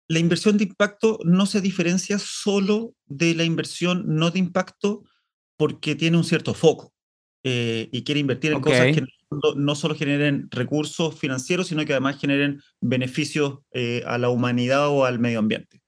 la 0.07 0.19
inversión 0.19 0.57
de 0.57 0.65
impacto 0.65 1.19
no 1.23 1.45
se 1.45 1.61
diferencia 1.61 2.19
solo 2.19 2.95
de 3.05 3.35
la 3.35 3.43
inversión 3.43 4.03
no 4.05 4.31
de 4.31 4.39
impacto 4.39 5.03
porque 5.57 5.95
tiene 5.95 6.17
un 6.17 6.23
cierto 6.23 6.53
foco 6.53 6.93
eh, 7.43 7.89
y 7.91 8.03
quiere 8.03 8.21
invertir 8.21 8.51
en 8.51 8.61
cosas 8.61 8.95
que 8.95 9.03
no, 9.55 9.75
solo 9.75 9.95
generen 9.95 10.47
recursos 10.51 11.17
financieros, 11.17 11.67
sino 11.67 11.85
que 11.85 11.93
además 11.93 12.19
generen 12.19 12.61
beneficios 12.81 13.59
eh, 13.71 14.03
a 14.05 14.17
la 14.17 14.29
humanidad 14.29 14.89
o 14.89 15.05
al 15.05 15.19
medio 15.19 15.39
ambiente. 15.39 15.81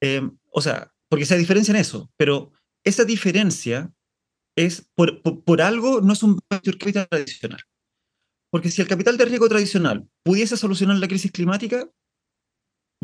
Eh, 0.00 0.22
o 0.50 0.62
sea, 0.62 0.92
porque 1.08 1.26
se 1.26 1.36
diferencia 1.36 1.72
en 1.72 1.80
eso, 1.80 2.10
pero 2.16 2.52
esa 2.82 3.04
diferencia 3.04 3.92
es 4.56 4.88
por, 4.94 5.22
por 5.22 5.62
algo, 5.62 6.00
no 6.00 6.12
es 6.12 6.22
un 6.22 6.38
venture 6.48 6.78
capital 6.78 7.08
tradicional. 7.08 7.60
Porque 8.50 8.70
si 8.70 8.80
el 8.80 8.88
capital 8.88 9.16
de 9.16 9.24
riesgo 9.24 9.48
tradicional 9.48 10.06
pudiese 10.22 10.56
solucionar 10.56 10.98
la 10.98 11.08
crisis 11.08 11.32
climática, 11.32 11.88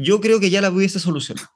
yo 0.03 0.21
creo 0.21 0.41
que 0.41 0.51
ya 0.51 0.61
la 0.61 0.71
hubiese 0.71 0.99
solucionado. 0.99 1.49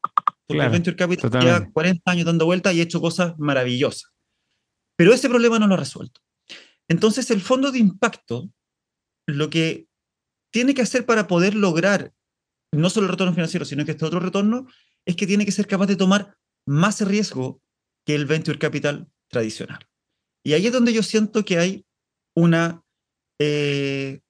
Porque 0.47 0.63
el 0.63 0.71
Venture 0.71 0.97
Capital 0.97 1.31
lleva 1.41 1.71
40 1.73 2.11
años 2.11 2.27
dando 2.27 2.45
vueltas 2.45 2.75
y 2.75 2.81
ha 2.81 2.83
hecho 2.83 3.01
cosas 3.01 3.35
maravillosas. 3.39 4.13
Pero 4.97 5.15
ese 5.15 5.29
problema 5.29 5.59
no 5.59 5.67
lo 5.67 5.75
ha 5.75 5.79
resuelto. 5.79 6.21
Entonces, 6.87 7.31
el 7.31 7.41
fondo 7.41 7.73
de 7.73 7.79
impacto, 7.79 8.51
lo 9.27 9.49
que 9.49 9.87
tiene 10.53 10.75
que 10.75 10.83
hacer 10.83 11.07
para 11.07 11.27
poder 11.27 11.55
lograr 11.55 12.13
no 12.75 12.91
solo 12.91 13.07
el 13.07 13.13
retorno 13.13 13.33
financiero, 13.33 13.65
sino 13.65 13.85
que 13.85 13.93
este 13.93 14.05
otro 14.05 14.21
retorno, 14.21 14.67
es 15.07 15.17
que 15.17 15.27
tiene 15.27 15.45
que 15.45 15.53
ser 15.53 15.67
capaz 15.67 15.87
de 15.87 15.97
tomar 15.97 16.37
más 16.67 17.01
riesgo 17.01 17.61
que 18.07 18.15
el 18.15 18.27
venture 18.27 18.59
capital 18.59 19.09
tradicional. 19.29 19.87
Y 20.45 20.53
ahí 20.53 20.67
es 20.67 20.73
donde 20.73 20.93
yo 20.93 21.03
siento 21.03 21.45
que 21.45 21.59
hay 21.59 21.87
una, 22.37 22.83
eh, 23.39 24.21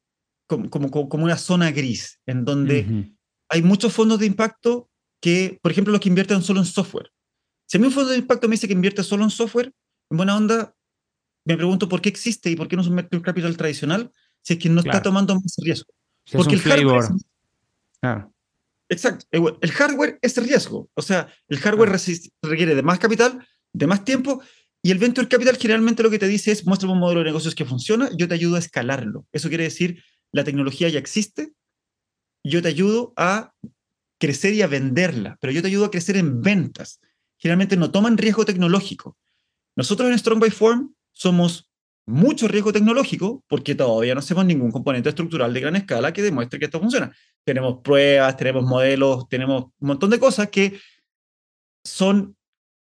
como, 0.46 0.90
como, 0.90 1.24
una 1.24 1.36
zona 1.36 1.72
gris, 1.72 2.20
en 2.26 2.44
donde 2.44 3.12
hay 3.48 3.62
muchos 3.62 3.92
fondos 3.92 4.18
de 4.18 4.26
impacto 4.26 4.88
que, 5.20 5.58
por 5.62 5.72
ejemplo, 5.72 5.92
los 5.92 6.00
que 6.00 6.08
invierten 6.08 6.42
solo 6.42 6.60
en 6.60 6.66
software. 6.66 7.10
Si 7.66 7.76
a 7.76 7.80
mí 7.80 7.86
un 7.86 7.92
fondo 7.92 8.10
de 8.10 8.18
impacto 8.18 8.48
me 8.48 8.54
dice 8.54 8.66
que 8.66 8.74
invierte 8.74 9.02
solo 9.02 9.24
en 9.24 9.30
software, 9.30 9.72
en 10.10 10.16
buena 10.16 10.36
onda, 10.36 10.74
me 11.46 11.56
pregunto 11.56 11.88
por 11.88 12.00
qué 12.00 12.08
existe 12.08 12.50
y 12.50 12.56
por 12.56 12.68
qué 12.68 12.76
no 12.76 12.82
es 12.82 12.88
un 12.88 12.96
venture 12.96 13.22
capital 13.22 13.56
tradicional 13.56 14.10
si 14.42 14.54
es 14.54 14.58
que 14.58 14.68
no 14.68 14.80
está 14.80 15.02
tomando 15.02 15.34
más 15.34 15.54
riesgo. 15.58 15.92
Porque 16.32 16.54
el 16.54 16.60
hardware. 16.60 17.04
Exacto. 18.88 19.26
El 19.30 19.70
hardware 19.70 20.18
es 20.20 20.36
riesgo. 20.36 20.90
O 20.94 21.02
sea, 21.02 21.32
el 21.48 21.58
hardware 21.58 21.98
requiere 22.42 22.74
de 22.74 22.82
más 22.82 22.98
capital, 22.98 23.46
de 23.72 23.86
más 23.86 24.04
tiempo, 24.04 24.42
y 24.82 24.90
el 24.90 24.98
venture 24.98 25.26
capital 25.28 25.56
generalmente 25.56 26.02
lo 26.02 26.10
que 26.10 26.18
te 26.18 26.28
dice 26.28 26.52
es: 26.52 26.66
muéstrame 26.66 26.92
un 26.92 27.00
modelo 27.00 27.20
de 27.20 27.26
negocios 27.26 27.54
que 27.54 27.64
funciona, 27.64 28.10
yo 28.16 28.28
te 28.28 28.34
ayudo 28.34 28.56
a 28.56 28.58
escalarlo. 28.58 29.26
Eso 29.32 29.48
quiere 29.48 29.64
decir, 29.64 30.02
la 30.32 30.44
tecnología 30.44 30.90
ya 30.90 30.98
existe, 30.98 31.54
yo 32.44 32.62
te 32.62 32.68
ayudo 32.68 33.12
a 33.16 33.52
crecer 34.20 34.54
y 34.54 34.62
a 34.62 34.66
venderla, 34.66 35.36
pero 35.40 35.52
yo 35.52 35.62
te 35.62 35.68
ayudo 35.68 35.86
a 35.86 35.90
crecer 35.90 36.16
en 36.16 36.40
ventas. 36.40 37.00
Generalmente 37.38 37.76
no 37.76 37.90
toman 37.90 38.16
riesgo 38.16 38.44
tecnológico. 38.44 39.16
Nosotros 39.76 40.10
en 40.10 40.18
Strong 40.18 40.40
by 40.40 40.50
Form 40.50 40.94
somos 41.12 41.70
mucho 42.06 42.48
riesgo 42.48 42.72
tecnológico 42.72 43.42
porque 43.48 43.74
todavía 43.74 44.14
no 44.14 44.20
hacemos 44.20 44.44
ningún 44.44 44.70
componente 44.70 45.08
estructural 45.08 45.52
de 45.52 45.60
gran 45.60 45.76
escala 45.76 46.12
que 46.12 46.22
demuestre 46.22 46.58
que 46.58 46.66
esto 46.66 46.80
funciona. 46.80 47.14
Tenemos 47.44 47.80
pruebas, 47.82 48.36
tenemos 48.36 48.64
modelos, 48.64 49.28
tenemos 49.28 49.64
un 49.78 49.88
montón 49.88 50.10
de 50.10 50.18
cosas 50.18 50.48
que 50.48 50.78
son 51.82 52.36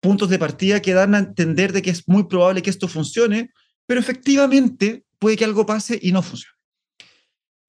puntos 0.01 0.31
de 0.31 0.39
partida 0.39 0.81
que 0.81 0.95
dan 0.95 1.15
a 1.15 1.19
entender 1.19 1.73
de 1.73 1.83
que 1.83 1.91
es 1.91 2.09
muy 2.09 2.25
probable 2.25 2.63
que 2.63 2.71
esto 2.71 2.89
funcione, 2.89 3.51
pero 3.87 4.01
efectivamente 4.01 5.05
puede 5.19 5.37
que 5.37 5.45
algo 5.45 5.67
pase 5.67 5.99
y 6.01 6.13
no 6.13 6.23
funcione. 6.23 6.60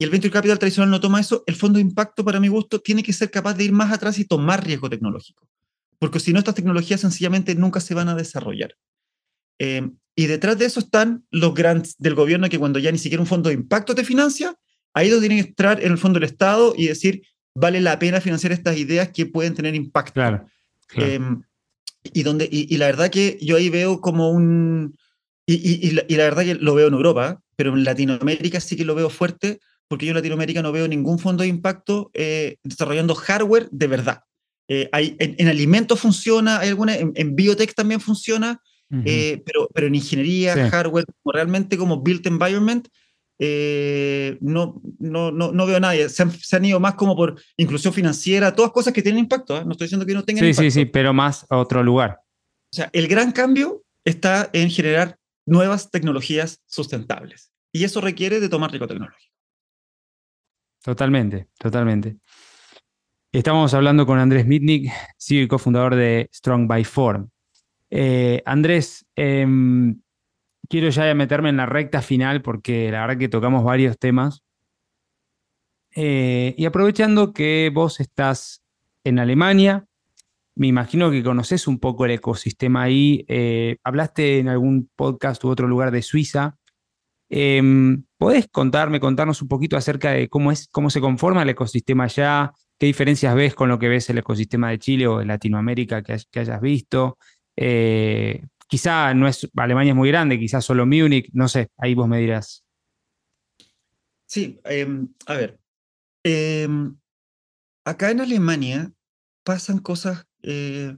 Y 0.01 0.03
el 0.03 0.09
venture 0.09 0.31
capital 0.31 0.57
tradicional 0.57 0.89
no 0.89 0.99
toma 0.99 1.19
eso. 1.19 1.43
El 1.45 1.55
fondo 1.55 1.77
de 1.77 1.83
impacto, 1.83 2.25
para 2.25 2.39
mi 2.39 2.47
gusto, 2.47 2.81
tiene 2.81 3.03
que 3.03 3.13
ser 3.13 3.29
capaz 3.29 3.53
de 3.53 3.65
ir 3.65 3.71
más 3.71 3.93
atrás 3.93 4.17
y 4.17 4.25
tomar 4.25 4.65
riesgo 4.65 4.89
tecnológico. 4.89 5.47
Porque 5.99 6.19
si 6.19 6.33
no, 6.33 6.39
estas 6.39 6.55
tecnologías 6.55 7.01
sencillamente 7.01 7.53
nunca 7.53 7.79
se 7.79 7.93
van 7.93 8.09
a 8.09 8.15
desarrollar. 8.15 8.73
Eh, 9.59 9.91
y 10.15 10.25
detrás 10.25 10.57
de 10.57 10.65
eso 10.65 10.79
están 10.79 11.23
los 11.29 11.53
grants 11.53 11.99
del 11.99 12.15
gobierno 12.15 12.49
que 12.49 12.57
cuando 12.57 12.79
ya 12.79 12.91
ni 12.91 12.97
siquiera 12.97 13.21
un 13.21 13.27
fondo 13.27 13.49
de 13.49 13.53
impacto 13.53 13.93
te 13.93 14.03
financia, 14.03 14.55
ahí 14.95 15.11
lo 15.11 15.19
tienen 15.19 15.37
que 15.37 15.49
entrar 15.49 15.79
en 15.83 15.91
el 15.91 15.99
fondo 15.99 16.19
del 16.19 16.29
Estado 16.29 16.73
y 16.75 16.87
decir, 16.87 17.21
vale 17.53 17.79
la 17.79 17.99
pena 17.99 18.21
financiar 18.21 18.53
estas 18.53 18.77
ideas 18.77 19.09
que 19.09 19.27
pueden 19.27 19.53
tener 19.53 19.75
impacto. 19.75 20.13
Claro. 20.13 20.47
Em, 20.95 21.43
y, 22.01 22.23
donde, 22.23 22.49
y, 22.51 22.75
la 22.77 22.87
verdad 22.87 23.11
que 23.11 23.37
yo 23.39 23.55
ahí 23.55 23.69
veo 23.69 24.01
como 24.01 24.31
un... 24.31 24.97
Y, 25.45 25.91
la, 25.91 26.05
la, 26.09 26.23
verdad 26.23 26.43
que 26.43 26.55
lo 26.55 26.73
veo 26.73 26.87
en 26.87 26.95
Europa, 26.95 27.43
pero 27.55 27.75
en 27.75 27.83
Latinoamérica 27.83 28.59
sí 28.59 28.75
que 28.75 28.85
lo 28.85 28.95
veo 28.95 29.11
fuerte, 29.11 29.59
porque 29.91 30.05
yo 30.05 30.11
en 30.11 30.15
Latinoamérica 30.15 30.61
no 30.61 30.71
veo 30.71 30.87
ningún 30.87 31.19
fondo 31.19 31.41
de 31.41 31.49
impacto 31.49 32.11
eh, 32.13 32.55
desarrollando 32.63 33.13
hardware 33.13 33.67
de 33.71 33.87
verdad. 33.87 34.21
Eh, 34.69 34.87
hay, 34.93 35.17
en, 35.19 35.49
alimentos 35.49 35.99
funciona, 35.99 36.59
hay 36.59 36.69
alguna, 36.69 36.95
en, 36.95 37.11
en 37.13 37.35
biotech 37.35 37.73
también 37.73 37.99
funciona, 37.99 38.61
eh, 39.03 39.43
pero, 39.45 39.67
pero 39.73 39.87
en 39.87 39.95
ingeniería, 39.95 40.69
hardware, 40.69 41.03
realmente 41.25 41.77
como 41.77 42.01
built 42.01 42.25
environment, 42.25 42.87
eh, 43.37 44.37
no, 44.39 44.81
no, 44.99 45.29
no, 45.29 45.51
no, 45.51 45.65
veo 45.65 45.75
a 45.75 45.81
nadie. 45.81 46.07
Se 46.07 46.23
han, 46.23 46.31
se 46.31 46.55
han, 46.55 46.63
ido 46.63 46.79
más 46.79 46.93
como 46.93 47.13
por 47.13 47.37
inclusión 47.57 47.93
financiera, 47.93 48.55
todas 48.55 48.71
cosas 48.71 48.93
que 48.93 49.01
tienen 49.01 49.19
impacto. 49.19 49.57
¿eh? 49.57 49.65
No 49.65 49.73
estoy 49.73 49.87
diciendo 49.87 50.05
que 50.05 50.13
no 50.13 50.23
tengan 50.23 50.45
impacto. 50.45 50.61
Sí, 50.61 50.71
sí, 50.71 50.79
sí, 50.79 50.85
pero 50.85 51.11
más 51.11 51.45
a 51.49 51.57
otro 51.57 51.83
lugar. 51.83 52.21
O 52.71 52.75
sea, 52.77 52.89
el 52.93 53.09
gran 53.09 53.33
cambio 53.33 53.83
está 54.05 54.49
en 54.53 54.69
generar 54.69 55.17
nuevas 55.45 55.91
tecnologías 55.91 56.61
sustentables. 56.65 57.51
Y 57.73 57.83
eso 57.83 57.99
requiere 57.99 58.39
de 58.39 58.47
tomar 58.47 58.71
riesgo 58.71 58.87
tecnológico. 58.87 59.30
Totalmente, 60.83 61.47
totalmente. 61.59 62.17
Estamos 63.31 63.73
hablando 63.73 64.05
con 64.05 64.19
Andrés 64.19 64.47
Mitnick, 64.47 64.91
CEO 65.17 65.43
y 65.43 65.47
cofundador 65.47 65.95
de 65.95 66.29
Strong 66.33 66.67
by 66.67 66.83
Form. 66.83 67.29
Eh, 67.89 68.41
Andrés, 68.45 69.05
em, 69.15 70.01
quiero 70.67 70.89
ya 70.89 71.13
meterme 71.13 71.49
en 71.49 71.57
la 71.57 71.65
recta 71.65 72.01
final 72.01 72.41
porque 72.41 72.91
la 72.91 73.01
verdad 73.01 73.17
que 73.17 73.29
tocamos 73.29 73.63
varios 73.63 73.99
temas. 73.99 74.43
Eh, 75.95 76.55
y 76.57 76.65
aprovechando 76.65 77.31
que 77.31 77.69
vos 77.73 77.99
estás 77.99 78.63
en 79.03 79.19
Alemania, 79.19 79.85
me 80.55 80.67
imagino 80.67 81.11
que 81.11 81.23
conoces 81.23 81.67
un 81.67 81.79
poco 81.79 82.05
el 82.05 82.11
ecosistema 82.11 82.83
ahí. 82.83 83.23
Eh, 83.27 83.77
hablaste 83.83 84.39
en 84.39 84.49
algún 84.49 84.89
podcast 84.95 85.43
u 85.43 85.49
otro 85.49 85.67
lugar 85.67 85.91
de 85.91 86.01
Suiza. 86.01 86.57
¿Podés 88.21 88.47
contarme, 88.51 88.99
contarnos 88.99 89.41
un 89.41 89.47
poquito 89.47 89.75
acerca 89.75 90.11
de 90.11 90.29
cómo, 90.29 90.51
es, 90.51 90.67
cómo 90.67 90.91
se 90.91 91.01
conforma 91.01 91.41
el 91.41 91.49
ecosistema 91.49 92.03
allá? 92.03 92.51
¿Qué 92.77 92.85
diferencias 92.85 93.33
ves 93.33 93.55
con 93.55 93.67
lo 93.67 93.79
que 93.79 93.89
ves 93.89 94.11
el 94.11 94.19
ecosistema 94.19 94.69
de 94.69 94.77
Chile 94.77 95.07
o 95.07 95.17
de 95.17 95.25
Latinoamérica 95.25 96.03
que, 96.03 96.39
hayas 96.39 96.61
visto? 96.61 97.17
Eh, 97.55 98.43
quizá 98.67 99.11
no 99.15 99.27
es, 99.27 99.49
Alemania 99.55 99.93
es 99.93 99.95
muy 99.95 100.09
grande, 100.09 100.37
quizá 100.37 100.61
solo 100.61 100.85
Múnich, 100.85 101.31
no 101.33 101.47
sé, 101.47 101.69
ahí 101.79 101.95
vos 101.95 102.07
me 102.07 102.19
dirás. 102.19 102.63
Sí, 104.27 104.61
em, 104.65 105.07
a 105.25 105.33
ver, 105.33 105.59
em, 106.23 106.95
acá 107.85 108.11
en 108.11 108.21
Alemania 108.21 108.91
pasan 109.43 109.79
cosas, 109.79 110.27
eh, 110.43 110.95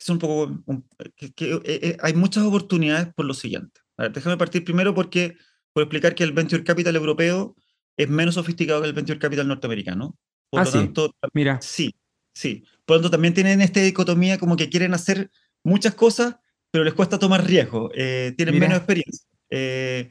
son 0.00 0.14
un 0.14 0.18
poco, 0.18 0.84
que, 1.14 1.60
eh, 1.64 1.96
hay 2.00 2.14
muchas 2.14 2.42
oportunidades 2.42 3.14
por 3.14 3.24
lo 3.24 3.34
siguiente. 3.34 3.82
A 3.96 4.02
ver, 4.02 4.12
déjame 4.14 4.36
partir 4.36 4.64
primero 4.64 4.96
porque, 4.96 5.36
por 5.76 5.82
explicar 5.82 6.14
que 6.14 6.24
el 6.24 6.32
venture 6.32 6.64
capital 6.64 6.96
europeo 6.96 7.54
es 7.98 8.08
menos 8.08 8.36
sofisticado 8.36 8.80
que 8.80 8.88
el 8.88 8.94
venture 8.94 9.18
capital 9.18 9.46
norteamericano. 9.46 10.16
Por 10.48 10.60
ah, 10.62 10.64
lo 10.64 10.70
sí. 10.70 10.78
tanto, 10.78 11.14
mira. 11.34 11.58
Sí, 11.60 11.94
sí. 12.32 12.64
Por 12.86 12.96
lo 12.96 13.02
tanto, 13.02 13.10
también 13.10 13.34
tienen 13.34 13.60
esta 13.60 13.80
dicotomía 13.80 14.38
como 14.38 14.56
que 14.56 14.70
quieren 14.70 14.94
hacer 14.94 15.30
muchas 15.62 15.94
cosas, 15.94 16.36
pero 16.70 16.82
les 16.82 16.94
cuesta 16.94 17.18
tomar 17.18 17.44
riesgo, 17.46 17.90
eh, 17.94 18.32
tienen 18.38 18.58
menos 18.58 18.78
experiencia. 18.78 19.28
Eh, 19.50 20.08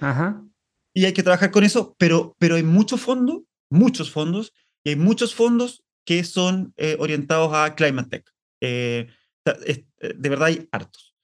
y 0.94 1.06
hay 1.06 1.14
que 1.14 1.24
trabajar 1.24 1.50
con 1.50 1.64
eso, 1.64 1.96
pero, 1.98 2.36
pero 2.38 2.58
hay 2.58 2.64
muchos 2.64 3.02
fondos, 3.02 3.42
muchos 3.72 4.12
fondos, 4.12 4.54
y 4.84 4.90
hay 4.90 4.98
muchos 4.98 5.34
fondos 5.34 5.84
que 6.06 6.24
son 6.26 6.76
eh, 6.78 6.96
orientados 7.00 7.52
a 7.56 7.74
Climate 7.74 8.10
Tech. 8.10 8.32
de 8.62 9.10
verdad 10.30 10.46
hay 10.46 10.70
hartos. 10.72 11.16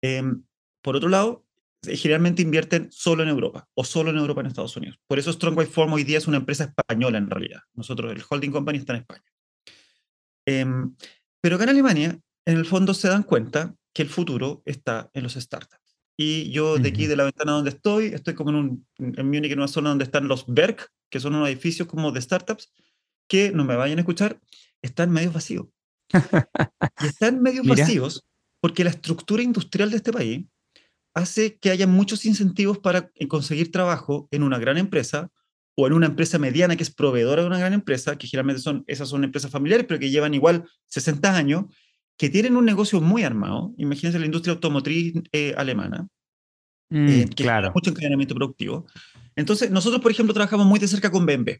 Em, 0.00 0.44
por 0.80 0.96
otro 0.96 1.10
lado, 1.10 1.44
generalmente 1.82 2.42
invierten 2.42 2.88
solo 2.92 3.22
en 3.22 3.28
Europa 3.28 3.68
o 3.74 3.84
solo 3.84 4.10
en 4.10 4.16
Europa 4.16 4.40
en 4.40 4.46
Estados 4.46 4.76
Unidos. 4.76 4.98
Por 5.06 5.18
eso 5.18 5.32
Strong 5.32 5.58
White 5.58 5.72
Form 5.72 5.92
hoy 5.92 6.04
día 6.04 6.18
es 6.18 6.28
una 6.28 6.36
empresa 6.36 6.64
española 6.64 7.18
en 7.18 7.28
realidad. 7.28 7.60
Nosotros, 7.74 8.12
el 8.12 8.22
holding 8.28 8.50
company 8.50 8.78
está 8.78 8.94
en 8.94 9.00
España. 9.00 9.24
Em, 10.46 10.94
pero 11.40 11.56
acá 11.56 11.64
en 11.64 11.70
Alemania 11.70 12.18
en 12.46 12.56
el 12.56 12.66
fondo 12.66 12.94
se 12.94 13.08
dan 13.08 13.22
cuenta 13.22 13.74
que 13.92 14.02
el 14.02 14.08
futuro 14.08 14.62
está 14.64 15.10
en 15.12 15.24
los 15.24 15.34
startups. 15.34 15.80
Y 16.16 16.50
yo 16.50 16.78
de 16.78 16.90
aquí, 16.90 17.06
de 17.06 17.16
la 17.16 17.24
ventana 17.24 17.52
donde 17.52 17.70
estoy, 17.70 18.06
estoy 18.06 18.34
como 18.34 18.50
en, 18.50 18.56
un, 18.56 18.86
en 18.98 19.26
Múnich, 19.26 19.50
en 19.50 19.58
una 19.58 19.68
zona 19.68 19.88
donde 19.88 20.04
están 20.04 20.28
los 20.28 20.44
Berg, 20.46 20.76
que 21.10 21.20
son 21.20 21.34
unos 21.34 21.48
edificios 21.48 21.88
como 21.88 22.12
de 22.12 22.20
startups, 22.20 22.72
que 23.28 23.50
no 23.50 23.64
me 23.64 23.76
vayan 23.76 23.98
a 23.98 24.02
escuchar, 24.02 24.38
están 24.82 25.10
medio 25.10 25.32
vacíos. 25.32 25.66
y 27.00 27.06
están 27.06 27.40
medio 27.40 27.62
vacíos 27.64 28.24
porque 28.60 28.84
la 28.84 28.90
estructura 28.90 29.42
industrial 29.42 29.90
de 29.90 29.96
este 29.96 30.12
país 30.12 30.46
hace 31.14 31.58
que 31.58 31.70
haya 31.70 31.86
muchos 31.86 32.24
incentivos 32.24 32.78
para 32.78 33.10
conseguir 33.28 33.70
trabajo 33.70 34.28
en 34.30 34.42
una 34.42 34.58
gran 34.58 34.78
empresa 34.78 35.30
o 35.74 35.86
en 35.86 35.92
una 35.92 36.06
empresa 36.06 36.38
mediana 36.38 36.76
que 36.76 36.82
es 36.82 36.90
proveedora 36.90 37.42
de 37.42 37.48
una 37.48 37.58
gran 37.58 37.72
empresa, 37.72 38.16
que 38.16 38.26
generalmente 38.26 38.62
son, 38.62 38.84
esas 38.86 39.08
son 39.08 39.24
empresas 39.24 39.50
familiares, 39.50 39.86
pero 39.88 40.00
que 40.00 40.10
llevan 40.10 40.34
igual 40.34 40.64
60 40.86 41.34
años 41.36 41.64
que 42.18 42.28
tienen 42.28 42.56
un 42.56 42.64
negocio 42.64 43.00
muy 43.00 43.24
armado, 43.24 43.74
imagínense 43.78 44.18
la 44.18 44.26
industria 44.26 44.52
automotriz 44.54 45.14
eh, 45.32 45.54
alemana, 45.56 46.06
mm, 46.90 47.08
eh, 47.08 47.26
que 47.34 47.42
claro. 47.42 47.72
mucho 47.74 47.90
encadenamiento 47.90 48.34
productivo. 48.34 48.86
Entonces, 49.34 49.70
nosotros, 49.70 50.02
por 50.02 50.10
ejemplo, 50.10 50.34
trabajamos 50.34 50.66
muy 50.66 50.78
de 50.78 50.88
cerca 50.88 51.10
con 51.10 51.24
BMW. 51.24 51.52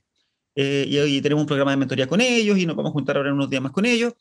Eh, 0.54 0.86
y 0.86 0.98
hoy 0.98 1.20
tenemos 1.22 1.42
un 1.42 1.46
programa 1.46 1.70
de 1.70 1.78
mentoría 1.78 2.06
con 2.06 2.20
ellos 2.20 2.58
y 2.58 2.66
nos 2.66 2.76
vamos 2.76 2.90
a 2.90 2.92
juntar 2.92 3.16
ahora 3.16 3.32
unos 3.32 3.48
días 3.48 3.62
más 3.62 3.72
con 3.72 3.86
ellos. 3.86 4.12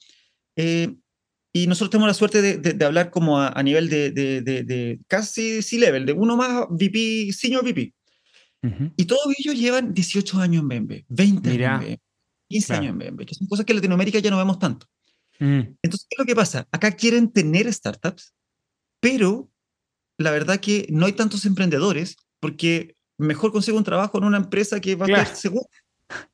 Y 1.53 1.67
nosotros 1.67 1.89
tenemos 1.89 2.07
la 2.07 2.13
suerte 2.13 2.41
de, 2.41 2.57
de, 2.57 2.85
hablar 2.85 3.11
como 3.11 3.39
a, 3.39 3.61
nivel 3.61 3.89
de, 3.89 4.11
de 4.11 4.99
casi 5.07 5.61
C-level, 5.61 6.05
de 6.05 6.13
uno 6.13 6.37
más 6.37 6.65
VP, 6.69 7.33
senior 7.33 7.63
VP. 7.63 7.93
Y 8.95 9.05
todos 9.05 9.33
ellos 9.37 9.55
llevan 9.55 9.93
18 9.93 10.39
años 10.39 10.61
en 10.61 10.67
BMW, 10.67 10.97
20 11.09 11.49
años 11.49 11.63
en 11.63 11.79
BMW, 11.79 11.95
15 12.47 12.73
años 12.73 12.91
en 12.91 12.99
BMW, 12.99 13.25
que 13.25 13.35
son 13.35 13.47
cosas 13.47 13.65
que 13.65 13.73
en 13.73 13.77
Latinoamérica 13.77 14.19
ya 14.19 14.29
no 14.29 14.37
vemos 14.37 14.59
tanto. 14.59 14.85
Mm. 15.39 15.61
Entonces, 15.81 16.05
¿qué 16.07 16.15
es 16.15 16.19
lo 16.19 16.25
que 16.25 16.35
pasa? 16.35 16.67
Acá 16.71 16.91
quieren 16.91 17.31
tener 17.31 17.71
startups, 17.73 18.35
pero 18.99 19.49
la 20.19 20.29
verdad 20.29 20.59
que 20.59 20.85
no 20.89 21.07
hay 21.07 21.13
tantos 21.13 21.45
emprendedores 21.45 22.17
porque 22.39 22.95
mejor 23.17 23.51
consigo 23.51 23.77
un 23.77 23.83
trabajo 23.83 24.19
en 24.19 24.25
una 24.25 24.37
empresa 24.37 24.79
que 24.79 24.95
va 24.95 25.05
a 25.05 25.25
ser 25.25 25.35
segura. 25.35 25.67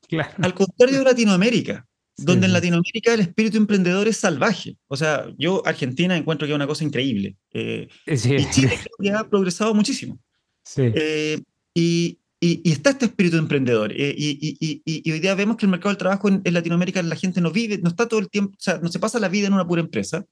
Claro. 0.08 0.34
Al 0.42 0.54
contrario 0.54 0.98
de 0.98 1.04
Latinoamérica, 1.04 1.87
donde 2.18 2.46
en 2.46 2.52
Latinoamérica 2.52 3.14
el 3.14 3.20
espíritu 3.20 3.56
emprendedor 3.56 4.08
es 4.08 4.16
salvaje. 4.16 4.76
O 4.88 4.96
sea, 4.96 5.26
yo 5.38 5.62
Argentina 5.64 6.16
encuentro 6.16 6.46
que 6.46 6.52
es 6.52 6.56
una 6.56 6.66
cosa 6.66 6.84
increíble. 6.84 7.36
Eh, 7.52 7.88
y 8.06 8.16
Chile 8.16 8.78
creo 8.82 8.96
que 9.00 9.10
ha 9.12 9.28
progresado 9.28 9.72
muchísimo. 9.72 10.18
Sí. 10.64 10.82
Eh, 10.94 11.40
y, 11.74 12.18
y, 12.40 12.70
está 12.70 12.90
este 12.90 13.06
espíritu 13.06 13.36
emprendedor. 13.36 13.92
Eh, 13.92 14.14
y, 14.16 15.10
hoy 15.10 15.20
día 15.20 15.34
vemos 15.34 15.56
que 15.56 15.66
el 15.66 15.70
mercado 15.70 15.90
del 15.90 15.98
trabajo 15.98 16.28
en, 16.28 16.42
Latinoamérica 16.44 17.02
la 17.02 17.16
gente 17.16 17.40
no 17.40 17.52
vive, 17.52 17.78
no 17.78 17.88
está 17.88 18.08
todo 18.08 18.20
el 18.20 18.28
tiempo, 18.28 18.54
o 18.56 18.60
sea, 18.60 18.78
no 18.78 18.88
se 18.88 18.98
pasa 18.98 19.20
la 19.20 19.28
vida 19.28 19.46
en 19.46 19.54
una 19.54 19.66
pura 19.66 19.80
empresa. 19.80 20.24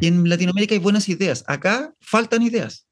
Y 0.00 0.06
en 0.06 0.28
Latinoamérica 0.28 0.74
hay 0.74 0.80
buenas 0.80 1.08
ideas. 1.08 1.44
Acá 1.46 1.94
faltan 2.00 2.42
ideas. 2.42 2.86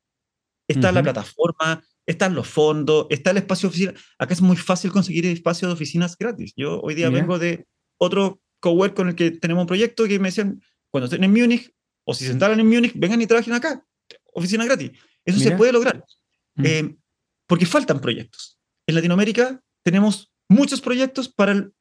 Está 0.67 0.93
la 0.93 1.03
plataforma, 1.03 1.83
están 2.07 2.35
los 2.35 2.49
fondos, 2.49 3.07
está 3.11 3.33
el 3.33 3.37
espacio 3.37 3.69
de 3.69 3.71
oficina. 3.71 3.95
Acá 4.19 4.33
es 4.33 4.41
muy 4.41 4.57
fácil 4.57 4.91
conseguir 4.91 5.27
espacio 5.27 5.69
de 5.69 5.75
oficinas 5.75 6.17
gratis. 6.17 6.55
Yo 6.57 6.81
hoy 6.81 6.95
día 6.95 7.11
vengo 7.11 7.39
de 7.39 7.67
otro 7.99 8.41
cowork 8.61 8.95
con 8.95 9.09
el 9.09 9.15
que 9.15 9.31
tenemos 9.31 9.63
un 9.63 9.67
proyecto 9.67 10.07
que 10.07 10.19
me 10.19 10.29
decían, 10.29 10.61
cuando 10.91 11.07
estén 11.07 11.25
en 11.25 11.33
Múnich, 11.33 11.73
o 12.05 12.15
si 12.15 12.25
se 12.25 12.31
instalan 12.31 12.61
en 12.61 12.67
Múnich, 12.67 12.93
vengan 12.95 13.21
y 13.21 13.27
trabajen 13.27 13.53
acá, 13.53 13.85
oficina 14.33 14.65
gratis. 14.65 14.93
Eso 15.25 15.41
se 15.41 15.53
puede 15.53 15.73
lograr. 15.73 16.05
Mm. 16.55 16.67
Eh, 16.67 16.97
porque 17.47 17.67
faltan 17.67 18.01
proyectos. 18.01 18.59
En 18.87 18.95
Latinoamérica 18.95 19.61
tenemos 19.83 20.33
muchos 20.49 20.81
proyectos 20.81 21.29
para 21.29 21.53
el 21.53 21.73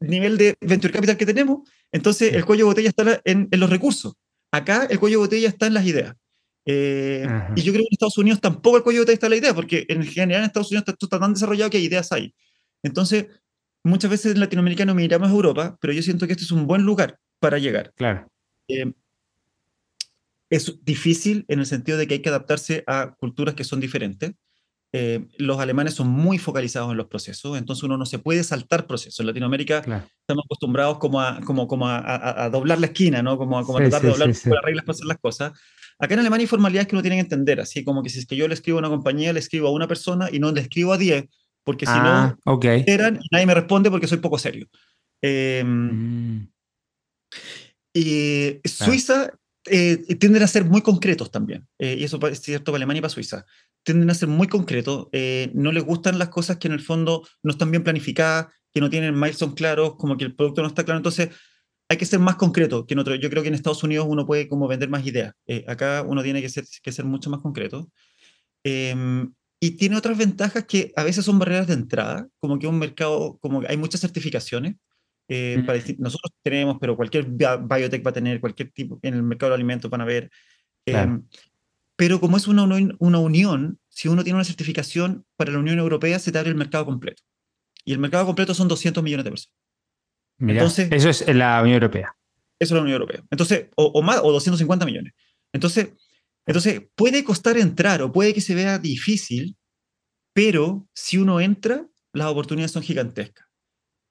nivel 0.00 0.36
de 0.36 0.54
venture 0.60 0.92
capital 0.92 1.16
que 1.16 1.26
tenemos, 1.26 1.68
entonces 1.90 2.32
el 2.34 2.44
cuello 2.44 2.64
de 2.64 2.70
botella 2.70 2.88
está 2.88 3.20
en, 3.24 3.48
los 3.50 3.70
recursos. 3.70 4.14
Acá 4.52 4.86
el 4.88 4.98
cuello 4.98 5.18
de 5.18 5.26
botella 5.26 5.48
está 5.48 5.66
en 5.66 5.74
las 5.74 5.86
ideas. 5.86 6.14
Eh, 6.64 7.26
y 7.56 7.62
yo 7.62 7.72
creo 7.72 7.82
que 7.82 7.88
en 7.88 7.92
Estados 7.92 8.18
Unidos 8.18 8.40
tampoco 8.40 8.76
el 8.76 8.82
cuello 8.82 9.00
de 9.00 9.02
botella 9.02 9.14
está 9.14 9.26
en 9.26 9.30
la 9.30 9.36
idea, 9.36 9.54
porque 9.54 9.86
en 9.88 10.04
general 10.04 10.42
en 10.42 10.46
Estados 10.46 10.70
Unidos 10.70 10.84
está, 10.88 11.18
tan 11.18 11.34
desarrollado 11.34 11.70
que 11.70 11.78
hay 11.78 11.84
ideas 11.84 12.12
ahí. 12.12 12.34
Entonces, 12.82 13.26
muchas 13.84 14.10
veces 14.10 14.36
no 14.36 14.94
miramos 14.94 15.28
a 15.28 15.32
Europa, 15.32 15.76
pero 15.80 15.92
yo 15.92 16.02
siento 16.02 16.26
que 16.26 16.32
este 16.32 16.44
es 16.44 16.52
un 16.52 16.66
buen 16.66 16.82
lugar 16.82 17.18
para 17.40 17.58
llegar. 17.58 17.92
Claro. 17.96 18.28
Eh, 18.68 18.92
es 20.50 20.84
difícil 20.84 21.44
en 21.48 21.60
el 21.60 21.66
sentido 21.66 21.96
de 21.96 22.06
que 22.06 22.14
hay 22.14 22.20
que 22.20 22.28
adaptarse 22.28 22.84
a 22.86 23.14
culturas 23.14 23.54
que 23.54 23.64
son 23.64 23.80
diferentes. 23.80 24.32
Eh, 24.94 25.26
los 25.38 25.58
alemanes 25.58 25.94
son 25.94 26.08
muy 26.08 26.36
focalizados 26.36 26.90
en 26.90 26.98
los 26.98 27.06
procesos, 27.06 27.56
entonces 27.56 27.82
uno 27.82 27.96
no 27.96 28.04
se 28.04 28.18
puede 28.18 28.44
saltar 28.44 28.86
procesos. 28.86 29.20
En 29.20 29.26
Latinoamérica 29.26 29.78
estamos 29.78 30.44
acostumbrados 30.44 30.98
como 30.98 31.22
a, 31.22 31.40
como, 31.40 31.66
como 31.66 31.88
a, 31.88 32.50
doblar 32.52 32.78
la 32.78 32.86
esquina, 32.88 33.22
¿no? 33.22 33.38
Como, 33.38 33.64
como 33.64 33.78
a 33.78 33.80
tratar 33.80 34.02
de 34.02 34.08
doblar 34.08 34.28
las 34.28 34.44
reglas 34.44 34.84
para 34.84 34.94
hacer 34.94 35.06
las 35.06 35.18
cosas. 35.18 35.52
Acá 35.98 36.12
en 36.12 36.20
Alemania 36.20 36.44
hay 36.44 36.48
formalidades 36.48 36.88
que 36.88 36.94
uno 36.94 37.02
tiene 37.02 37.16
que 37.16 37.22
entender, 37.22 37.60
así 37.60 37.82
como 37.84 38.02
que 38.02 38.10
si 38.10 38.18
es 38.18 38.26
que 38.26 38.36
yo 38.36 38.46
le 38.46 38.52
escribo 38.52 38.76
a 38.76 38.80
una 38.80 38.90
compañía, 38.90 39.32
le 39.32 39.38
escribo 39.38 39.68
a 39.68 39.72
una 39.72 39.88
persona 39.88 40.28
y 40.30 40.38
no 40.38 40.52
le 40.52 40.60
escribo 40.60 40.92
a 40.92 40.98
10, 40.98 41.24
porque 41.64 41.86
si 41.86 41.92
ah, 41.94 42.36
no, 42.44 42.60
eran 42.62 43.16
y 43.22 43.28
nadie 43.30 43.46
me 43.46 43.54
responde 43.54 43.90
porque 43.90 44.06
soy 44.06 44.18
poco 44.18 44.38
serio. 44.38 44.68
Em, 45.22 46.38
mm. 46.38 46.48
Y 47.94 48.60
Suiza 48.64 49.30
eh, 49.66 49.98
tienden 50.18 50.42
a 50.42 50.46
ser 50.46 50.64
muy 50.64 50.82
concretos 50.82 51.30
también, 51.30 51.68
eh, 51.78 51.96
y 51.98 52.04
eso 52.04 52.18
es 52.26 52.40
cierto 52.40 52.72
para 52.72 52.78
Alemania 52.78 52.98
y 52.98 53.02
para 53.02 53.10
Suiza 53.10 53.44
tienden 53.82 54.10
a 54.10 54.14
ser 54.14 54.28
muy 54.28 54.46
concretos, 54.48 55.08
eh, 55.12 55.50
no 55.54 55.72
les 55.72 55.84
gustan 55.84 56.18
las 56.18 56.28
cosas 56.28 56.58
que 56.58 56.68
en 56.68 56.74
el 56.74 56.80
fondo 56.80 57.26
no 57.42 57.50
están 57.50 57.70
bien 57.70 57.82
planificadas, 57.82 58.46
que 58.72 58.80
no 58.80 58.90
tienen 58.90 59.18
milestones 59.18 59.54
claros, 59.54 59.96
como 59.96 60.16
que 60.16 60.24
el 60.24 60.34
producto 60.34 60.62
no 60.62 60.68
está 60.68 60.84
claro, 60.84 60.98
entonces 60.98 61.30
hay 61.88 61.96
que 61.96 62.06
ser 62.06 62.20
más 62.20 62.36
concreto 62.36 62.86
que 62.86 62.94
en 62.94 63.00
otro. 63.00 63.14
Yo 63.16 63.28
creo 63.28 63.42
que 63.42 63.48
en 63.48 63.54
Estados 63.54 63.82
Unidos 63.82 64.06
uno 64.08 64.24
puede 64.24 64.48
como 64.48 64.68
vender 64.68 64.88
más 64.88 65.04
ideas, 65.06 65.34
eh, 65.46 65.64
acá 65.68 66.04
uno 66.06 66.22
tiene 66.22 66.40
que 66.40 66.48
ser, 66.48 66.64
que 66.82 66.92
ser 66.92 67.04
mucho 67.04 67.28
más 67.30 67.40
concreto. 67.40 67.90
Y 69.64 69.76
tiene 69.76 69.96
otras 69.96 70.18
ventajas 70.18 70.64
que 70.64 70.92
a 70.96 71.04
veces 71.04 71.24
son 71.24 71.38
barreras 71.38 71.68
de 71.68 71.74
entrada, 71.74 72.26
como 72.40 72.58
que 72.58 72.66
un 72.66 72.80
mercado, 72.80 73.38
como 73.40 73.60
que 73.60 73.68
hay 73.68 73.76
muchas 73.76 74.00
certificaciones. 74.00 74.74
Eh, 75.28 75.62
nosotros 75.98 76.32
tenemos, 76.42 76.78
pero 76.80 76.96
cualquier 76.96 77.26
biotech 77.26 78.04
va 78.04 78.10
a 78.10 78.12
tener, 78.12 78.40
cualquier 78.40 78.72
tipo, 78.72 78.98
en 79.02 79.14
el 79.14 79.22
mercado 79.22 79.50
de 79.50 79.54
alimentos 79.54 79.88
van 79.88 80.00
a 80.00 80.04
ver. 80.04 80.32
Em, 80.84 81.22
pero 81.94 82.18
como 82.18 82.36
es 82.36 82.48
una, 82.48 82.64
una 82.98 83.18
unión, 83.20 83.78
si 83.88 84.08
uno 84.08 84.24
tiene 84.24 84.34
una 84.34 84.44
certificación 84.44 85.24
para 85.36 85.52
la 85.52 85.60
Unión 85.60 85.78
Europea, 85.78 86.18
se 86.18 86.32
te 86.32 86.38
abre 86.40 86.50
el 86.50 86.56
mercado 86.56 86.84
completo. 86.84 87.22
Y 87.84 87.92
el 87.92 88.00
mercado 88.00 88.26
completo 88.26 88.54
son 88.54 88.66
200 88.66 89.00
millones 89.04 89.22
de 89.22 89.30
personas. 89.30 89.56
Entonces, 90.40 90.88
eso 90.90 91.08
es 91.08 91.36
la 91.36 91.62
Unión 91.62 91.74
Europea. 91.74 92.16
Eso 92.58 92.74
es 92.74 92.78
la 92.78 92.82
Unión 92.82 93.00
Europea. 93.00 93.22
Entonces, 93.30 93.68
o, 93.76 94.02
más, 94.02 94.18
o 94.24 94.32
250 94.32 94.84
millones. 94.86 95.12
Entonces, 95.52 95.90
entonces, 96.46 96.82
puede 96.94 97.24
costar 97.24 97.56
entrar 97.56 98.02
o 98.02 98.12
puede 98.12 98.34
que 98.34 98.40
se 98.40 98.54
vea 98.54 98.78
difícil, 98.78 99.56
pero 100.34 100.88
si 100.94 101.18
uno 101.18 101.40
entra, 101.40 101.86
las 102.12 102.28
oportunidades 102.28 102.72
son 102.72 102.82
gigantescas. 102.82 103.46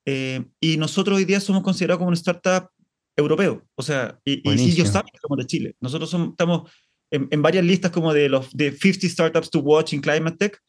Eh, 0.05 0.43
y 0.59 0.77
nosotros 0.77 1.17
hoy 1.17 1.25
día 1.25 1.39
somos 1.39 1.63
considerados 1.63 1.99
como 1.99 2.09
una 2.09 2.17
startup 2.17 2.69
europeo. 3.15 3.65
O 3.75 3.83
sea, 3.83 4.19
y, 4.25 4.49
y 4.49 4.57
si 4.57 4.73
yo 4.73 4.85
saben 4.85 5.11
que 5.11 5.19
somos 5.19 5.37
de 5.37 5.45
Chile. 5.45 5.75
Nosotros 5.79 6.09
somos, 6.09 6.29
estamos 6.29 6.71
en, 7.11 7.41
varias 7.41 7.65
listas 7.65 7.91
como 7.91 8.13
de 8.13 8.29
los 8.29 8.55
de 8.55 8.71
50 8.71 9.07
startups 9.09 9.49
to 9.49 9.59
watch 9.59 9.93
in 9.93 10.01
climate 10.01 10.37
tech 10.37 10.59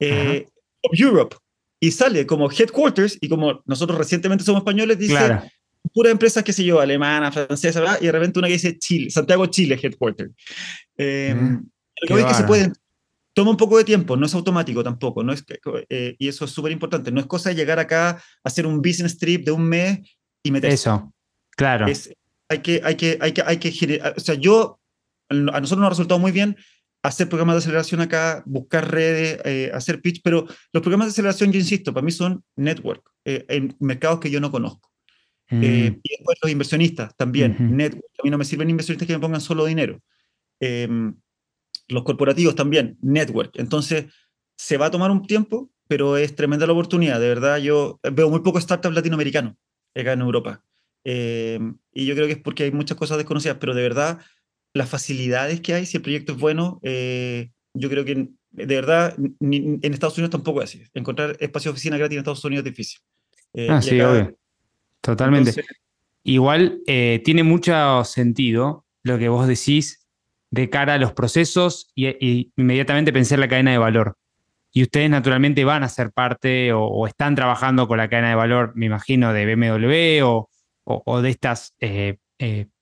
eh, 0.00 0.46
Europe 0.92 1.36
y 1.78 1.90
sale 1.90 2.26
como 2.26 2.50
headquarters 2.50 3.18
y 3.20 3.28
como 3.28 3.62
nosotros 3.66 3.98
recientemente 3.98 4.44
somos 4.44 4.60
españoles 4.60 4.98
dice 4.98 5.12
claro. 5.12 5.42
Pura 5.92 6.10
empresa 6.10 6.42
que 6.42 6.52
sé 6.52 6.64
yo 6.64 6.80
alemana 6.80 7.32
francesa 7.32 7.80
¿verdad? 7.80 7.98
y 8.00 8.06
de 8.06 8.12
repente 8.12 8.38
una 8.38 8.48
que 8.48 8.54
dice 8.54 8.78
Chile 8.78 9.10
Santiago 9.10 9.46
Chile 9.46 9.78
headquarter 9.82 10.30
eh, 10.96 11.34
lo 12.02 12.16
que, 12.16 12.24
que 12.24 12.34
se 12.34 12.44
puede 12.44 12.72
toma 13.32 13.50
un 13.50 13.56
poco 13.56 13.78
de 13.78 13.84
tiempo 13.84 14.16
no 14.16 14.26
es 14.26 14.34
automático 14.34 14.84
tampoco 14.84 15.22
no 15.22 15.32
es 15.32 15.44
eh, 15.88 16.16
y 16.18 16.28
eso 16.28 16.44
es 16.44 16.50
súper 16.50 16.72
importante 16.72 17.10
no 17.10 17.20
es 17.20 17.26
cosa 17.26 17.50
de 17.50 17.56
llegar 17.56 17.78
acá 17.78 18.22
hacer 18.44 18.66
un 18.66 18.82
business 18.82 19.18
trip 19.18 19.44
de 19.44 19.52
un 19.52 19.64
mes 19.64 20.00
y 20.42 20.50
meterse 20.50 20.74
eso 20.74 21.12
claro 21.56 21.86
hay 21.86 22.58
que 22.58 22.80
hay 22.84 22.96
que 22.96 23.18
hay 23.20 23.32
que 23.32 23.42
hay 23.44 23.56
que 23.58 24.02
o 24.16 24.20
sea 24.20 24.34
yo 24.34 24.80
a 25.30 25.34
nosotros 25.34 25.78
nos 25.78 25.86
ha 25.86 25.90
resultado 25.90 26.18
muy 26.18 26.32
bien 26.32 26.56
hacer 27.02 27.28
programas 27.28 27.54
de 27.54 27.58
aceleración 27.60 28.00
acá, 28.00 28.42
buscar 28.46 28.90
redes, 28.90 29.40
eh, 29.44 29.70
hacer 29.72 30.00
pitch, 30.00 30.20
pero 30.22 30.46
los 30.72 30.82
programas 30.82 31.06
de 31.06 31.12
aceleración, 31.12 31.52
yo 31.52 31.58
insisto, 31.58 31.94
para 31.94 32.04
mí 32.04 32.10
son 32.12 32.44
network, 32.56 33.10
eh, 33.24 33.44
en 33.48 33.74
mercados 33.80 34.20
que 34.20 34.30
yo 34.30 34.40
no 34.40 34.50
conozco. 34.50 34.89
Eh, 35.50 35.90
mm. 35.90 36.00
y 36.02 36.16
después 36.16 36.38
los 36.42 36.52
inversionistas 36.52 37.16
también, 37.16 37.56
network. 37.76 38.04
A 38.18 38.22
mí 38.22 38.30
no 38.30 38.38
me 38.38 38.44
sirven 38.44 38.70
inversionistas 38.70 39.06
que 39.06 39.14
me 39.14 39.20
pongan 39.20 39.40
solo 39.40 39.64
dinero. 39.64 40.00
Em, 40.60 41.14
los 41.88 42.04
corporativos 42.04 42.54
también, 42.54 42.98
network. 43.02 43.52
Entonces, 43.56 44.06
se 44.56 44.76
va 44.76 44.86
a 44.86 44.90
tomar 44.90 45.10
un 45.10 45.26
tiempo, 45.26 45.70
pero 45.88 46.16
es 46.16 46.36
tremenda 46.36 46.66
la 46.66 46.72
oportunidad. 46.72 47.18
De 47.18 47.28
verdad, 47.28 47.58
yo 47.58 47.98
veo 48.12 48.30
muy 48.30 48.40
pocos 48.40 48.62
startups 48.62 48.94
latinoamericanos 48.94 49.54
acá 49.94 50.12
en 50.12 50.20
Europa. 50.20 50.62
Em, 51.04 51.78
y 51.92 52.06
yo 52.06 52.14
creo 52.14 52.26
que 52.26 52.34
es 52.34 52.38
porque 52.38 52.64
hay 52.64 52.72
muchas 52.72 52.96
cosas 52.96 53.16
desconocidas, 53.16 53.56
pero 53.58 53.74
de 53.74 53.82
verdad 53.82 54.20
las 54.74 54.88
facilidades 54.88 55.60
que 55.60 55.74
hay, 55.74 55.86
si 55.86 55.96
el 55.96 56.02
proyecto 56.02 56.32
es 56.32 56.38
bueno, 56.38 56.78
eh, 56.82 57.50
yo 57.74 57.88
creo 57.88 58.04
que 58.04 58.28
de 58.52 58.74
verdad 58.74 59.16
en 59.40 59.80
Estados 59.82 60.16
Unidos 60.18 60.30
tampoco 60.30 60.62
es 60.62 60.70
así. 60.70 60.84
Encontrar 60.94 61.36
espacio 61.40 61.70
de 61.70 61.72
oficina 61.72 61.96
gratis 61.96 62.14
en 62.14 62.20
Estados 62.20 62.44
Unidos 62.44 62.64
es 62.64 62.72
difícil. 62.72 63.00
Eh, 63.54 63.68
ah, 63.68 63.82
sí, 63.82 64.00
obvio. 64.00 64.36
Totalmente. 65.00 65.64
Igual 66.22 66.80
eh, 66.86 67.22
tiene 67.24 67.42
mucho 67.42 68.04
sentido 68.04 68.84
lo 69.02 69.18
que 69.18 69.28
vos 69.28 69.46
decís 69.48 70.06
de 70.50 70.68
cara 70.68 70.94
a 70.94 70.98
los 70.98 71.12
procesos 71.12 71.90
y, 71.94 72.52
inmediatamente 72.56 73.12
pensé 73.12 73.34
en 73.34 73.40
la 73.40 73.48
cadena 73.48 73.70
de 73.70 73.78
valor. 73.78 74.16
Y 74.72 74.82
ustedes 74.82 75.10
naturalmente 75.10 75.64
van 75.64 75.82
a 75.82 75.88
ser 75.88 76.12
parte 76.12 76.72
o, 76.72 77.06
están 77.06 77.34
trabajando 77.34 77.88
con 77.88 77.98
la 77.98 78.08
cadena 78.08 78.30
de 78.30 78.34
valor, 78.34 78.72
me 78.74 78.86
imagino, 78.86 79.32
de 79.32 79.46
BMW 79.46 80.24
o, 80.24 80.48
o 80.84 81.22
de 81.22 81.30
estas, 81.30 81.74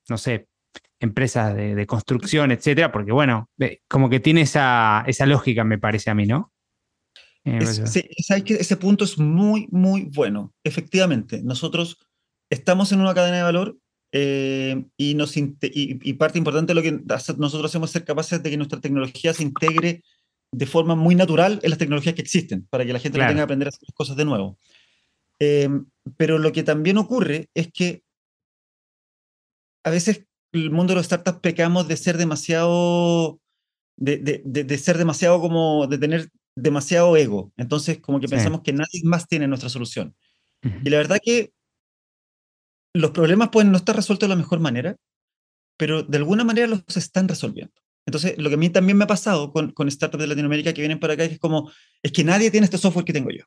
no 0.09 0.19
sé, 0.19 0.49
empresas 1.01 1.55
de, 1.55 1.87
construcción, 1.87 2.51
etcétera, 2.51 2.91
porque 2.93 3.13
bueno, 3.13 3.51
como 3.89 4.11
que 4.11 4.21
tiene 4.21 4.43
esa, 4.43 5.05
esa 5.07 5.27
lógica, 5.27 5.65
me 5.65 5.79
parece 5.79 6.11
a 6.11 6.15
mí, 6.15 6.27
¿no? 6.27 6.53
Eh, 7.45 7.61
que 8.45 8.55
ese 8.55 8.77
punto 8.77 9.05
es 9.05 9.19
muy, 9.19 9.69
muy 9.71 10.11
bueno. 10.13 10.53
Efectivamente, 10.65 11.41
nosotros 11.43 11.99
estamos 12.51 12.93
en 12.93 13.01
una 13.01 13.15
cadena 13.15 13.39
de 13.39 13.43
valor 13.43 13.79
eh, 14.13 14.85
y, 14.97 15.15
nos 15.15 15.37
y, 15.37 16.13
parte 16.15 16.39
importante 16.39 16.73
de 16.73 16.75
lo 16.75 16.83
que 16.83 16.93
nosotros 17.37 17.71
hacemos 17.71 17.91
es 17.91 17.93
ser 17.93 18.05
capaces 18.05 18.43
de 18.43 18.51
que 18.51 18.57
nuestra 18.57 18.81
tecnología 18.81 19.35
se 19.35 19.43
integre 19.43 20.03
de 20.51 20.67
forma 20.67 20.95
muy 20.95 21.15
natural 21.15 21.61
en 21.63 21.71
las 21.71 21.79
tecnologías 21.79 22.15
que 22.15 22.23
existen, 22.23 22.67
para 22.71 22.87
que 22.87 22.93
la 22.93 23.01
gente 23.01 23.19
no 23.19 23.25
tenga 23.25 23.41
que 23.41 23.43
aprender 23.43 23.69
a 23.69 23.71
hacer 23.71 23.89
cosas 23.95 24.17
de 24.17 24.25
nuevo. 24.25 24.59
Eh, 25.41 25.69
pero 26.17 26.39
lo 26.39 26.53
que 26.53 26.63
también 26.63 26.97
ocurre 26.97 27.49
es 27.55 27.71
que 27.71 28.03
a 29.85 29.91
veces 29.91 30.25
el 30.53 30.71
mundo 30.71 30.93
de 30.93 30.97
los 30.97 31.07
startups 31.07 31.41
pecamos 31.41 31.87
de 31.87 31.97
ser 31.97 32.17
demasiado, 32.17 33.41
de, 33.97 34.17
de, 34.17 34.43
de, 34.45 34.79
ser 34.79 34.97
demasiado 34.97 35.41
como, 35.41 35.87
de 35.87 35.99
tener 35.99 36.31
demasiado 36.57 37.17
ego. 37.17 37.53
Entonces, 37.57 37.99
como 37.99 38.21
que 38.21 38.29
pensamos 38.29 38.63
que 38.63 38.73
nadie 38.73 39.03
más 39.05 39.29
tiene 39.29 39.47
nuestra 39.47 39.69
solución. 39.69 40.15
Y 40.63 40.91
la 40.91 40.97
verdad 40.97 41.21
que 41.23 41.53
los 42.99 43.13
problemas 43.13 43.51
pueden 43.51 43.71
no 43.71 43.79
estar 43.79 43.95
resueltos 43.95 44.29
de 44.29 44.35
la 44.35 44.41
mejor 44.41 44.61
manera, 44.61 44.97
pero 45.77 46.03
de 46.03 46.19
alguna 46.19 46.45
manera 46.45 46.67
los 46.67 46.83
están 46.97 47.29
resolviendo. 47.29 47.75
Entonces, 48.07 48.37
lo 48.39 48.49
que 48.49 48.55
a 48.55 48.59
mí 48.59 48.71
también 48.71 48.97
me 48.97 49.05
ha 49.05 49.07
pasado 49.07 49.53
con, 49.53 49.71
con 49.73 49.91
startups 49.91 50.23
de 50.23 50.29
Latinoamérica 50.29 50.73
que 50.73 50.81
vienen 50.81 50.99
para 50.99 51.13
acá 51.13 51.25
es 51.25 51.39
como, 51.39 51.71
es 52.03 52.11
que 52.11 52.25
nadie 52.25 52.51
tiene 52.51 52.65
este 52.65 52.79
software 52.79 53.05
que 53.05 53.13
tengo 53.13 53.31
yo. 53.31 53.45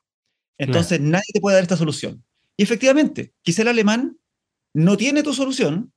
Entonces, 0.56 1.00
nadie 1.00 1.26
te 1.34 1.40
puede 1.40 1.56
dar 1.56 1.62
esta 1.62 1.76
solución. 1.76 2.24
Y 2.56 2.62
efectivamente, 2.62 3.32
quizá 3.42 3.62
el 3.62 3.68
alemán 3.68 4.18
no 4.72 4.96
tiene 4.96 5.22
tu 5.22 5.34
solución, 5.34 5.92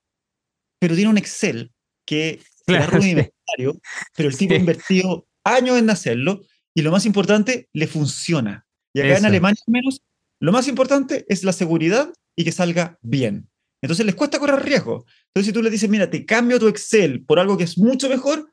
pero 0.79 0.95
tiene 0.95 1.11
un 1.11 1.17
Excel 1.17 1.71
que 2.05 2.41
claro, 2.65 2.97
rudimentario, 2.97 3.79
pero 4.15 4.29
el 4.29 4.37
tipo 4.37 4.53
ha 4.53 4.57
invertido 4.57 5.27
años 5.43 5.77
en 5.77 5.89
hacerlo 5.89 6.41
y 6.73 6.81
lo 6.81 6.91
más 6.91 7.05
importante, 7.05 7.69
le 7.71 7.87
funciona. 7.87 8.65
Y 8.93 8.99
acá 8.99 9.17
en 9.17 9.25
Alemania, 9.25 9.61
al 9.65 9.71
menos, 9.71 10.01
lo 10.41 10.51
más 10.51 10.67
importante 10.67 11.25
es 11.29 11.43
la 11.43 11.53
seguridad 11.53 12.11
y 12.35 12.43
que 12.43 12.51
salga 12.51 12.97
bien. 13.01 13.49
Entonces 13.81 14.05
les 14.05 14.15
cuesta 14.15 14.39
correr 14.39 14.63
riesgo. 14.63 15.05
Entonces, 15.27 15.47
si 15.47 15.53
tú 15.53 15.61
le 15.61 15.69
dices, 15.69 15.89
mira, 15.89 16.09
te 16.09 16.25
cambio 16.25 16.59
tu 16.59 16.67
Excel 16.67 17.23
por 17.23 17.39
algo 17.39 17.57
que 17.57 17.65
es 17.65 17.77
mucho 17.77 18.09
mejor, 18.09 18.51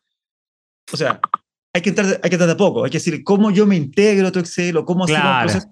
o 0.92 0.96
sea, 0.96 1.20
hay 1.74 1.80
que 1.82 1.88
entrar, 1.90 2.06
hay 2.22 2.28
que 2.30 2.36
entrar 2.36 2.46
de 2.48 2.52
a 2.52 2.56
poco, 2.56 2.84
hay 2.84 2.90
que 2.90 2.98
decir 2.98 3.22
cómo 3.24 3.50
yo 3.50 3.66
me 3.66 3.76
integro 3.76 4.26
a 4.28 4.32
tu 4.32 4.38
Excel 4.40 4.76
o 4.76 4.84
cómo 4.84 5.06
Claro. 5.06 5.48
hacer. 5.48 5.62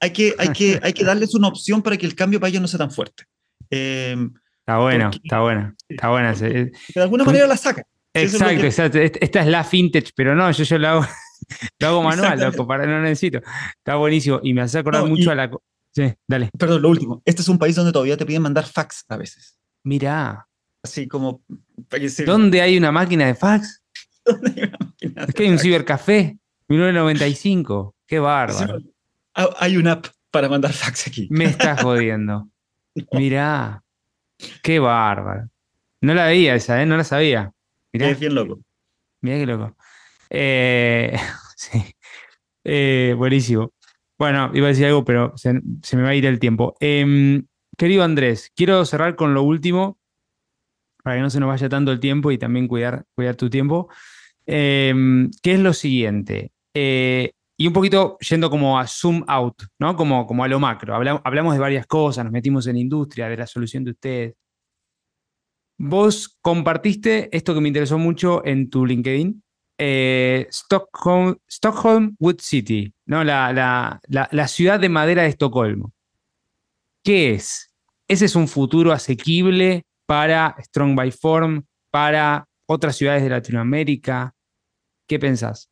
Hay 0.00 0.10
que, 0.12 0.34
hay, 0.38 0.48
que, 0.48 0.80
hay 0.82 0.92
que 0.92 1.04
darles 1.04 1.34
una 1.34 1.48
opción 1.48 1.82
para 1.82 1.96
que 1.96 2.04
el 2.06 2.14
cambio 2.14 2.38
para 2.40 2.48
ellos 2.50 2.62
no 2.62 2.68
sea 2.68 2.78
tan 2.78 2.90
fuerte. 2.90 3.24
Eh, 3.70 4.16
Está 4.60 4.78
bueno, 4.78 5.04
Porque- 5.10 5.20
está 5.22 5.40
buena, 5.40 5.74
está 5.88 6.08
buena. 6.10 6.34
Que 6.34 6.70
de 6.96 7.02
alguna 7.02 7.22
Con- 7.24 7.32
manera 7.32 7.46
la 7.46 7.56
sacan. 7.56 7.84
Sí, 8.14 8.22
eso 8.22 8.36
es 8.36 8.42
Exacto, 8.42 8.64
exacto. 8.66 8.98
Esta 8.98 9.40
es 9.42 9.46
la 9.46 9.62
vintage, 9.70 10.10
pero 10.16 10.34
no, 10.34 10.50
yo, 10.50 10.64
yo 10.64 10.78
lo 10.78 10.88
hago, 10.88 11.06
lo 11.78 11.86
hago 11.86 12.02
manual, 12.02 12.40
loco, 12.40 12.66
para, 12.66 12.84
no 12.84 13.00
necesito. 13.00 13.38
Está 13.78 13.94
buenísimo. 13.94 14.40
Y 14.42 14.52
me 14.54 14.62
hace 14.62 14.78
acordar 14.80 15.02
No, 15.04 15.08
mucho 15.10 15.28
y- 15.28 15.32
a 15.32 15.34
la. 15.36 15.50
Sí, 15.96 16.12
dale. 16.28 16.50
Perdón, 16.58 16.82
lo 16.82 16.90
último. 16.90 17.22
Este 17.24 17.40
es 17.40 17.48
un 17.48 17.58
país 17.58 17.74
donde 17.74 17.90
todavía 17.90 18.18
te 18.18 18.26
piden 18.26 18.42
mandar 18.42 18.66
fax 18.66 19.06
a 19.08 19.16
veces. 19.16 19.58
Mirá, 19.82 20.46
Así 20.82 21.08
como. 21.08 21.42
¿dónde 22.26 22.60
hay 22.60 22.76
una 22.76 22.92
máquina 22.92 23.24
de 23.26 23.34
fax? 23.34 23.82
¿Dónde 24.26 24.50
hay 24.50 24.62
una 24.68 24.78
máquina 24.78 25.22
Es 25.22 25.26
de 25.28 25.32
que 25.32 25.42
hay 25.44 25.48
un 25.48 25.54
fax? 25.54 25.62
cibercafé, 25.62 26.38
1995. 26.68 27.94
Qué 28.06 28.18
bárbaro. 28.18 28.78
Ah, 29.34 29.48
Hay 29.58 29.78
una 29.78 29.92
app 29.92 30.06
para 30.30 30.50
mandar 30.50 30.74
fax 30.74 31.06
aquí. 31.06 31.28
Me 31.30 31.46
estás 31.46 31.82
jodiendo. 31.82 32.48
Mirá, 33.12 33.82
qué 34.62 34.78
bárbaro. 34.78 35.48
No 36.02 36.12
la 36.12 36.26
veía 36.26 36.54
esa, 36.54 36.82
¿eh? 36.82 36.84
No 36.84 36.98
la 36.98 37.04
sabía. 37.04 37.52
Mirá. 37.92 38.10
Es 38.10 38.20
bien 38.20 38.34
loco. 38.34 38.60
Mirá 39.22 39.38
qué 39.38 39.46
loco. 39.46 39.76
Eh, 40.28 41.16
sí. 41.56 41.82
Eh, 42.64 43.14
buenísimo. 43.16 43.72
Bueno, 44.18 44.50
iba 44.54 44.66
a 44.66 44.68
decir 44.70 44.86
algo, 44.86 45.04
pero 45.04 45.32
se, 45.36 45.52
me 45.52 46.02
va 46.02 46.08
a 46.10 46.14
ir 46.14 46.24
el 46.26 46.38
tiempo. 46.38 46.74
Em, 46.80 47.46
querido 47.76 48.02
Andrés, 48.02 48.50
quiero 48.54 48.84
cerrar 48.84 49.14
con 49.16 49.34
lo 49.34 49.42
último, 49.42 49.98
para 51.02 51.16
que 51.16 51.22
no 51.22 51.30
se 51.30 51.38
nos 51.40 51.48
vaya 51.48 51.68
tanto 51.68 51.92
el 51.92 52.00
tiempo 52.00 52.30
y 52.32 52.38
también 52.38 52.66
cuidar, 52.68 53.04
cuidar 53.14 53.36
tu 53.36 53.48
tiempo. 53.50 53.88
Em, 54.46 55.30
que 55.42 55.54
es 55.54 55.60
lo 55.60 55.72
siguiente. 55.74 56.52
Eh, 56.74 57.32
y 57.58 57.66
un 57.68 57.72
poquito 57.74 58.18
yendo 58.20 58.50
como 58.50 58.78
a 58.78 58.86
zoom 58.86 59.24
out, 59.28 59.64
¿no? 59.80 59.96
Como, 59.96 60.26
como 60.26 60.44
a 60.44 60.48
lo 60.48 60.60
macro. 60.60 60.94
Habla- 60.94 61.20
hablamos 61.24 61.54
de 61.54 61.60
varias 61.60 61.86
cosas, 61.86 62.24
nos 62.24 62.32
metimos 62.32 62.66
en 62.68 62.76
industria, 62.78 63.28
de 63.28 63.36
la 63.38 63.46
solución 63.46 63.84
de 63.84 63.92
ustedes. 63.92 64.34
Vos 65.78 66.38
compartiste 66.40 67.28
esto 67.36 67.54
que 67.54 67.60
me 67.60 67.68
interesó 67.68 67.98
mucho 67.98 68.44
en 68.46 68.70
tu 68.70 68.86
LinkedIn, 68.86 69.42
eh, 69.78 70.46
Stockholm, 70.50 72.16
Wood 72.18 72.36
City, 72.40 72.92
¿no? 73.06 73.24
La, 73.24 73.52
la- 73.52 74.00
la- 74.08 74.28
la 74.32 74.48
ciudad 74.48 74.80
de 74.80 74.88
madera 74.88 75.22
de 75.22 75.28
Estocolmo. 75.28 75.92
¿Qué 77.02 77.34
es? 77.34 77.72
¿Ese 78.08 78.24
es 78.24 78.36
un 78.36 78.48
futuro 78.48 78.92
asequible 78.92 79.84
para 80.06 80.56
Strong 80.60 80.94
by 80.96 81.10
Form, 81.10 81.64
para 81.90 82.48
otras 82.66 82.96
ciudades 82.96 83.22
de 83.22 83.30
Latinoamérica? 83.30 84.34
¿Qué 85.06 85.18
pensás? 85.18 85.70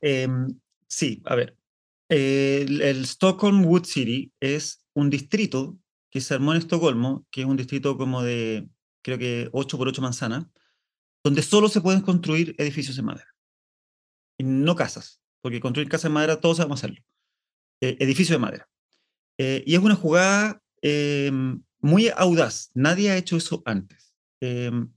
Em, 0.00 0.48
sí, 0.86 1.22
a 1.24 1.34
ver. 1.34 1.56
El, 2.08 2.80
el 2.80 3.04
Stockholm 3.04 3.64
Wood 3.66 3.84
City 3.84 4.32
es 4.40 4.84
un 4.94 5.10
distrito 5.10 5.78
que 6.10 6.20
se 6.20 6.34
armó 6.34 6.52
en 6.52 6.58
Estocolmo, 6.58 7.26
que 7.30 7.42
es 7.42 7.46
un 7.46 7.56
distrito 7.56 7.96
como 7.98 8.22
de, 8.22 8.68
creo 9.02 9.18
que 9.18 9.48
8 9.52 9.76
por 9.76 9.88
8 9.88 10.00
manzanas, 10.02 10.46
donde 11.28 11.42
solo 11.42 11.68
se 11.68 11.82
pueden 11.82 12.00
construir 12.00 12.54
edificios 12.56 12.96
en 12.96 13.04
madera. 13.04 13.28
No 14.38 14.74
casas, 14.74 15.20
porque 15.42 15.60
construir 15.60 15.86
casas 15.86 16.06
en 16.06 16.12
madera 16.12 16.40
todos 16.40 16.56
sabemos 16.56 16.80
hacerlo. 16.80 17.04
Eh, 17.82 17.98
edificios 18.00 18.36
de 18.36 18.38
madera. 18.38 18.68
Eh, 19.36 19.62
y 19.66 19.74
es 19.74 19.80
una 19.80 19.94
jugada 19.94 20.62
em, 20.80 21.62
muy 21.80 22.08
audaz. 22.16 22.70
Nadie 22.72 23.10
ha 23.10 23.18
hecho 23.18 23.36
eso 23.36 23.62
antes. 23.66 24.14
Em, 24.40 24.90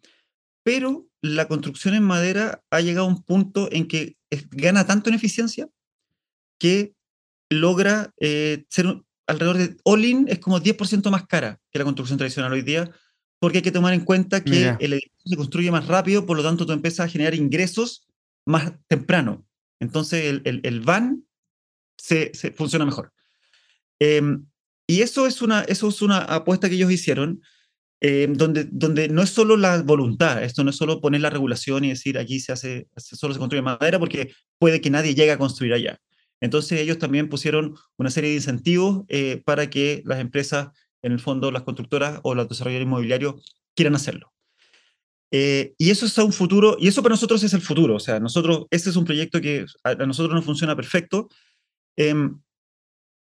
pero 0.63 1.05
la 1.21 1.49
construcción 1.49 1.95
en 1.95 2.03
madera 2.03 2.63
ha 2.69 2.79
llegado 2.79 3.07
a 3.07 3.09
un 3.09 3.23
punto 3.23 3.67
en 3.69 3.89
que 3.89 4.15
gana 4.51 4.87
tanto 4.87 5.09
en 5.09 5.15
eficiencia 5.15 5.67
que 6.57 6.95
logra 7.49 8.13
eh, 8.21 8.63
ser 8.69 8.85
alrededor 9.27 9.57
de 9.57 9.75
all-in 9.83 10.29
es 10.29 10.39
como 10.39 10.61
10% 10.61 11.11
más 11.11 11.27
cara 11.27 11.59
que 11.71 11.79
la 11.79 11.83
construcción 11.83 12.17
tradicional 12.17 12.53
hoy 12.53 12.61
día, 12.61 12.89
porque 13.41 13.57
hay 13.57 13.63
que 13.63 13.71
tomar 13.71 13.95
en 13.95 14.05
cuenta 14.05 14.43
que 14.43 14.51
Mira. 14.51 14.77
el 14.79 14.93
edificio 14.93 15.31
se 15.31 15.35
construye 15.35 15.71
más 15.71 15.87
rápido, 15.87 16.27
por 16.27 16.37
lo 16.37 16.43
tanto 16.43 16.67
tú 16.67 16.73
empiezas 16.73 17.07
a 17.07 17.09
generar 17.09 17.33
ingresos 17.33 18.07
más 18.45 18.73
temprano. 18.87 19.43
Entonces 19.79 20.25
el, 20.25 20.41
el, 20.45 20.61
el 20.63 20.81
van 20.81 21.25
se, 21.97 22.31
se 22.35 22.51
funciona 22.51 22.85
mejor. 22.85 23.11
Em, 23.99 24.45
y 24.85 25.01
eso 25.01 25.25
es, 25.25 25.41
una, 25.41 25.61
eso 25.61 25.89
es 25.89 26.03
una 26.03 26.19
apuesta 26.19 26.69
que 26.69 26.75
ellos 26.75 26.91
hicieron, 26.91 27.41
eh, 27.99 28.27
donde, 28.29 28.65
donde 28.65 29.09
no 29.09 29.23
es 29.23 29.31
solo 29.31 29.57
la 29.57 29.81
voluntad, 29.81 30.43
esto 30.43 30.63
no 30.63 30.69
es 30.69 30.75
solo 30.75 31.01
poner 31.01 31.21
la 31.21 31.31
regulación 31.31 31.83
y 31.83 31.89
decir 31.89 32.19
aquí 32.19 32.39
se 32.39 32.51
hace, 32.51 32.89
solo 32.95 33.33
se 33.33 33.39
construye 33.39 33.63
madera 33.63 33.97
porque 33.97 34.33
puede 34.59 34.81
que 34.81 34.91
nadie 34.91 35.15
llegue 35.15 35.31
a 35.31 35.39
construir 35.39 35.73
allá. 35.73 35.99
Entonces 36.41 36.79
ellos 36.79 36.99
también 36.99 37.27
pusieron 37.27 37.75
una 37.97 38.11
serie 38.11 38.29
de 38.29 38.35
incentivos 38.35 39.03
eh, 39.07 39.41
para 39.45 39.67
que 39.69 40.03
las 40.05 40.19
empresas, 40.19 40.69
en 41.01 41.11
el 41.11 41.19
fondo 41.19 41.51
las 41.51 41.63
constructoras 41.63 42.19
o 42.23 42.35
los 42.35 42.47
desarrolladores 42.47 42.87
inmobiliarios 42.87 43.35
quieran 43.75 43.95
hacerlo. 43.95 44.33
Eh, 45.31 45.73
y 45.77 45.91
eso 45.91 46.05
es 46.05 46.17
un 46.17 46.33
futuro, 46.33 46.75
y 46.79 46.89
eso 46.89 47.01
para 47.01 47.13
nosotros 47.13 47.41
es 47.43 47.53
el 47.53 47.61
futuro, 47.61 47.95
o 47.95 47.99
sea, 47.99 48.19
nosotros, 48.19 48.65
este 48.69 48.89
es 48.89 48.97
un 48.97 49.05
proyecto 49.05 49.39
que 49.39 49.65
a, 49.83 49.91
a 49.91 50.05
nosotros 50.05 50.35
nos 50.35 50.43
funciona 50.43 50.75
perfecto, 50.75 51.29
em, 51.95 52.37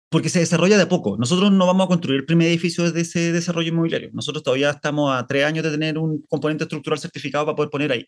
porque 0.10 0.30
se 0.30 0.40
desarrolla 0.40 0.78
de 0.78 0.84
a 0.84 0.90
poco. 0.90 1.18
Nosotros 1.18 1.52
no 1.52 1.68
vamos 1.68 1.86
a 1.86 1.88
construir 1.88 2.20
el 2.22 2.26
primer 2.26 2.48
edificio 2.48 2.92
de 2.92 3.02
ese 3.02 3.32
desarrollo 3.32 3.70
inmobiliario. 3.70 4.10
Nosotros 4.12 4.44
todavía 4.44 4.72
estamos 4.72 5.14
a 5.16 5.28
tres 5.28 5.46
años 5.46 5.64
de 5.64 5.72
tener 5.72 6.00
un 6.00 6.24
componente 6.28 6.64
estructural 6.64 7.00
certificado 7.00 7.46
para 7.46 7.56
poder 7.56 7.70
poner 7.70 7.92
ahí. 7.92 8.08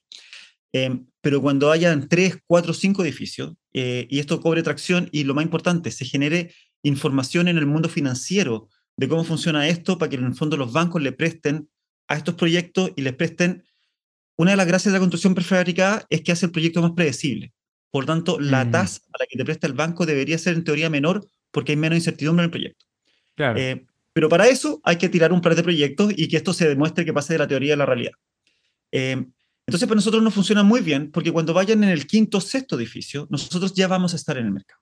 Em, 0.74 1.06
pero 1.22 1.42
cuando 1.42 1.70
hayan 1.70 2.08
tres, 2.08 2.38
cuatro, 2.48 2.74
cinco 2.74 3.04
edificios, 3.04 3.54
eh, 3.74 4.08
y 4.10 4.20
esto 4.20 4.42
cobre 4.42 4.64
tracción, 4.64 5.10
y 5.12 5.26
lo 5.26 5.36
más 5.36 5.44
importante, 5.44 5.92
se 5.92 6.06
genere 6.06 6.54
información 6.82 7.48
en 7.48 7.58
el 7.58 7.68
mundo 7.68 7.90
financiero 7.90 8.70
de 9.02 9.08
cómo 9.08 9.24
funciona 9.24 9.68
esto 9.68 9.98
para 9.98 10.12
que 10.12 10.16
en 10.16 10.26
el 10.26 10.36
fondo 10.36 10.56
los 10.58 10.72
bancos 10.72 11.02
le 11.02 11.12
presten 11.12 11.68
a 12.08 12.16
estos 12.16 12.36
proyectos 12.36 12.92
y 12.96 13.02
les 13.02 13.14
presten. 13.16 13.64
Una 14.38 14.52
de 14.52 14.58
las 14.58 14.68
gracias 14.68 14.92
de 14.94 14.98
la 14.98 15.00
construcción 15.00 15.34
prefabricada 15.34 16.06
es 16.10 16.22
que 16.22 16.32
hace 16.32 16.46
el 16.46 16.52
proyecto 16.52 16.84
más 16.84 16.92
predecible. 16.92 17.52
Por 17.90 18.06
tanto, 18.06 18.40
la 18.40 18.64
Mm. 18.64 18.72
tasa 18.72 19.02
a 19.12 19.18
la 19.20 19.26
que 19.26 19.38
te 19.40 19.44
presta 19.44 19.66
el 19.66 19.74
banco 19.74 20.06
debería 20.06 20.38
ser 20.38 20.54
en 20.54 20.64
teoría 20.64 20.90
menor 20.92 21.26
porque 21.50 21.72
hay 21.72 21.78
menos 21.78 21.98
incertidumbre 21.98 22.44
en 22.44 22.46
el 22.46 22.52
proyecto. 22.52 22.86
Claro. 23.36 23.60
Eh, 23.60 23.86
pero 24.14 24.30
para 24.30 24.48
eso 24.48 24.80
hay 24.84 24.98
que 24.98 25.10
tirar 25.10 25.34
un 25.34 25.42
par 25.42 25.56
de 25.56 25.64
proyectos 25.64 26.14
y 26.16 26.28
que 26.28 26.38
esto 26.38 26.54
se 26.54 26.68
demuestre 26.70 27.04
que 27.04 27.12
pase 27.12 27.34
de 27.34 27.40
la 27.40 27.48
teoría 27.48 27.74
a 27.74 27.78
la 27.78 27.88
realidad. 27.88 28.14
Eh, 28.92 29.26
entonces, 29.66 29.88
para 29.88 29.96
nosotros 29.96 30.22
nos 30.22 30.34
funciona 30.34 30.62
muy 30.62 30.82
bien 30.82 31.10
porque 31.12 31.32
cuando 31.32 31.54
vayan 31.56 31.84
en 31.84 31.90
el 31.90 32.06
quinto 32.06 32.38
o 32.38 32.42
sexto 32.42 32.76
edificio, 32.78 33.28
nosotros 33.32 33.74
ya 33.74 33.88
vamos 33.88 34.14
a 34.14 34.18
estar 34.18 34.38
en 34.38 34.46
el 34.46 34.52
mercado. 34.52 34.80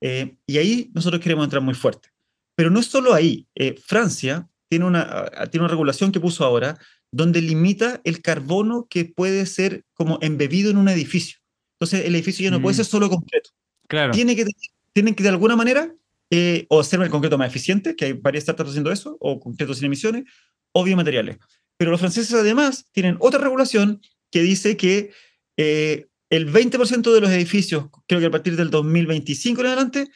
Eh, 0.00 0.36
y 0.46 0.56
ahí 0.56 0.90
nosotros 0.94 1.20
queremos 1.20 1.44
entrar 1.44 1.62
muy 1.62 1.74
fuerte. 1.74 2.08
Pero 2.54 2.70
no 2.70 2.80
es 2.80 2.86
solo 2.86 3.14
ahí. 3.14 3.46
Eh, 3.54 3.74
Francia 3.84 4.48
tiene 4.68 4.84
una, 4.84 5.02
ah, 5.02 5.46
tiene 5.46 5.64
una 5.64 5.70
regulación 5.70 6.12
que 6.12 6.20
puso 6.20 6.44
ahora 6.44 6.78
donde 7.10 7.42
limita 7.42 8.00
el 8.04 8.22
carbono 8.22 8.86
que 8.88 9.04
puede 9.04 9.44
ser 9.46 9.84
como 9.94 10.18
embebido 10.22 10.70
en 10.70 10.78
un 10.78 10.88
edificio. 10.88 11.38
Entonces, 11.78 12.06
el 12.06 12.14
edificio 12.14 12.44
ya 12.44 12.50
no 12.50 12.62
puede 12.62 12.74
Mm. 12.74 12.76
ser 12.76 12.84
solo 12.86 13.10
concreto 13.10 13.50
claro. 13.88 14.12
tiene 14.12 14.34
que, 14.36 14.46
tienen 14.92 15.14
que 15.14 15.22
de 15.22 15.28
alguna 15.28 15.56
manera 15.56 15.94
eh, 16.30 16.64
o 16.70 16.80
hacer 16.80 16.98
el 17.02 17.10
concreto 17.10 17.36
más 17.36 17.48
eficiente, 17.48 17.94
que 17.94 18.06
hay 18.06 18.12
varias 18.14 18.44
startups 18.44 18.70
haciendo 18.70 18.90
eso, 18.90 19.18
o 19.20 19.38
concreto 19.38 19.74
sin 19.74 19.84
emisiones, 19.84 20.24
o 20.72 20.82
biomateriales. 20.82 21.36
Pero 21.76 21.90
los 21.90 22.00
franceses 22.00 22.32
además 22.32 22.86
tienen 22.92 23.16
otra 23.20 23.38
regulación 23.40 24.00
que 24.30 24.40
dice 24.40 24.78
que 24.78 25.10
eh, 25.58 26.06
el 26.30 26.50
20% 26.50 27.12
de 27.12 27.20
los 27.20 27.28
edificios, 27.30 27.88
creo 28.08 28.20
que 28.20 28.26
a 28.26 28.30
partir 28.30 28.56
del 28.56 28.70
2025 28.70 29.60
en 29.60 29.66
adelante, 29.66 30.08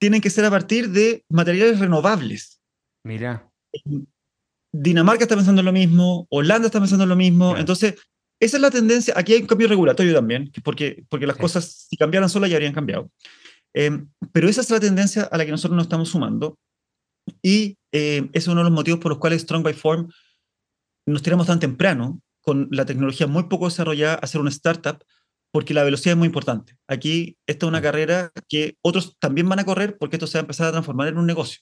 tienen 0.00 0.20
que 0.20 0.30
ser 0.30 0.44
a 0.44 0.50
partir 0.50 0.90
de 0.90 1.24
materiales 1.28 1.78
renovables. 1.78 2.60
Mirá. 3.04 3.50
Dinamarca 4.72 5.24
está 5.24 5.36
pensando 5.36 5.60
en 5.60 5.66
lo 5.66 5.72
mismo, 5.72 6.26
Holanda 6.30 6.66
está 6.66 6.80
pensando 6.80 7.04
en 7.04 7.10
lo 7.10 7.16
mismo. 7.16 7.48
Claro. 7.50 7.60
Entonces, 7.60 7.94
esa 8.40 8.56
es 8.56 8.60
la 8.60 8.70
tendencia. 8.70 9.14
Aquí 9.16 9.32
hay 9.32 9.40
un 9.42 9.46
cambio 9.46 9.68
regulatorio 9.68 10.12
también, 10.14 10.50
porque, 10.64 11.04
porque 11.08 11.26
las 11.26 11.36
Sí. 11.36 11.42
cosas, 11.42 11.86
si 11.88 11.96
cambiaran 11.96 12.28
solas, 12.28 12.50
ya 12.50 12.56
habrían 12.56 12.74
cambiado. 12.74 13.10
Eh, 13.74 14.04
pero 14.32 14.48
esa 14.48 14.60
es 14.60 14.70
la 14.70 14.80
tendencia 14.80 15.22
a 15.24 15.36
la 15.38 15.44
que 15.44 15.50
nosotros 15.50 15.76
nos 15.76 15.84
estamos 15.86 16.08
sumando. 16.08 16.58
Y 17.42 17.78
eh, 17.92 18.28
ese 18.32 18.38
es 18.38 18.48
uno 18.48 18.58
de 18.58 18.64
los 18.64 18.72
motivos 18.72 19.00
por 19.00 19.10
los 19.10 19.18
cuales 19.18 19.42
Strong 19.42 19.62
by 19.62 19.74
Form 19.74 20.08
nos 21.06 21.22
tiramos 21.22 21.46
tan 21.46 21.60
temprano, 21.60 22.20
con 22.42 22.68
la 22.70 22.84
tecnología 22.84 23.26
muy 23.26 23.44
poco 23.44 23.66
desarrollada, 23.66 24.14
a 24.14 24.18
hacer 24.18 24.40
una 24.40 24.50
startup, 24.50 25.02
porque 25.54 25.72
la 25.72 25.84
velocidad 25.84 26.14
es 26.14 26.18
muy 26.18 26.26
importante. 26.26 26.76
Aquí, 26.88 27.38
esta 27.46 27.66
es 27.66 27.68
una 27.68 27.80
carrera 27.80 28.32
que 28.48 28.76
otros 28.82 29.16
también 29.20 29.48
van 29.48 29.60
a 29.60 29.64
correr, 29.64 29.96
porque 29.98 30.16
esto 30.16 30.26
se 30.26 30.36
va 30.36 30.40
a 30.40 30.46
empezar 30.46 30.66
a 30.66 30.72
transformar 30.72 31.06
en 31.06 31.16
un 31.16 31.26
negocio. 31.26 31.60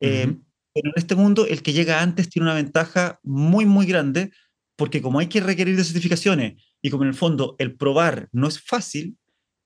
Eh, 0.00 0.24
Ujú. 0.26 0.42
pero 0.72 0.88
en 0.88 0.92
este 0.96 1.14
mundo, 1.16 1.46
el 1.46 1.62
que 1.62 1.74
llega 1.74 2.00
antes 2.00 2.30
tiene 2.30 2.46
una 2.46 2.54
ventaja 2.54 3.20
muy, 3.22 3.66
muy 3.66 3.84
grande, 3.84 4.32
porque 4.74 5.02
como 5.02 5.18
hay 5.18 5.26
que 5.26 5.40
requerir 5.40 5.76
de 5.76 5.84
certificaciones 5.84 6.64
y 6.80 6.88
como 6.88 7.02
en 7.02 7.10
el 7.10 7.14
fondo 7.14 7.56
el 7.58 7.76
probar 7.76 8.30
no 8.32 8.48
es 8.48 8.58
fácil, 8.58 9.18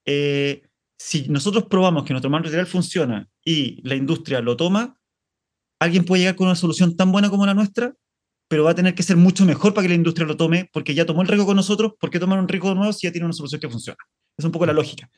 eh, 0.05 0.63
si 0.99 1.29
nosotros 1.29 1.67
probamos 1.67 2.03
que 2.03 2.13
nuestro 2.13 2.31
material 2.31 2.67
funciona 2.67 3.29
y 3.45 3.81
la 3.89 3.95
industria 3.95 4.41
lo 4.41 4.57
toma, 4.57 4.99
alguien 5.79 6.05
puede 6.05 6.23
llegar 6.23 6.35
con 6.35 6.49
una 6.49 6.57
solución 6.57 6.97
tan 6.97 7.13
buena 7.13 7.31
como 7.31 7.47
la 7.47 7.55
nuestra 7.55 7.95
pero 8.49 8.65
va 8.65 8.73
a 8.73 8.75
tener 8.75 8.95
que 8.95 9.03
ser 9.03 9.17
mucho 9.17 9.45
mejor 9.45 9.75
para 9.75 9.85
que 9.85 9.89
la 9.89 9.95
industria 9.95 10.27
lo 10.27 10.37
tome, 10.37 10.69
porque 10.73 10.95
ya 10.95 11.07
tomó 11.07 11.23
el 11.23 11.29
riesgo 11.29 11.47
con 11.47 11.57
nosotros, 11.57 11.93
¿por 11.99 12.11
qué 12.11 12.19
tomar 12.19 12.39
un 12.39 12.49
riesgo 12.49 12.75
nuevo 12.75 12.93
si 12.93 13.07
ya 13.07 13.13
tiene 13.13 13.25
una 13.25 13.33
solución 13.33 13.61
que 13.61 13.69
funciona? 13.69 13.99
Es 14.37 14.45
un 14.45 14.53
poco 14.53 14.67
la 14.67 14.73
lógica. 14.73 15.09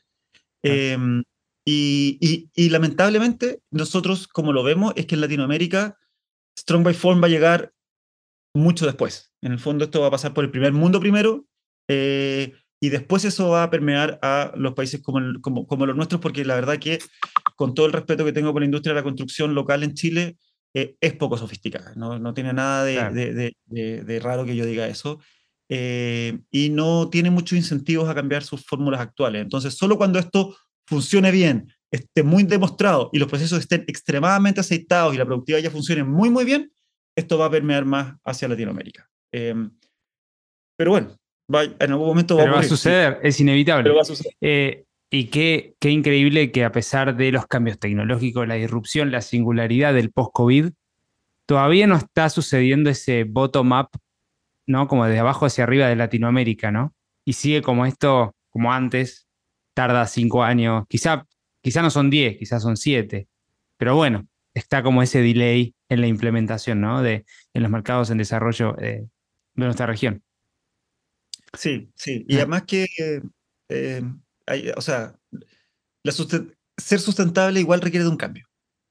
Em, 0.63 1.23
y, 1.65 2.47
y, 2.55 2.69
lamentablemente, 2.69 3.59
nosotros, 3.71 4.27
como 4.27 4.53
lo 4.53 4.63
vemos, 4.63 4.93
es 4.95 5.05
que 5.05 5.15
en 5.15 5.21
Latinoamérica, 5.21 5.97
Strong 6.57 6.83
by 6.83 6.93
Form 6.93 7.21
va 7.21 7.27
a 7.27 7.29
llegar 7.29 7.73
mucho 8.55 8.85
después. 8.85 9.33
En 9.41 9.51
el 9.51 9.59
fondo, 9.59 9.85
esto 9.85 10.01
va 10.01 10.07
a 10.07 10.11
pasar 10.11 10.33
por 10.33 10.45
el 10.45 10.51
primer 10.51 10.71
mundo 10.71 10.99
primero, 10.99 11.45
eh, 11.89 12.53
y 12.79 12.89
después 12.89 13.25
eso 13.25 13.49
va 13.49 13.63
a 13.63 13.69
permear 13.69 14.19
a 14.21 14.53
los 14.55 14.73
países 14.73 15.01
como, 15.01 15.19
como, 15.41 15.67
como, 15.67 15.85
los 15.85 15.95
nuestros, 15.95 16.21
porque 16.21 16.45
la 16.45 16.55
verdad 16.55 16.77
que, 16.77 16.99
con 17.55 17.73
todo 17.73 17.87
el 17.87 17.93
respeto 17.93 18.23
que 18.23 18.33
tengo 18.33 18.53
por 18.53 18.61
la 18.61 18.67
industria 18.67 18.93
de 18.93 18.99
la 18.99 19.03
construcción 19.03 19.55
local 19.55 19.83
en 19.83 19.93
Chile, 19.93 20.37
eh, 20.79 20.95
es 21.01 21.13
poco 21.13 21.39
sofisticada, 21.39 21.93
no, 21.95 22.19
no 22.19 22.35
tiene 22.35 22.53
nada 22.53 22.83
de, 22.83 23.51
de, 23.65 24.03
de, 24.03 24.19
raro 24.19 24.45
que 24.45 24.55
yo 24.55 24.63
diga 24.63 24.87
eso, 24.87 25.19
eh, 25.69 26.37
y 26.51 26.69
no 26.69 27.09
tiene 27.09 27.31
muchos 27.31 27.57
incentivos 27.57 28.07
a 28.07 28.13
cambiar 28.13 28.43
sus 28.43 28.63
fórmulas 28.63 29.01
actuales. 29.01 29.41
Entonces, 29.41 29.73
solo 29.73 29.97
cuando 29.97 30.19
esto 30.19 30.55
funcione 30.85 31.31
bien, 31.31 31.73
esté 31.89 32.21
muy 32.21 32.43
demostrado 32.43 33.09
y 33.11 33.17
los 33.17 33.27
procesos 33.27 33.57
estén 33.57 33.85
extremadamente 33.87 34.59
aceitados 34.59 35.15
y 35.15 35.17
la 35.17 35.25
productividad 35.25 35.63
ya 35.63 35.71
funcione 35.71 36.03
muy, 36.03 36.29
muy 36.29 36.45
bien, 36.45 36.71
esto 37.15 37.39
va 37.39 37.47
a 37.47 37.49
permear 37.49 37.83
más 37.83 38.13
hacia 38.23 38.47
Latinoamérica. 38.47 39.09
Em, 39.31 39.71
pero 40.77 40.91
bueno, 40.91 41.17
en 41.79 41.91
algún 41.91 42.07
momento 42.07 42.37
va, 42.37 42.59
a, 42.59 42.61
suceder, 42.61 43.19
es 43.23 43.39
inevitable. 43.39 43.91
Eh, 44.41 44.85
y 45.09 45.25
qué, 45.29 45.75
qué 45.79 45.89
increíble 45.89 46.51
que 46.51 46.65
a 46.65 46.71
pesar 46.71 47.15
de 47.15 47.31
los 47.31 47.47
cambios 47.47 47.79
tecnológicos, 47.79 48.47
la 48.47 48.55
disrupción, 48.55 49.11
la 49.11 49.21
singularidad 49.21 49.93
del 49.93 50.11
post-COVID, 50.11 50.71
todavía 51.45 51.87
no 51.87 51.95
está 51.95 52.29
sucediendo 52.29 52.89
ese 52.89 53.23
bottom-up, 53.23 53.89
¿no? 54.65 54.87
Como 54.87 55.05
de 55.05 55.17
abajo 55.19 55.45
hacia 55.45 55.63
arriba 55.63 55.87
de 55.87 55.95
Latinoamérica, 55.95 56.71
¿no? 56.71 56.93
Y 57.23 57.33
sigue 57.33 57.61
como 57.61 57.85
esto, 57.85 58.35
como 58.49 58.73
antes, 58.73 59.27
tarda 59.73 60.05
cinco 60.07 60.43
años, 60.43 60.85
quizá, 60.89 61.25
quizá 61.61 61.81
no 61.81 61.89
son 61.89 62.09
diez, 62.09 62.37
quizás 62.37 62.61
son 62.61 62.75
siete, 62.75 63.27
pero 63.77 63.95
bueno, 63.95 64.27
está 64.53 64.83
como 64.83 65.03
ese 65.03 65.21
delay 65.21 65.75
en 65.87 66.01
la 66.01 66.07
implementación, 66.07 66.81
¿no? 66.81 67.01
De, 67.01 67.25
en 67.53 67.61
los 67.61 67.71
mercados 67.71 68.09
en 68.09 68.17
desarrollo 68.17 68.77
eh, 68.79 69.05
de 69.53 69.65
nuestra 69.65 69.85
región. 69.85 70.23
Sí, 71.53 71.89
sí. 71.95 72.25
Y 72.27 72.37
además 72.37 72.63
que, 72.63 72.87
eh, 73.69 74.01
o 74.75 74.81
sea, 74.81 75.15
ser 76.77 76.99
sustentable 76.99 77.59
igual 77.59 77.81
requiere 77.81 78.03
de 78.03 78.09
un 78.09 78.17
cambio. 78.17 78.47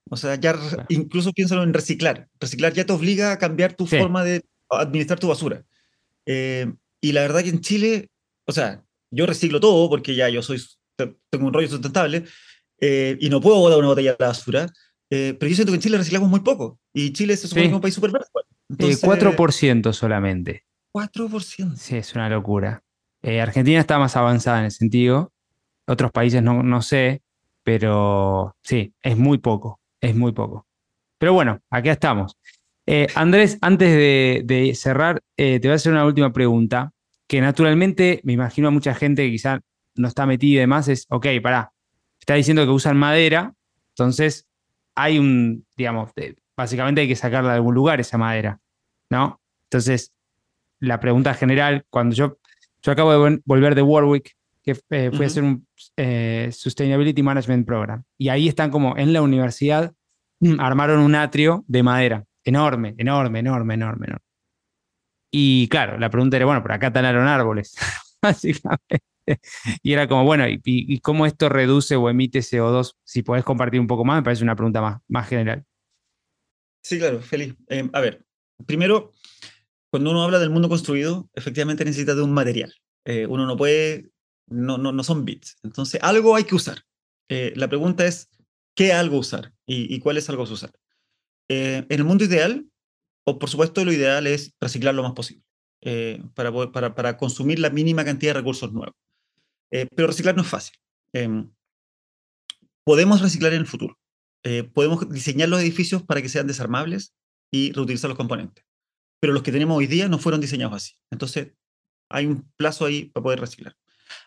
O 0.08 0.16
sea, 0.16 0.36
ya 0.36 0.56
incluso 0.88 1.32
piénsalo 1.32 1.62
en 1.62 1.74
reciclar. 1.74 2.28
Reciclar 2.38 2.72
ya 2.72 2.86
te 2.86 2.92
obliga 2.92 3.32
a 3.32 3.38
cambiar 3.38 3.74
tu 3.74 3.86
forma 3.86 4.22
de 4.22 4.44
administrar 4.70 5.18
tu 5.18 5.28
basura. 5.28 5.64
Eh, 6.26 6.72
y 7.00 7.12
la 7.12 7.22
verdad 7.22 7.42
que 7.42 7.50
en 7.50 7.60
Chile, 7.60 8.10
o 8.46 8.52
sea, 8.52 8.84
yo 9.10 9.26
reciclo 9.26 9.60
todo 9.60 9.88
porque 9.88 10.14
ya 10.14 10.28
yo 10.28 10.42
soy, 10.42 10.62
tengo 10.96 11.46
un 11.46 11.52
rollo 11.52 11.68
sustentable 11.68 12.24
eh, 12.80 13.16
y 13.20 13.28
no 13.30 13.40
puedo 13.40 13.58
botar 13.58 13.78
una 13.78 13.88
botella 13.88 14.12
a 14.12 14.16
la 14.18 14.28
basura. 14.28 14.66
pero 15.08 15.46
yo 15.46 15.54
siento 15.54 15.72
que 15.72 15.76
en 15.76 15.82
Chile 15.82 15.98
reciclamos 15.98 16.28
muy 16.28 16.40
poco. 16.40 16.78
Y 16.92 17.12
Chile 17.12 17.36
se 17.36 17.48
supone 17.48 17.64
que 17.64 17.68
es 17.68 17.74
un 17.74 17.80
país 17.80 17.94
súper 17.94 18.12
verde. 18.12 18.26
4% 18.68 19.92
solamente. 19.92 20.64
4%. 20.92 21.76
Sí, 21.76 21.96
es 21.96 22.14
una 22.14 22.28
locura. 22.28 22.82
Eh, 23.22 23.40
Argentina 23.40 23.80
está 23.80 23.98
más 23.98 24.16
avanzada 24.16 24.60
en 24.60 24.66
ese 24.66 24.78
sentido. 24.78 25.32
Otros 25.86 26.10
países 26.12 26.42
no, 26.42 26.62
no 26.62 26.82
sé, 26.82 27.22
pero 27.62 28.56
sí, 28.62 28.94
es 29.02 29.16
muy 29.16 29.38
poco, 29.38 29.80
es 30.00 30.14
muy 30.14 30.32
poco. 30.32 30.66
Pero 31.18 31.32
bueno, 31.32 31.60
aquí 31.70 31.88
estamos. 31.88 32.36
Eh, 32.86 33.08
Andrés, 33.14 33.58
antes 33.60 33.90
de, 34.46 34.72
cerrar, 34.76 35.22
eh, 35.36 35.58
te 35.58 35.66
voy 35.66 35.72
a 35.72 35.76
hacer 35.76 35.92
una 35.92 36.04
última 36.04 36.32
pregunta, 36.32 36.92
que 37.26 37.40
naturalmente 37.40 38.20
me 38.22 38.32
imagino 38.32 38.68
a 38.68 38.70
mucha 38.70 38.94
gente 38.94 39.24
que 39.24 39.32
quizá 39.32 39.60
no 39.96 40.06
está 40.06 40.26
metida 40.26 40.56
y 40.56 40.60
demás, 40.60 40.88
es, 40.88 41.06
ok, 41.08 41.26
pará, 41.42 41.72
está 42.20 42.34
diciendo 42.34 42.64
que 42.64 42.70
usan 42.70 42.96
madera, 42.96 43.54
entonces 43.90 44.46
hay 44.94 45.18
un, 45.18 45.66
digamos, 45.76 46.12
básicamente 46.56 47.00
hay 47.00 47.08
que 47.08 47.16
sacarla 47.16 47.50
de 47.50 47.56
algún 47.56 47.74
lugar 47.74 47.98
esa 47.98 48.18
madera, 48.18 48.60
¿no? 49.10 49.40
Entonces, 49.64 50.12
la 50.78 51.00
pregunta 51.00 51.34
general, 51.34 51.84
cuando 51.90 52.14
yo, 52.14 52.38
yo 52.82 52.92
acabo 52.92 53.12
de 53.12 53.40
volver 53.44 53.74
de 53.74 53.82
Warwick, 53.82 54.36
que 54.66 54.76
eh, 54.90 55.10
fui 55.12 55.24
a 55.24 55.28
hacer 55.28 55.44
un 55.44 55.66
eh, 55.96 56.50
Sustainability 56.52 57.22
Management 57.22 57.64
Program, 57.64 58.02
y 58.18 58.28
ahí 58.28 58.48
están 58.48 58.70
como 58.70 58.96
en 58.98 59.12
la 59.12 59.22
universidad, 59.22 59.94
mm, 60.40 60.58
armaron 60.58 60.98
un 60.98 61.14
atrio 61.14 61.64
de 61.68 61.84
madera, 61.84 62.24
enorme, 62.44 62.94
enorme, 62.98 63.38
enorme, 63.38 63.74
enorme, 63.74 64.06
enorme. 64.06 64.24
Y 65.30 65.68
claro, 65.68 65.98
la 65.98 66.10
pregunta 66.10 66.36
era, 66.36 66.46
bueno, 66.46 66.62
pero 66.62 66.74
acá 66.74 66.92
talaron 66.92 67.28
árboles, 67.28 67.76
básicamente. 68.22 69.00
Y 69.82 69.92
era 69.92 70.08
como, 70.08 70.24
bueno, 70.24 70.44
¿y, 70.48 71.00
cómo 71.00 71.26
esto 71.26 71.48
reduce 71.48 71.96
o 71.96 72.08
emite 72.10 72.40
CO2? 72.40 72.94
Si 73.04 73.22
podés 73.22 73.44
compartir 73.44 73.80
un 73.80 73.86
poco 73.86 74.04
más, 74.04 74.16
me 74.16 74.22
parece 74.22 74.42
una 74.42 74.56
pregunta 74.56 74.80
más, 74.80 75.00
más 75.08 75.28
general. 75.28 75.64
Sí, 76.82 76.98
claro, 76.98 77.20
feliz. 77.20 77.54
Eh, 77.68 77.88
a 77.92 78.00
ver, 78.00 78.24
primero, 78.66 79.12
cuando 79.90 80.10
uno 80.10 80.22
habla 80.22 80.38
del 80.38 80.50
mundo 80.50 80.68
construido, 80.68 81.28
efectivamente 81.34 81.84
necesita 81.84 82.14
de 82.14 82.22
un 82.22 82.32
material. 82.32 82.72
Eh, 83.04 83.26
uno 83.26 83.46
no 83.46 83.56
puede, 83.56 84.10
no, 84.46 84.78
no, 84.78 84.92
no, 84.92 85.04
son 85.04 85.24
bits. 85.24 85.56
Entonces, 85.62 86.00
algo 86.02 86.36
hay 86.36 86.44
que 86.44 86.54
usar. 86.54 86.84
Eh, 87.28 87.52
la 87.56 87.68
pregunta 87.68 88.06
es, 88.06 88.30
¿qué 88.74 88.92
algo 88.92 89.18
usar? 89.18 89.52
¿Y, 89.66 89.98
cuál 90.00 90.16
es 90.16 90.28
algo 90.28 90.44
usar? 90.44 90.72
Eh, 91.48 91.84
en 91.88 91.98
el 91.98 92.04
mundo 92.04 92.24
ideal, 92.24 92.66
o 93.24 93.38
por 93.38 93.50
supuesto 93.50 93.84
lo 93.84 93.92
ideal 93.92 94.26
es 94.26 94.54
reciclar 94.60 94.94
lo 94.94 95.02
más 95.02 95.12
posible, 95.12 95.44
para, 96.34 96.52
para, 96.72 96.94
para, 96.94 97.16
consumir 97.16 97.58
la 97.58 97.70
mínima 97.70 98.04
cantidad 98.04 98.34
de 98.34 98.40
recursos 98.40 98.72
nuevos. 98.72 98.94
pero 99.70 100.06
reciclar 100.06 100.36
no 100.36 100.42
es 100.42 100.48
fácil. 100.48 100.76
Em, 101.12 101.50
podemos 102.84 103.20
reciclar 103.20 103.52
en 103.52 103.60
el 103.60 103.66
futuro. 103.66 103.98
podemos 104.72 105.08
diseñar 105.08 105.48
los 105.48 105.60
edificios 105.60 106.02
para 106.04 106.22
que 106.22 106.28
sean 106.28 106.46
desarmables 106.46 107.14
y 107.50 107.72
reutilizar 107.72 108.08
los 108.08 108.16
componentes 108.16 108.64
pero 109.20 109.32
los 109.32 109.42
que 109.42 109.52
tenemos 109.52 109.76
hoy 109.76 109.86
día 109.86 110.08
no 110.08 110.18
fueron 110.18 110.40
diseñados 110.40 110.76
así. 110.76 110.94
Entonces, 111.10 111.52
hay 112.08 112.26
un 112.26 112.50
plazo 112.56 112.84
ahí 112.84 113.06
para 113.06 113.24
poder 113.24 113.40
reciclar. 113.40 113.76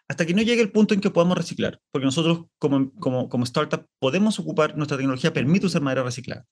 Hasta 0.10 0.26
que 0.26 0.34
no 0.34 0.42
llegue 0.42 0.62
el 0.62 0.72
punto 0.72 0.96
en 0.96 1.02
que 1.02 1.12
podamos 1.12 1.38
reciclar, 1.38 1.80
porque 1.92 2.06
nosotros 2.06 2.48
como, 2.58 2.92
como, 2.96 3.30
como 3.30 3.44
startup 3.44 3.86
podemos 4.00 4.40
ocupar, 4.40 4.76
nuestra 4.76 4.98
tecnología 4.98 5.32
permite 5.32 5.68
usar 5.68 5.84
madera 5.84 6.04
reciclada, 6.04 6.48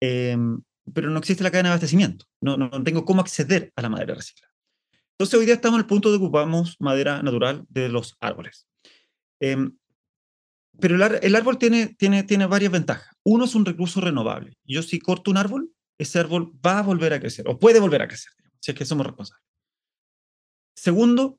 em, 0.00 0.62
pero 0.92 1.10
no 1.10 1.18
existe 1.18 1.44
la 1.44 1.50
cadena 1.50 1.68
de 1.68 1.72
abastecimiento, 1.74 2.24
no, 2.40 2.56
no, 2.56 2.70
tengo 2.82 3.04
cómo 3.04 3.20
acceder 3.20 3.70
a 3.76 3.82
la 3.82 3.90
madera 3.90 4.14
reciclada. 4.14 4.52
Entonces 5.12 5.38
hoy 5.38 5.44
día 5.44 5.54
estamos 5.54 5.76
en 5.76 5.82
el 5.82 5.86
punto 5.86 6.10
de 6.10 6.16
ocupamos 6.16 6.76
madera 6.80 7.22
natural 7.22 7.64
de 7.68 7.88
los 7.90 8.16
árboles. 8.20 8.66
Em, 9.40 9.76
pero 10.80 10.96
el, 10.96 11.18
el, 11.22 11.36
árbol 11.36 11.58
tiene, 11.58 11.94
tiene, 11.98 12.24
tiene 12.24 12.46
varias 12.46 12.72
ventajas. 12.72 13.14
Uno 13.22 13.44
es 13.44 13.54
un 13.54 13.64
recurso 13.64 14.00
renovable. 14.00 14.56
Yo 14.64 14.82
si 14.82 14.98
corto 14.98 15.30
un 15.30 15.36
árbol, 15.36 15.70
ese 15.98 16.18
árbol 16.18 16.52
va 16.64 16.78
a 16.78 16.82
volver 16.82 17.12
a 17.12 17.20
crecer 17.20 17.48
o 17.48 17.58
puede 17.58 17.78
volver 17.78 18.02
a 18.02 18.08
crecer, 18.08 18.32
si 18.58 18.72
es 18.72 18.76
que 18.76 18.84
somos 18.84 19.06
responsables. 19.06 19.44
Segundo, 20.74 21.38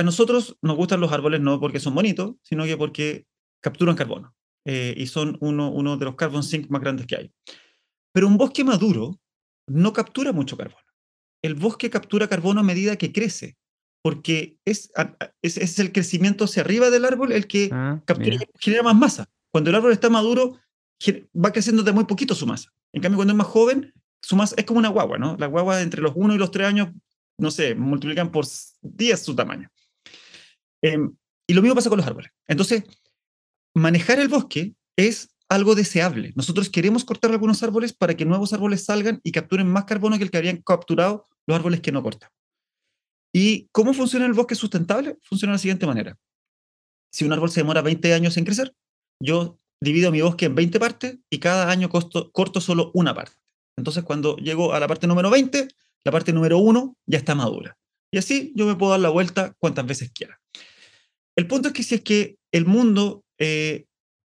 a 0.00 0.02
nosotros 0.02 0.56
nos 0.62 0.76
gustan 0.76 0.98
los 0.98 1.12
árboles 1.12 1.42
no 1.42 1.60
porque 1.60 1.78
son 1.78 1.94
bonitos, 1.94 2.36
sino 2.42 2.64
que 2.64 2.78
porque 2.78 3.26
capturan 3.60 3.96
carbono 3.96 4.34
eh, 4.64 4.94
y 4.96 5.06
son 5.08 5.36
uno, 5.40 5.70
uno 5.70 5.98
de 5.98 6.06
los 6.06 6.14
carbon 6.14 6.42
sinks 6.42 6.70
más 6.70 6.80
grandes 6.80 7.06
que 7.06 7.16
hay. 7.16 7.32
Pero 8.12 8.26
un 8.26 8.38
bosque 8.38 8.64
maduro 8.64 9.20
no 9.66 9.92
captura 9.92 10.32
mucho 10.32 10.56
carbono. 10.56 10.86
El 11.42 11.54
bosque 11.54 11.90
captura 11.90 12.28
carbono 12.28 12.60
a 12.60 12.62
medida 12.62 12.96
que 12.96 13.12
crece, 13.12 13.58
porque 14.02 14.56
es, 14.64 14.90
es, 15.42 15.78
el 15.78 15.92
crecimiento 15.92 16.44
hacia 16.44 16.62
arriba 16.62 16.88
del 16.88 17.04
árbol 17.04 17.32
el 17.32 17.46
que 17.46 17.68
ah, 17.70 18.00
genera 18.58 18.82
más 18.82 18.96
masa. 18.96 19.28
Cuando 19.52 19.68
el 19.68 19.76
árbol 19.76 19.92
está 19.92 20.08
maduro, 20.08 20.58
va 21.34 21.52
creciendo 21.52 21.82
de 21.82 21.92
muy 21.92 22.04
poquito 22.04 22.34
su 22.34 22.46
masa. 22.46 22.70
En 22.94 23.02
cambio, 23.02 23.18
cuando 23.18 23.34
es 23.34 23.36
más 23.36 23.46
joven, 23.48 23.92
su 24.22 24.34
masa 24.34 24.54
es 24.56 24.64
como 24.64 24.78
una 24.78 24.88
guagua, 24.88 25.18
¿no? 25.18 25.36
Las 25.38 25.50
guaguas 25.50 25.82
entre 25.82 26.00
los 26.00 26.12
1 26.14 26.34
y 26.34 26.38
los 26.38 26.50
3 26.50 26.66
años, 26.66 26.88
no 27.36 27.50
sé, 27.50 27.74
multiplican 27.74 28.30
por 28.30 28.46
10 28.80 29.22
su 29.22 29.36
tamaño. 29.36 29.70
Em, 30.82 31.16
y 31.46 31.54
lo 31.54 31.62
mismo 31.62 31.74
pasa 31.74 31.88
con 31.88 31.98
los 31.98 32.06
árboles. 32.06 32.30
Entonces, 32.48 32.84
manejar 33.74 34.18
el 34.18 34.28
bosque 34.28 34.74
es 34.96 35.34
algo 35.48 35.74
deseable. 35.74 36.32
Nosotros 36.36 36.70
queremos 36.70 37.04
cortar 37.04 37.30
algunos 37.32 37.62
árboles 37.62 37.92
para 37.92 38.16
que 38.16 38.24
nuevos 38.24 38.52
árboles 38.52 38.84
salgan 38.84 39.20
y 39.24 39.32
capturen 39.32 39.68
más 39.68 39.84
carbono 39.84 40.16
que 40.16 40.24
el 40.24 40.30
que 40.30 40.38
habían 40.38 40.62
capturado 40.62 41.26
los 41.46 41.56
árboles 41.56 41.80
que 41.80 41.92
no 41.92 42.02
cortan. 42.02 42.30
¿Y 43.32 43.68
cómo 43.72 43.92
funciona 43.92 44.26
el 44.26 44.32
bosque 44.32 44.54
sustentable? 44.54 45.18
Funciona 45.22 45.52
de 45.52 45.54
la 45.56 45.58
siguiente 45.58 45.86
manera. 45.86 46.18
Si 47.12 47.24
un 47.24 47.32
árbol 47.32 47.50
se 47.50 47.60
demora 47.60 47.82
20 47.82 48.14
años 48.14 48.36
en 48.36 48.44
crecer, 48.44 48.74
yo 49.20 49.58
divido 49.80 50.12
mi 50.12 50.20
bosque 50.20 50.46
en 50.46 50.54
20 50.54 50.78
partes 50.78 51.18
y 51.28 51.38
cada 51.38 51.70
año 51.70 51.88
corto 51.88 52.60
solo 52.60 52.90
una 52.94 53.14
parte. 53.14 53.36
Entonces, 53.76 54.04
cuando 54.04 54.36
llego 54.36 54.72
a 54.72 54.80
la 54.80 54.86
parte 54.86 55.06
número 55.06 55.30
20, 55.30 55.68
la 56.04 56.12
parte 56.12 56.32
número 56.32 56.58
1 56.58 56.96
ya 57.06 57.18
está 57.18 57.34
madura. 57.34 57.76
Y 58.12 58.18
así 58.18 58.52
yo 58.54 58.66
me 58.66 58.76
puedo 58.76 58.92
dar 58.92 59.00
la 59.00 59.08
vuelta 59.08 59.54
cuantas 59.58 59.86
veces 59.86 60.10
quiera. 60.12 60.39
El 61.36 61.46
punto 61.46 61.68
es 61.68 61.74
que 61.74 61.82
si 61.82 61.94
es 61.96 62.00
que 62.02 62.36
el 62.52 62.66
mundo 62.66 63.24
eh, 63.38 63.86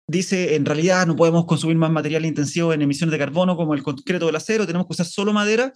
dice, 0.06 0.56
en 0.56 0.64
realidad 0.64 1.06
no 1.06 1.16
podemos 1.16 1.44
consumir 1.46 1.76
más 1.76 1.90
material 1.90 2.24
intensivo 2.24 2.72
en 2.72 2.82
emisiones 2.82 3.12
de 3.12 3.18
carbono 3.18 3.56
como 3.56 3.74
el 3.74 3.82
concreto 3.82 4.26
o 4.26 4.28
el 4.30 4.36
acero, 4.36 4.66
tenemos 4.66 4.86
que 4.86 4.94
usar 4.94 5.06
solo 5.06 5.32
madera, 5.32 5.72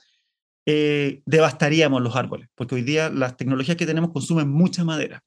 eh, 0.67 1.23
devastaríamos 1.27 2.03
los 2.03 2.17
árboles, 2.17 2.49
porque 2.55 2.75
hoy 2.75 2.83
día 2.83 3.11
las 3.11 3.37
tecnologías 3.37 3.77
que 3.77 3.87
tenemos 3.87 4.11
consumen 4.13 4.49
mucha 4.49 4.85
madera. 4.85 5.23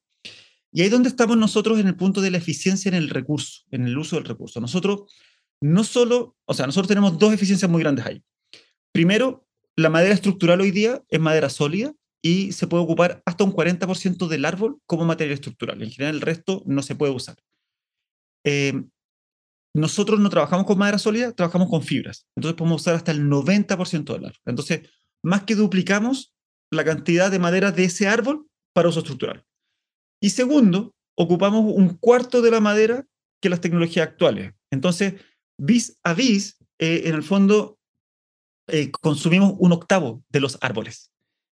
Y 0.72 0.80
ahí 0.80 0.86
es 0.86 0.92
donde 0.92 1.08
estamos 1.08 1.36
nosotros 1.36 1.78
en 1.78 1.86
el 1.86 1.96
punto 1.96 2.20
de 2.20 2.30
la 2.30 2.38
eficiencia 2.38 2.88
en 2.88 2.94
el 2.94 3.08
recurso, 3.08 3.62
en 3.70 3.86
el 3.86 3.96
uso 3.96 4.16
del 4.16 4.24
recurso. 4.24 4.60
Nosotros 4.60 5.04
no 5.60 5.84
solo, 5.84 6.36
o 6.44 6.54
sea, 6.54 6.66
nosotros 6.66 6.88
tenemos 6.88 7.18
dos 7.18 7.32
eficiencias 7.32 7.70
muy 7.70 7.82
grandes 7.82 8.04
ahí. 8.04 8.22
Primero, 8.92 9.46
la 9.76 9.90
madera 9.90 10.14
estructural 10.14 10.60
hoy 10.60 10.70
día 10.70 11.02
es 11.08 11.20
madera 11.20 11.48
sólida 11.48 11.94
y 12.22 12.52
se 12.52 12.66
puede 12.66 12.82
ocupar 12.82 13.22
hasta 13.24 13.44
un 13.44 13.52
40% 13.52 14.28
del 14.28 14.44
árbol 14.44 14.80
como 14.86 15.04
material 15.04 15.34
estructural. 15.34 15.82
En 15.82 15.90
general, 15.90 16.16
el 16.16 16.20
resto 16.20 16.62
no 16.66 16.82
se 16.82 16.94
puede 16.94 17.12
usar. 17.12 17.36
Eh, 18.44 18.84
nosotros 19.74 20.18
no 20.18 20.30
trabajamos 20.30 20.66
con 20.66 20.78
madera 20.78 20.98
sólida, 20.98 21.32
trabajamos 21.32 21.68
con 21.68 21.82
fibras. 21.82 22.26
Entonces 22.34 22.56
podemos 22.56 22.80
usar 22.80 22.94
hasta 22.94 23.12
el 23.12 23.28
90% 23.28 24.12
del 24.14 24.24
árbol. 24.24 24.40
Entonces, 24.46 24.88
más 25.22 25.42
que 25.42 25.54
duplicamos 25.54 26.34
la 26.72 26.84
cantidad 26.84 27.30
de 27.30 27.38
madera 27.38 27.72
de 27.72 27.84
ese 27.84 28.08
árbol 28.08 28.46
para 28.74 28.88
uso 28.88 29.00
estructural. 29.00 29.44
Y 30.20 30.30
segundo, 30.30 30.94
ocupamos 31.16 31.72
un 31.74 31.96
cuarto 31.98 32.42
de 32.42 32.50
la 32.50 32.60
madera 32.60 33.06
que 33.42 33.50
las 33.50 33.60
tecnologías 33.60 34.08
actuales. 34.08 34.54
Entonces, 34.70 35.14
vis 35.58 35.98
a 36.02 36.14
vis, 36.14 36.56
eh, 36.78 37.02
en 37.04 37.14
el 37.14 37.22
fondo, 37.22 37.78
eh, 38.68 38.90
consumimos 38.90 39.54
un 39.58 39.72
octavo 39.72 40.24
de 40.30 40.40
los 40.40 40.58
árboles. 40.60 41.10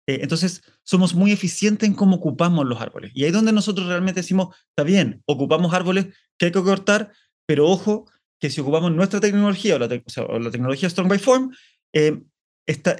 Eh, 0.10 0.20
entonces, 0.24 0.64
somos 0.84 1.14
muy 1.14 1.32
eficientes 1.32 1.88
en 1.88 1.93
cómo 1.93 2.16
ocupamos 2.16 2.66
los 2.66 2.82
árboles. 2.82 3.12
Y 3.14 3.24
ahí 3.24 3.28
es 3.28 3.34
donde 3.34 3.51
nosotros 3.51 3.88
realmente 3.88 4.22
decimos, 4.22 4.55
está 4.70 4.84
bien, 4.84 5.22
ocupamos 5.26 5.72
árboles 5.74 6.07
que 6.38 6.47
hay 6.47 6.51
que 6.51 6.64
cortar, 6.64 7.12
pero 7.45 7.68
ojo, 7.68 8.10
que 8.39 8.49
si 8.49 8.62
ocupamos 8.62 8.91
nuestra 8.91 9.20
tecnología 9.20 9.76
o 9.76 9.80
la, 9.80 9.88
tecnología 9.88 10.89
Strong 10.89 11.10
by 11.10 11.20
Form, 11.20 11.51
está, 12.66 12.95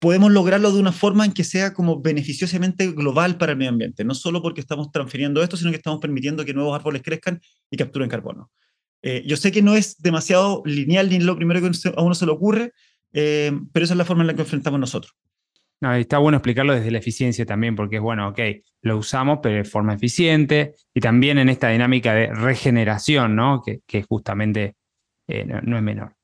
podemos 0.00 0.32
lograrlo 0.32 0.72
de 0.72 0.80
una 0.80 0.92
forma 0.92 1.24
en 1.24 1.32
que 1.32 1.44
sea 1.44 1.72
como 1.72 2.00
beneficiosamente 2.00 2.90
global 2.90 3.36
para 3.36 3.52
el 3.52 3.58
medio 3.58 3.70
ambiente, 3.70 4.02
no 4.02 4.14
solo 4.14 4.42
porque 4.42 4.60
estamos 4.60 4.90
transfiriendo 4.90 5.42
esto, 5.42 5.56
sino 5.56 5.70
que 5.70 5.76
estamos 5.76 6.00
permitiendo 6.00 6.44
que 6.44 6.54
nuevos 6.54 6.74
árboles 6.74 7.02
crezcan 7.02 7.40
y 7.70 7.76
capturen 7.76 8.08
carbono. 8.08 8.50
Eh, 9.02 9.22
yo 9.26 9.36
sé 9.36 9.52
que 9.52 9.62
no 9.62 9.76
es 9.76 9.98
demasiado 9.98 10.62
lineal 10.64 11.10
ni 11.10 11.20
lo 11.20 11.36
primero 11.36 11.60
que 11.60 11.70
a 11.94 12.02
uno 12.02 12.14
se 12.14 12.26
le 12.26 12.32
ocurre, 12.32 12.72
eh, 13.12 13.52
pero 13.72 13.84
esa 13.84 13.94
es 13.94 13.98
la 13.98 14.04
forma 14.04 14.22
en 14.22 14.28
la 14.28 14.34
que 14.34 14.42
enfrentamos 14.42 14.80
nosotros. 14.80 15.14
No, 15.80 15.94
está 15.94 16.18
bueno 16.18 16.36
explicarlo 16.36 16.74
desde 16.74 16.90
la 16.90 16.98
eficiencia 16.98 17.46
también, 17.46 17.74
porque 17.74 17.96
es 17.96 18.02
bueno, 18.02 18.28
ok, 18.28 18.38
lo 18.82 18.98
usamos, 18.98 19.38
pero 19.42 19.56
de 19.56 19.64
forma 19.64 19.94
eficiente 19.94 20.74
y 20.92 21.00
también 21.00 21.38
en 21.38 21.48
esta 21.48 21.70
dinámica 21.70 22.12
de 22.14 22.26
regeneración, 22.26 23.34
¿no? 23.34 23.62
Que, 23.62 24.02
justamente 24.02 24.76
eh, 25.26 25.46
no, 25.46 25.76
es 25.76 25.82
menor. 25.82 26.16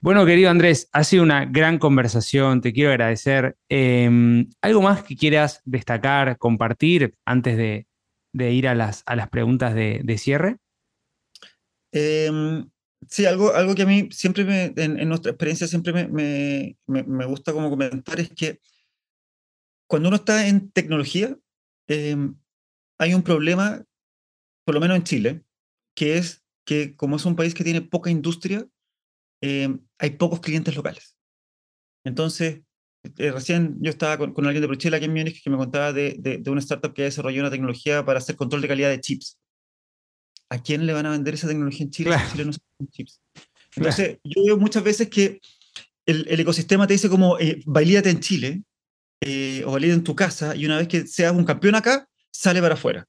Bueno, 0.00 0.26
querido 0.26 0.50
Andrés, 0.50 0.90
ha 0.92 1.02
sido 1.02 1.22
una 1.22 1.46
gran 1.46 1.78
conversación, 1.78 2.60
te 2.60 2.74
quiero 2.74 2.90
agradecer. 2.90 3.56
Em, 3.70 4.50
¿Algo 4.60 4.82
más 4.82 5.02
que 5.02 5.16
quieras 5.16 5.62
destacar, 5.64 6.36
compartir 6.36 7.14
antes 7.24 7.56
de, 7.56 7.86
ir 8.52 8.68
a 8.68 8.74
las, 8.74 9.02
preguntas 9.30 9.74
de, 9.74 10.18
cierre? 10.18 10.58
Em, 11.90 12.68
sí, 13.08 13.24
algo, 13.24 13.54
algo 13.54 13.74
que 13.74 13.82
a 13.82 13.86
mí 13.86 14.10
siempre, 14.10 14.44
me, 14.44 14.74
en, 14.76 15.08
nuestra 15.08 15.30
experiencia, 15.30 15.66
siempre 15.66 16.06
me, 16.06 16.76
me, 16.86 17.24
gusta 17.24 17.54
como 17.54 17.70
comentar 17.70 18.20
es 18.20 18.28
que 18.28 18.60
cuando 19.86 20.08
uno 20.08 20.16
está 20.16 20.48
en 20.48 20.70
tecnología, 20.70 21.36
em, 21.88 22.36
hay 22.98 23.14
un 23.14 23.22
problema, 23.22 23.84
por 24.64 24.74
lo 24.74 24.80
menos 24.80 24.96
en 24.96 25.04
Chile, 25.04 25.44
que 25.94 26.18
es 26.18 26.44
que 26.66 26.96
como 26.96 27.16
es 27.16 27.24
un 27.24 27.36
país 27.36 27.54
que 27.54 27.64
tiene 27.64 27.82
poca 27.82 28.10
industria, 28.10 28.66
eh, 29.42 29.76
hay 29.98 30.10
pocos 30.10 30.40
clientes 30.40 30.74
locales. 30.74 31.16
Entonces, 32.04 32.62
eh, 33.18 33.30
recién 33.30 33.76
yo 33.80 33.90
estaba 33.90 34.16
con, 34.16 34.46
alguien 34.46 34.62
de 34.62 34.66
Bruchela 34.66 34.96
aquí 34.96 35.06
en 35.06 35.12
Múnich 35.12 35.42
que 35.42 35.50
me 35.50 35.58
contaba 35.58 35.92
de, 35.92 36.16
de, 36.18 36.50
una 36.50 36.60
startup 36.60 36.94
que 36.94 37.02
desarrolló 37.02 37.40
una 37.40 37.50
tecnología 37.50 38.04
para 38.04 38.18
hacer 38.18 38.36
control 38.36 38.62
de 38.62 38.68
calidad 38.68 38.88
de 38.88 39.00
chips. 39.00 39.38
¿A 40.48 40.62
quién 40.62 40.86
le 40.86 40.92
van 40.92 41.06
a 41.06 41.10
vender 41.10 41.34
esa 41.34 41.48
tecnología 41.48 41.84
en 41.84 41.90
Chile 41.90 42.16
si 42.18 42.32
Chile 42.32 42.44
no 42.46 42.52
se 42.52 42.60
chips? 42.90 43.20
Entonces, 43.76 44.18
yo 44.24 44.44
veo 44.44 44.56
muchas 44.56 44.82
veces 44.82 45.08
que 45.08 45.40
el, 46.06 46.26
el 46.28 46.40
ecosistema 46.40 46.86
te 46.86 46.94
dice 46.94 47.08
como, 47.08 47.38
eh, 47.38 47.60
bailíate 47.66 48.08
en 48.08 48.20
Chile 48.20 48.62
eh, 49.20 49.62
o 49.66 49.72
valídate 49.72 49.98
en 49.98 50.04
tu 50.04 50.14
casa 50.14 50.54
y 50.56 50.66
una 50.66 50.78
vez 50.78 50.88
que 50.88 51.06
seas 51.06 51.32
un 51.32 51.44
campeón 51.44 51.74
acá, 51.74 52.08
sale 52.32 52.60
para 52.60 52.74
afuera. 52.74 53.08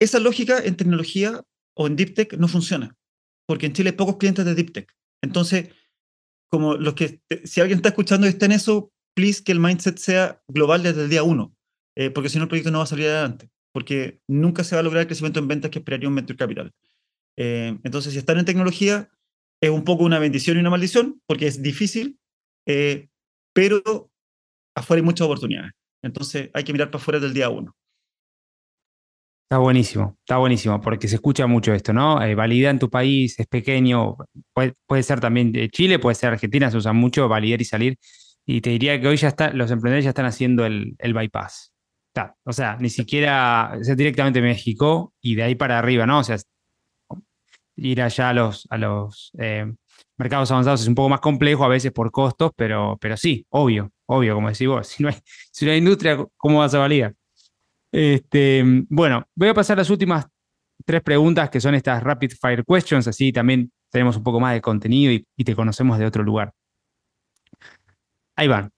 Esa 0.00 0.18
lógica 0.18 0.58
en 0.58 0.76
tecnología 0.76 1.42
o 1.74 1.86
en 1.86 1.96
deep 1.96 2.14
tech 2.14 2.34
no 2.34 2.48
funciona, 2.48 2.96
porque 3.46 3.66
en 3.66 3.72
Chile 3.72 3.90
hay 3.90 3.96
pocos 3.96 4.16
clientes 4.16 4.44
de 4.44 4.54
deep 4.54 4.72
tech. 4.72 4.94
Entonces, 5.22 5.68
como 6.50 6.74
los 6.74 6.94
que, 6.94 7.20
si 7.44 7.60
alguien 7.60 7.78
está 7.78 7.90
escuchando 7.90 8.26
y 8.26 8.30
está 8.30 8.46
en 8.46 8.52
eso, 8.52 8.92
please 9.14 9.42
que 9.42 9.52
el 9.52 9.60
mindset 9.60 9.98
sea 9.98 10.42
global 10.48 10.82
desde 10.82 11.04
el 11.04 11.10
día 11.10 11.22
uno, 11.22 11.54
eh, 11.96 12.10
porque 12.10 12.28
si 12.28 12.38
no 12.38 12.44
el 12.44 12.48
proyecto 12.48 12.70
no 12.70 12.78
va 12.78 12.84
a 12.84 12.88
salir 12.88 13.06
adelante, 13.06 13.50
porque 13.72 14.20
nunca 14.26 14.64
se 14.64 14.74
va 14.74 14.80
a 14.80 14.82
lograr 14.82 15.02
el 15.02 15.06
crecimiento 15.06 15.38
en 15.38 15.48
ventas 15.48 15.70
que 15.70 15.78
esperaría 15.78 16.08
un 16.08 16.14
venture 16.14 16.36
capital. 16.36 16.72
Eh, 17.36 17.78
entonces, 17.84 18.12
si 18.12 18.18
están 18.18 18.38
en 18.38 18.44
tecnología, 18.44 19.08
es 19.62 19.70
un 19.70 19.84
poco 19.84 20.04
una 20.04 20.18
bendición 20.18 20.56
y 20.56 20.60
una 20.60 20.70
maldición, 20.70 21.22
porque 21.26 21.46
es 21.46 21.62
difícil, 21.62 22.18
eh, 22.66 23.08
pero 23.52 24.09
afuera 24.80 25.00
hay 25.00 25.04
muchas 25.04 25.26
oportunidades. 25.26 25.72
Entonces, 26.02 26.50
hay 26.54 26.64
que 26.64 26.72
mirar 26.72 26.90
para 26.90 27.00
afuera 27.02 27.20
del 27.20 27.34
día 27.34 27.48
uno. 27.48 27.74
Está 29.50 29.58
buenísimo, 29.58 30.16
está 30.20 30.36
buenísimo, 30.36 30.80
porque 30.80 31.08
se 31.08 31.16
escucha 31.16 31.46
mucho 31.48 31.74
esto, 31.74 31.92
¿no? 31.92 32.22
Eh, 32.22 32.36
validar 32.36 32.70
en 32.70 32.78
tu 32.78 32.88
país, 32.88 33.36
es 33.40 33.48
pequeño, 33.48 34.16
puede, 34.54 35.02
ser 35.02 35.18
también 35.18 35.52
Chile, 35.72 35.98
puede 35.98 36.14
ser 36.14 36.32
Argentina, 36.32 36.70
se 36.70 36.76
usa 36.76 36.92
mucho 36.92 37.28
validar 37.28 37.60
y 37.60 37.64
salir. 37.64 37.98
Y 38.46 38.60
te 38.60 38.70
diría 38.70 39.00
que 39.00 39.08
hoy 39.08 39.16
ya 39.16 39.26
está, 39.26 39.52
los 39.52 39.72
emprendedores 39.72 40.04
ya 40.04 40.10
están 40.10 40.26
haciendo 40.26 40.64
el, 40.64 40.96
bypass. 41.00 41.72
o 42.44 42.52
sea, 42.52 42.76
ni 42.76 42.90
siquiera 42.90 43.76
es 43.80 43.96
directamente 43.96 44.40
México 44.40 45.14
y 45.20 45.34
de 45.34 45.42
ahí 45.42 45.56
para 45.56 45.80
arriba, 45.80 46.06
¿no? 46.06 46.20
O 46.20 46.24
sea, 46.24 46.36
ir 47.74 48.02
allá 48.02 48.28
a 48.28 48.34
los, 48.34 48.68
a 48.70 48.78
los 48.78 49.32
eh, 49.38 49.66
mercados 50.20 50.50
avanzados 50.50 50.82
es 50.82 50.88
un 50.88 50.94
poco 50.94 51.08
más 51.08 51.20
complejo 51.20 51.64
a 51.64 51.68
veces 51.68 51.92
por 51.92 52.10
costos, 52.10 52.52
pero, 52.54 52.98
pero 53.00 53.16
sí, 53.16 53.46
obvio, 53.48 53.90
obvio, 54.04 54.34
como 54.34 54.50
decís 54.50 54.68
vos, 54.68 54.86
si 54.86 55.02
no 55.02 55.08
hay, 55.08 55.16
si 55.50 55.64
no 55.64 55.74
industria, 55.74 56.24
¿cómo 56.36 56.58
vas 56.58 56.74
a 56.74 56.78
validar? 56.78 57.14
Este, 57.90 58.62
bueno, 58.88 59.26
voy 59.34 59.48
a 59.48 59.54
pasar 59.54 59.78
las 59.78 59.88
últimas 59.88 60.26
tres 60.84 61.02
preguntas 61.02 61.48
que 61.48 61.60
son 61.60 61.74
estas 61.74 62.02
rapid 62.02 62.32
fire 62.38 62.64
questions, 62.64 63.08
así 63.08 63.32
también 63.32 63.72
tenemos 63.90 64.16
un 64.16 64.22
poco 64.22 64.38
más 64.40 64.52
de 64.52 64.60
contenido 64.60 65.12
y, 65.12 65.44
te 65.44 65.56
conocemos 65.56 65.98
de 65.98 66.04
otro 66.04 66.22
lugar. 66.22 66.52
Ahí 68.36 68.46
van. 68.46 68.70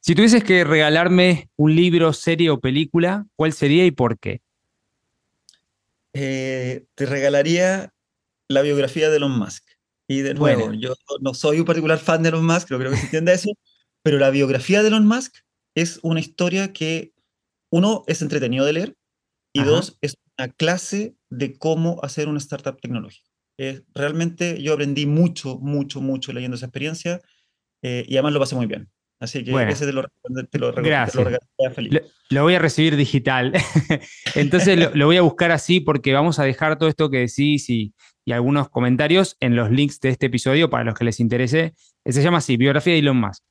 Si 0.00 0.14
tuvieses 0.14 0.42
que 0.42 0.64
regalarme 0.64 1.50
un 1.56 1.76
libro, 1.76 2.14
serie 2.14 2.48
o 2.48 2.60
película, 2.60 3.26
¿cuál 3.36 3.52
sería 3.52 3.84
y 3.84 3.90
por 3.90 4.18
qué? 4.18 4.40
Eh, 6.14 6.86
te 6.94 7.04
regalaría 7.04 7.92
la 8.48 8.62
biografía 8.62 9.10
de 9.10 9.18
Elon 9.18 9.38
Musk. 9.38 9.67
Y 10.08 10.22
de 10.22 10.34
nuevo, 10.34 10.72
yo 10.72 10.94
no 11.20 11.34
soy 11.34 11.60
un 11.60 11.66
particular 11.66 11.98
fan 11.98 12.22
de 12.22 12.30
Elon 12.30 12.46
Musk, 12.46 12.68
creo 12.68 12.90
que 12.90 12.96
se 12.96 13.04
entiende 13.04 13.34
eso, 13.34 13.50
pero 14.02 14.18
la 14.18 14.30
biografía 14.30 14.82
de 14.82 14.88
Elon 14.88 15.06
Musk 15.06 15.36
es 15.76 16.00
una 16.02 16.18
historia 16.18 16.72
que 16.72 17.12
uno, 17.70 18.04
es 18.06 18.22
entretenido 18.22 18.64
de 18.64 18.72
leer 18.72 18.96
y 19.52 19.62
dos, 19.62 19.98
es 20.00 20.14
una 20.38 20.48
clase 20.48 21.16
de 21.28 21.58
cómo 21.58 22.00
hacer 22.02 22.28
una 22.28 22.38
startup 22.38 22.80
tecnológica. 22.80 23.28
realmente 23.94 24.62
yo 24.62 24.72
aprendí 24.72 25.04
mucho, 25.04 25.58
mucho, 25.58 26.00
mucho 26.00 26.32
leyendo 26.32 26.56
esa 26.56 26.66
experiencia 26.66 27.20
eh, 27.82 28.04
y 28.08 28.14
además 28.16 28.32
lo 28.32 28.40
pasé 28.40 28.54
muy 28.54 28.66
bien. 28.66 28.90
Así 29.20 29.44
que 29.44 29.50
ese 29.68 29.86
te 29.86 29.92
lo, 29.92 30.04
te 30.48 30.58
lo, 30.58 30.72
Gracias. 30.72 31.24
Lo, 31.24 32.00
lo, 32.30 32.42
voy 32.42 32.54
a 32.54 32.58
recibir 32.60 32.96
digital. 32.96 33.52
Entonces 34.36 34.78
lo, 34.94 35.06
voy 35.06 35.16
a 35.16 35.22
buscar 35.22 35.50
así 35.50 35.80
porque 35.80 36.12
vamos 36.12 36.38
a 36.38 36.44
dejar 36.44 36.78
todo 36.78 36.88
esto 36.88 37.10
que 37.10 37.18
decís 37.18 37.68
y, 37.68 37.94
y, 38.24 38.32
algunos 38.32 38.68
comentarios 38.68 39.36
en 39.40 39.56
los 39.56 39.70
links 39.72 39.98
de 40.00 40.10
este 40.10 40.26
episodio 40.26 40.70
para 40.70 40.84
los 40.84 40.94
que 40.94 41.04
les 41.04 41.18
interese. 41.18 41.74
Se 42.04 42.22
llama 42.22 42.38
así, 42.38 42.56
biografía 42.56 42.92
de 42.92 43.00
Elon 43.00 43.16
Musk. 43.16 43.42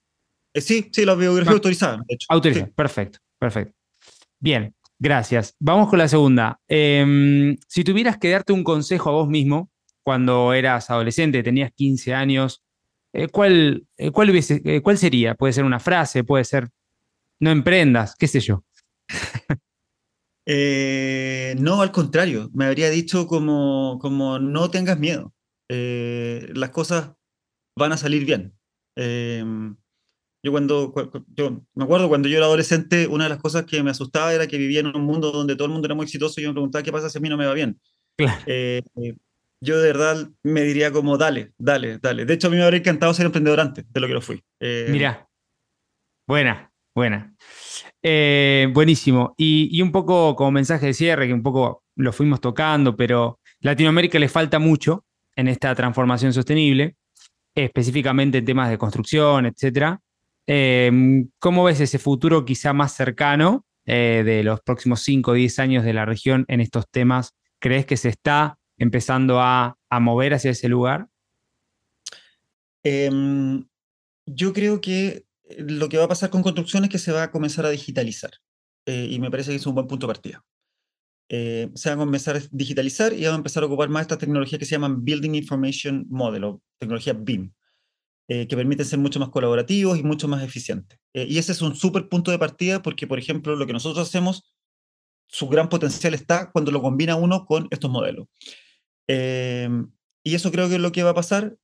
Eh, 0.53 0.61
sí, 0.61 0.89
sí, 0.91 1.05
la 1.05 1.15
biografía 1.15 1.51
ah, 1.51 1.55
autorizada, 1.55 1.97
de 1.97 2.15
hecho. 2.15 2.27
Autorizada, 2.29 2.71
perfecto, 2.73 3.19
perfecto. 3.37 3.73
Bien, 4.39 4.73
gracias. 4.97 5.53
Vamos 5.59 5.89
con 5.89 5.99
la 5.99 6.07
segunda. 6.07 6.59
Em, 6.67 7.57
si 7.67 7.83
tuvieras 7.83 8.17
que 8.17 8.29
darte 8.29 8.53
un 8.53 8.63
consejo 8.63 9.09
a 9.09 9.13
vos 9.13 9.27
mismo 9.27 9.69
cuando 10.01 10.53
eras 10.53 10.89
adolescente, 10.89 11.43
tenías 11.43 11.71
15 11.75 12.13
años, 12.13 12.63
eh, 13.17 13.27
¿cuál, 13.29 13.87
eh, 13.97 14.11
cuál, 14.11 14.29
eh, 14.29 14.81
¿cuál 14.81 14.97
sería? 14.99 15.33
Puede 15.33 15.51
ser 15.51 15.63
una 15.63 15.79
frase, 15.79 16.23
puede 16.23 16.43
ser 16.43 16.69
no 17.39 17.49
emprendas, 17.49 18.15
qué 18.15 18.27
sé 18.27 18.39
yo. 18.39 18.63
no, 20.45 21.81
al 21.81 21.91
contrario, 21.91 22.51
me 22.53 22.65
habría 22.65 22.91
dicho 22.91 23.25
como, 23.25 23.97
como 23.99 24.37
no 24.37 24.69
tengas 24.69 24.99
miedo. 24.99 25.33
las 25.67 26.69
cosas 26.69 27.13
van 27.75 27.91
a 27.91 27.97
salir 27.97 28.23
bien. 28.23 28.53
Em, 28.95 29.75
yo 30.43 30.51
cuando, 30.51 30.93
yo 31.35 31.65
me 31.73 31.83
acuerdo 31.83 32.09
cuando 32.09 32.29
yo 32.29 32.37
era 32.37 32.45
adolescente, 32.45 33.07
una 33.07 33.23
de 33.23 33.31
las 33.31 33.39
cosas 33.39 33.65
que 33.65 33.81
me 33.81 33.89
asustaba 33.89 34.31
era 34.31 34.45
que 34.45 34.59
vivía 34.59 34.81
en 34.81 34.95
un 34.95 35.01
mundo 35.01 35.31
donde 35.31 35.55
todo 35.55 35.65
el 35.65 35.71
mundo 35.71 35.87
era 35.87 35.95
muy 35.95 36.03
exitoso 36.03 36.39
y 36.39 36.43
yo 36.43 36.49
me 36.49 36.53
preguntaba 36.53 36.83
qué 36.83 36.91
pasa 36.91 37.09
si 37.09 37.17
a 37.17 37.21
mí 37.21 37.29
no 37.29 37.37
me 37.37 37.47
va 37.47 37.55
bien. 37.55 37.79
Claro. 38.15 38.41
Eh, 38.45 38.83
yo 39.61 39.79
de 39.79 39.87
verdad 39.87 40.29
me 40.43 40.63
diría 40.63 40.91
como, 40.91 41.17
dale, 41.17 41.53
dale, 41.57 41.99
dale. 41.99 42.25
De 42.25 42.33
hecho, 42.33 42.47
a 42.47 42.49
mí 42.49 42.57
me 42.57 42.63
habría 42.63 42.79
encantado 42.79 43.13
ser 43.13 43.25
emprendedor 43.25 43.59
antes 43.59 43.85
de 43.91 43.99
lo 43.99 44.07
que 44.07 44.13
lo 44.13 44.21
fui. 44.21 44.43
Eh, 44.59 44.87
Mira, 44.89 45.27
buena, 46.27 46.71
buena. 46.95 47.35
Eh, 48.01 48.69
buenísimo. 48.73 49.33
Y, 49.37 49.69
y, 49.71 49.81
un 49.81 49.91
poco 49.91 50.35
como 50.35 50.51
mensaje 50.51 50.87
de 50.87 50.93
cierre, 50.93 51.27
que 51.27 51.33
un 51.33 51.43
poco 51.43 51.83
lo 51.95 52.13
fuimos 52.13 52.39
tocando, 52.39 52.95
pero 52.95 53.39
Latinoamérica 53.61 54.19
le 54.19 54.29
falta 54.29 54.59
mucho 54.59 55.05
en 55.35 55.47
esta 55.47 55.73
transformación 55.75 56.33
sostenible, 56.33 56.95
específicamente 57.55 58.39
en 58.39 58.45
temas 58.45 58.69
de 58.69 58.77
construcción, 58.77 59.45
etc. 59.45 59.97
Eh, 60.45 61.25
¿Cómo 61.39 61.63
ves 61.63 61.79
ese 61.79 61.99
futuro 61.99 62.45
quizá 62.45 62.73
más 62.73 62.93
cercano 62.93 63.65
eh, 63.85 64.23
de 64.25 64.43
los 64.43 64.61
próximos 64.61 65.01
5 65.01 65.31
o 65.31 65.33
10 65.33 65.59
años 65.59 65.83
de 65.83 65.93
la 65.93 66.05
región 66.05 66.45
en 66.47 66.61
estos 66.61 66.89
temas? 66.89 67.35
¿Crees 67.59 67.85
que 67.85 67.97
se 67.97 68.09
está 68.09 68.57
empezando 68.77 69.39
a, 69.39 69.77
mover 69.99 70.33
hacia 70.33 70.51
ese 70.51 70.69
lugar? 70.69 71.07
Em, 72.83 73.65
yo 74.25 74.53
creo 74.53 74.81
que 74.81 75.25
lo 75.57 75.89
que 75.89 75.97
va 75.97 76.05
a 76.05 76.09
pasar 76.09 76.29
con 76.29 76.43
construcción 76.43 76.83
es 76.83 76.89
que 76.89 76.99
se 76.99 77.11
va 77.11 77.23
a 77.23 77.31
comenzar 77.31 77.65
a 77.65 77.69
digitalizar. 77.69 78.31
Eh, 78.85 79.09
y 79.11 79.19
me 79.19 79.29
parece 79.29 79.51
que 79.51 79.57
es 79.57 79.67
un 79.67 79.75
buen 79.75 79.87
punto 79.87 80.07
de 80.07 80.13
partida. 80.13 80.45
Eh, 81.29 81.69
se 81.75 81.89
van 81.89 81.99
a 81.99 82.05
comenzar 82.05 82.37
a 82.37 82.41
digitalizar 82.51 83.11
y 83.11 83.25
van 83.25 83.33
a 83.33 83.37
empezar 83.37 83.61
a 83.63 83.65
ocupar 83.65 83.89
más 83.89 84.03
estas 84.03 84.17
tecnologías 84.17 84.59
que 84.59 84.65
se 84.65 84.71
llaman 84.71 85.03
Building 85.03 85.35
Information 85.35 86.05
Model 86.09 86.45
o 86.45 86.61
tecnología 86.79 87.11
BIM, 87.11 87.51
eh, 88.29 88.47
que 88.47 88.55
permiten 88.55 88.85
ser 88.85 88.99
mucho 88.99 89.19
más 89.19 89.29
colaborativos 89.29 89.99
y 89.99 90.03
mucho 90.03 90.29
más 90.29 90.41
eficientes. 90.43 90.99
y 91.13 91.37
ese 91.37 91.51
es 91.51 91.61
un 91.61 91.75
súper 91.75 92.07
punto 92.07 92.31
de 92.31 92.37
partida 92.37 92.81
porque, 92.81 93.07
por 93.07 93.17
ejemplo, 93.17 93.55
lo 93.55 93.65
que 93.65 93.73
nosotros 93.73 94.07
hacemos, 94.07 94.55
su 95.27 95.49
gran 95.49 95.67
potencial 95.67 96.13
está 96.13 96.51
cuando 96.51 96.71
lo 96.71 96.81
combina 96.81 97.15
uno 97.15 97.45
con 97.45 97.67
estos 97.71 97.89
modelos. 97.91 98.27
Y 99.07 100.35
eso 100.35 100.51
creo 100.51 100.69
que 100.69 100.75
es 100.75 100.81
lo 100.81 100.91
que 100.91 101.03
va 101.03 101.11
a 101.11 101.15
pasar. 101.15 101.57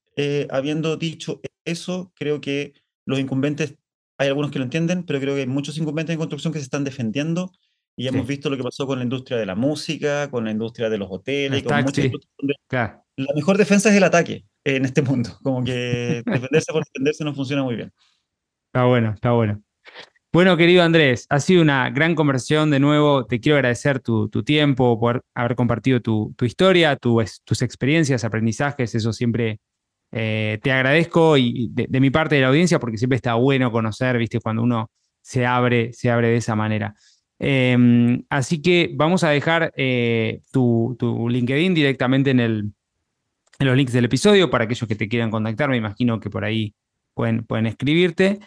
habiendo 0.49 0.97
dicho 0.97 1.41
eso, 1.65 2.11
creo 2.15 2.41
que 2.41 2.73
los 3.05 3.19
incumbentes, 3.19 3.75
hay 4.17 4.27
algunos 4.27 4.51
que 4.51 4.59
lo 4.59 4.65
entienden, 4.65 5.03
pero 5.03 5.19
creo 5.19 5.35
que 5.35 5.41
hay 5.41 5.47
muchos 5.47 5.77
incumbentes 5.77 6.13
en 6.13 6.19
construcción 6.19 6.53
que 6.53 6.59
se 6.59 6.65
están 6.65 6.83
defendiendo 6.83 7.51
y 7.95 8.07
hemos 8.07 8.25
visto 8.25 8.49
lo 8.49 8.57
que 8.57 8.63
pasó 8.63 8.87
con 8.87 8.97
la 8.97 9.03
industria 9.03 9.37
de 9.37 9.45
la 9.45 9.55
música, 9.55 10.29
con 10.31 10.45
la 10.45 10.51
industria 10.51 10.89
de 10.89 10.97
los 10.97 11.09
hoteles, 11.11 11.63
con 11.63 11.83
muchas 11.83 12.09
La 12.69 13.33
mejor 13.35 13.57
defensa 13.57 13.89
es 13.89 13.95
el 13.95 14.03
ataque 14.03 14.45
en 14.63 14.85
este 14.85 15.01
mundo, 15.01 15.37
como 15.43 15.63
que 15.63 16.23
defenderse 16.25 16.71
por 16.71 16.83
defenderse 16.85 17.23
no 17.23 17.35
funciona 17.35 17.63
muy 17.63 17.75
bien. 17.75 17.93
Está 18.67 18.85
bueno, 18.85 19.11
está 19.13 19.31
bueno. 19.31 19.61
Bueno, 20.33 20.57
querido 20.57 20.81
Andrés, 20.81 21.27
ha 21.29 21.39
sido 21.39 21.61
una 21.61 21.91
gran 21.91 22.15
conversación 22.15 22.71
de 22.71 22.79
nuevo. 22.79 23.23
Te 23.27 23.39
quiero 23.39 23.57
agradecer 23.57 23.99
tu, 23.99 24.27
tiempo, 24.43 24.99
por 24.99 25.23
haber 25.35 25.55
compartido 25.55 26.01
tu, 26.01 26.33
historia, 26.41 26.95
tus 26.95 27.61
experiencias, 27.61 28.23
aprendizajes. 28.23 28.95
Eso 28.95 29.13
siempre 29.13 29.59
eh, 30.11 30.57
te 30.63 30.71
agradezco 30.71 31.37
y 31.37 31.69
de, 31.71 31.99
mi 31.99 32.09
parte 32.09 32.33
de 32.33 32.41
la 32.41 32.47
audiencia, 32.47 32.79
porque 32.79 32.97
siempre 32.97 33.15
está 33.15 33.35
bueno 33.35 33.71
conocer, 33.71 34.17
viste, 34.17 34.39
cuando 34.39 34.63
uno 34.63 34.89
se 35.21 35.45
abre, 35.45 35.93
se 35.93 36.09
abre 36.09 36.29
de 36.29 36.37
esa 36.37 36.55
manera. 36.55 36.95
Em, 37.37 38.23
así 38.29 38.59
que 38.59 38.89
vamos 38.95 39.23
a 39.23 39.29
dejar 39.29 39.71
eh, 39.77 40.41
tu, 40.51 40.97
LinkedIn 41.29 41.75
directamente 41.75 42.31
en, 42.31 42.39
el, 42.39 42.73
en, 43.59 43.67
los 43.67 43.77
links 43.77 43.93
del 43.93 44.05
episodio 44.05 44.49
para 44.49 44.63
aquellos 44.63 44.87
que 44.87 44.95
te 44.95 45.07
quieran 45.07 45.29
contactar. 45.29 45.69
Me 45.69 45.77
imagino 45.77 46.19
que 46.19 46.31
por 46.31 46.43
ahí 46.43 46.73
pueden, 47.13 47.45
pueden 47.45 47.67
escribirte. 47.67 48.39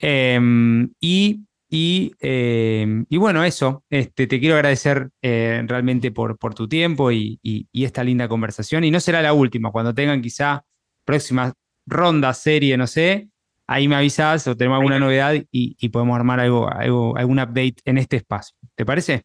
Em, 0.00 0.90
y, 1.00 1.44
em, 1.70 3.06
y, 3.08 3.16
bueno, 3.16 3.44
eso. 3.44 3.84
Este, 3.88 4.26
te 4.26 4.40
quiero 4.40 4.56
agradecer 4.56 5.10
eh, 5.22 5.62
realmente 5.66 6.10
por, 6.10 6.38
por 6.38 6.54
tu 6.54 6.68
tiempo 6.68 7.12
y, 7.12 7.38
y 7.42 7.84
esta 7.84 8.02
linda 8.02 8.26
conversación. 8.28 8.82
Y 8.84 8.90
no 8.90 8.98
será 8.98 9.22
la 9.22 9.32
última. 9.32 9.70
Cuando 9.70 9.94
tengan 9.94 10.20
quizá 10.20 10.64
próxima 11.04 11.52
ronda, 11.86 12.34
serie, 12.34 12.76
no 12.76 12.86
sé, 12.86 13.28
ahí 13.70 13.86
me 13.86 13.94
avisas 13.94 14.46
o 14.48 14.56
tenemos 14.56 14.78
alguna 14.78 14.98
novedad 14.98 15.34
y, 15.52 15.88
podemos 15.90 16.16
armar 16.16 16.40
algo, 16.40 16.68
algo, 16.68 17.16
algún 17.16 17.38
update 17.38 17.76
en 17.84 17.98
este 17.98 18.16
espacio. 18.16 18.56
¿Te 18.74 18.84
parece? 18.84 19.22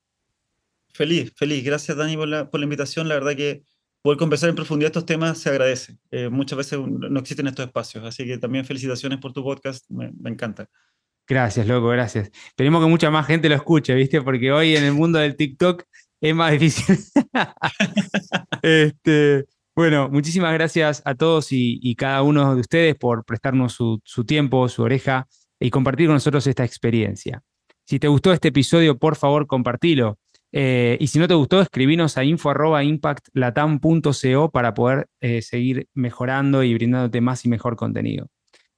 Feliz, 0.93 1.33
feliz. 1.35 1.63
Gracias, 1.63 1.97
Dani, 1.97 2.15
por 2.15 2.27
la, 2.27 2.47
invitación. 2.53 3.07
La 3.07 3.15
verdad 3.15 3.35
que 3.35 3.63
poder 4.05 4.19
conversar 4.19 4.51
en 4.51 4.55
profundidad 4.55 4.89
estos 4.89 5.07
temas 5.07 5.39
se 5.39 5.49
agradece. 5.49 5.97
Eh, 6.11 6.29
muchas 6.29 6.55
veces 6.55 6.77
no 6.79 7.19
existen 7.19 7.47
estos 7.47 7.65
espacios, 7.65 8.05
así 8.05 8.23
que 8.23 8.37
también 8.37 8.63
felicitaciones 8.63 9.17
por 9.17 9.33
tu 9.33 9.43
podcast, 9.43 9.83
me, 9.89 10.11
encanta. 10.29 10.69
Gracias, 11.27 11.65
loco, 11.65 11.87
gracias. 11.87 12.29
Esperemos 12.49 12.83
que 12.83 12.87
mucha 12.87 13.09
más 13.09 13.25
gente 13.25 13.49
lo 13.49 13.55
escuche, 13.55 13.95
¿viste? 13.95 14.21
Porque 14.21 14.51
hoy 14.51 14.75
en 14.75 14.83
el 14.83 14.93
mundo 14.93 15.17
del 15.17 15.35
TikTok 15.35 15.85
es 16.21 16.35
más 16.35 16.51
difícil. 16.51 16.99
este, 18.61 19.45
bueno, 19.75 20.07
muchísimas 20.09 20.53
gracias 20.53 21.01
a 21.03 21.15
todos 21.15 21.47
y, 21.49 21.95
cada 21.95 22.21
uno 22.21 22.53
de 22.53 22.61
ustedes 22.61 22.95
por 22.95 23.25
prestarnos 23.25 23.73
su, 23.73 24.23
tiempo, 24.23 24.69
su 24.69 24.83
oreja 24.83 25.27
y 25.59 25.71
compartir 25.71 26.05
con 26.05 26.17
nosotros 26.17 26.45
esta 26.45 26.63
experiencia. 26.63 27.41
Si 27.85 27.97
te 27.97 28.07
gustó 28.07 28.31
este 28.31 28.49
episodio, 28.49 28.99
por 28.99 29.15
favor, 29.15 29.47
compartilo. 29.47 30.19
Eh, 30.57 30.95
y 31.01 31.07
si 31.07 31.19
no 31.19 31.27
te 31.27 31.33
gustó, 31.33 31.59
escribinos 31.59 32.17
a 32.17 32.23
info.impactlatam.co 32.23 34.51
para 34.51 34.73
poder 34.73 35.09
eh, 35.19 35.41
seguir 35.41 35.89
mejorando 35.93 36.63
y 36.63 36.73
brindándote 36.73 37.19
más 37.19 37.43
y 37.43 37.49
mejor 37.49 37.75
contenido. 37.75 38.29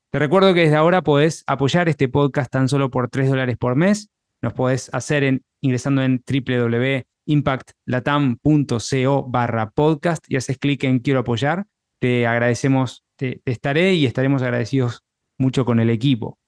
Te 0.09 0.17
recuerdo 0.17 0.55
que 0.55 0.61
desde 0.61 0.75
ahora 0.75 1.03
podés 1.03 1.43
apoyar 1.45 1.87
este 1.87 2.09
podcast 2.09 2.51
tan 2.51 2.67
solo 2.67 2.89
por 2.89 3.09
3 3.09 3.29
dólares 3.29 3.57
por 3.57 3.75
mes. 3.75 4.09
Nos 4.41 4.53
podés 4.53 4.89
hacer 4.91 5.43
ingresando 5.61 6.01
en 6.01 6.23
www 6.27 7.05
impactlatam.co 7.27 9.25
barra 9.27 9.69
podcast 9.69 10.25
y 10.27 10.37
haces 10.37 10.57
clic 10.57 10.83
en 10.85 10.97
quiero 10.99 11.19
apoyar. 11.19 11.67
Te 11.99 12.25
agradecemos, 12.25 13.03
te, 13.15 13.41
estaré 13.45 13.93
y 13.93 14.05
estaremos 14.05 14.41
agradecidos 14.41 15.03
mucho 15.37 15.65
con 15.65 15.79
el 15.79 15.91
equipo. 15.91 16.39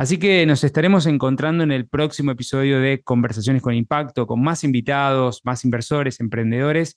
Así 0.00 0.16
que 0.16 0.46
nos 0.46 0.64
estaremos 0.64 1.04
encontrando 1.04 1.62
en 1.62 1.70
el 1.70 1.86
próximo 1.86 2.30
episodio 2.30 2.80
de 2.80 3.02
Conversaciones 3.02 3.60
con 3.60 3.74
Impacto, 3.74 4.26
con 4.26 4.42
más 4.42 4.64
invitados, 4.64 5.42
más 5.44 5.62
inversores, 5.66 6.20
emprendedores, 6.20 6.96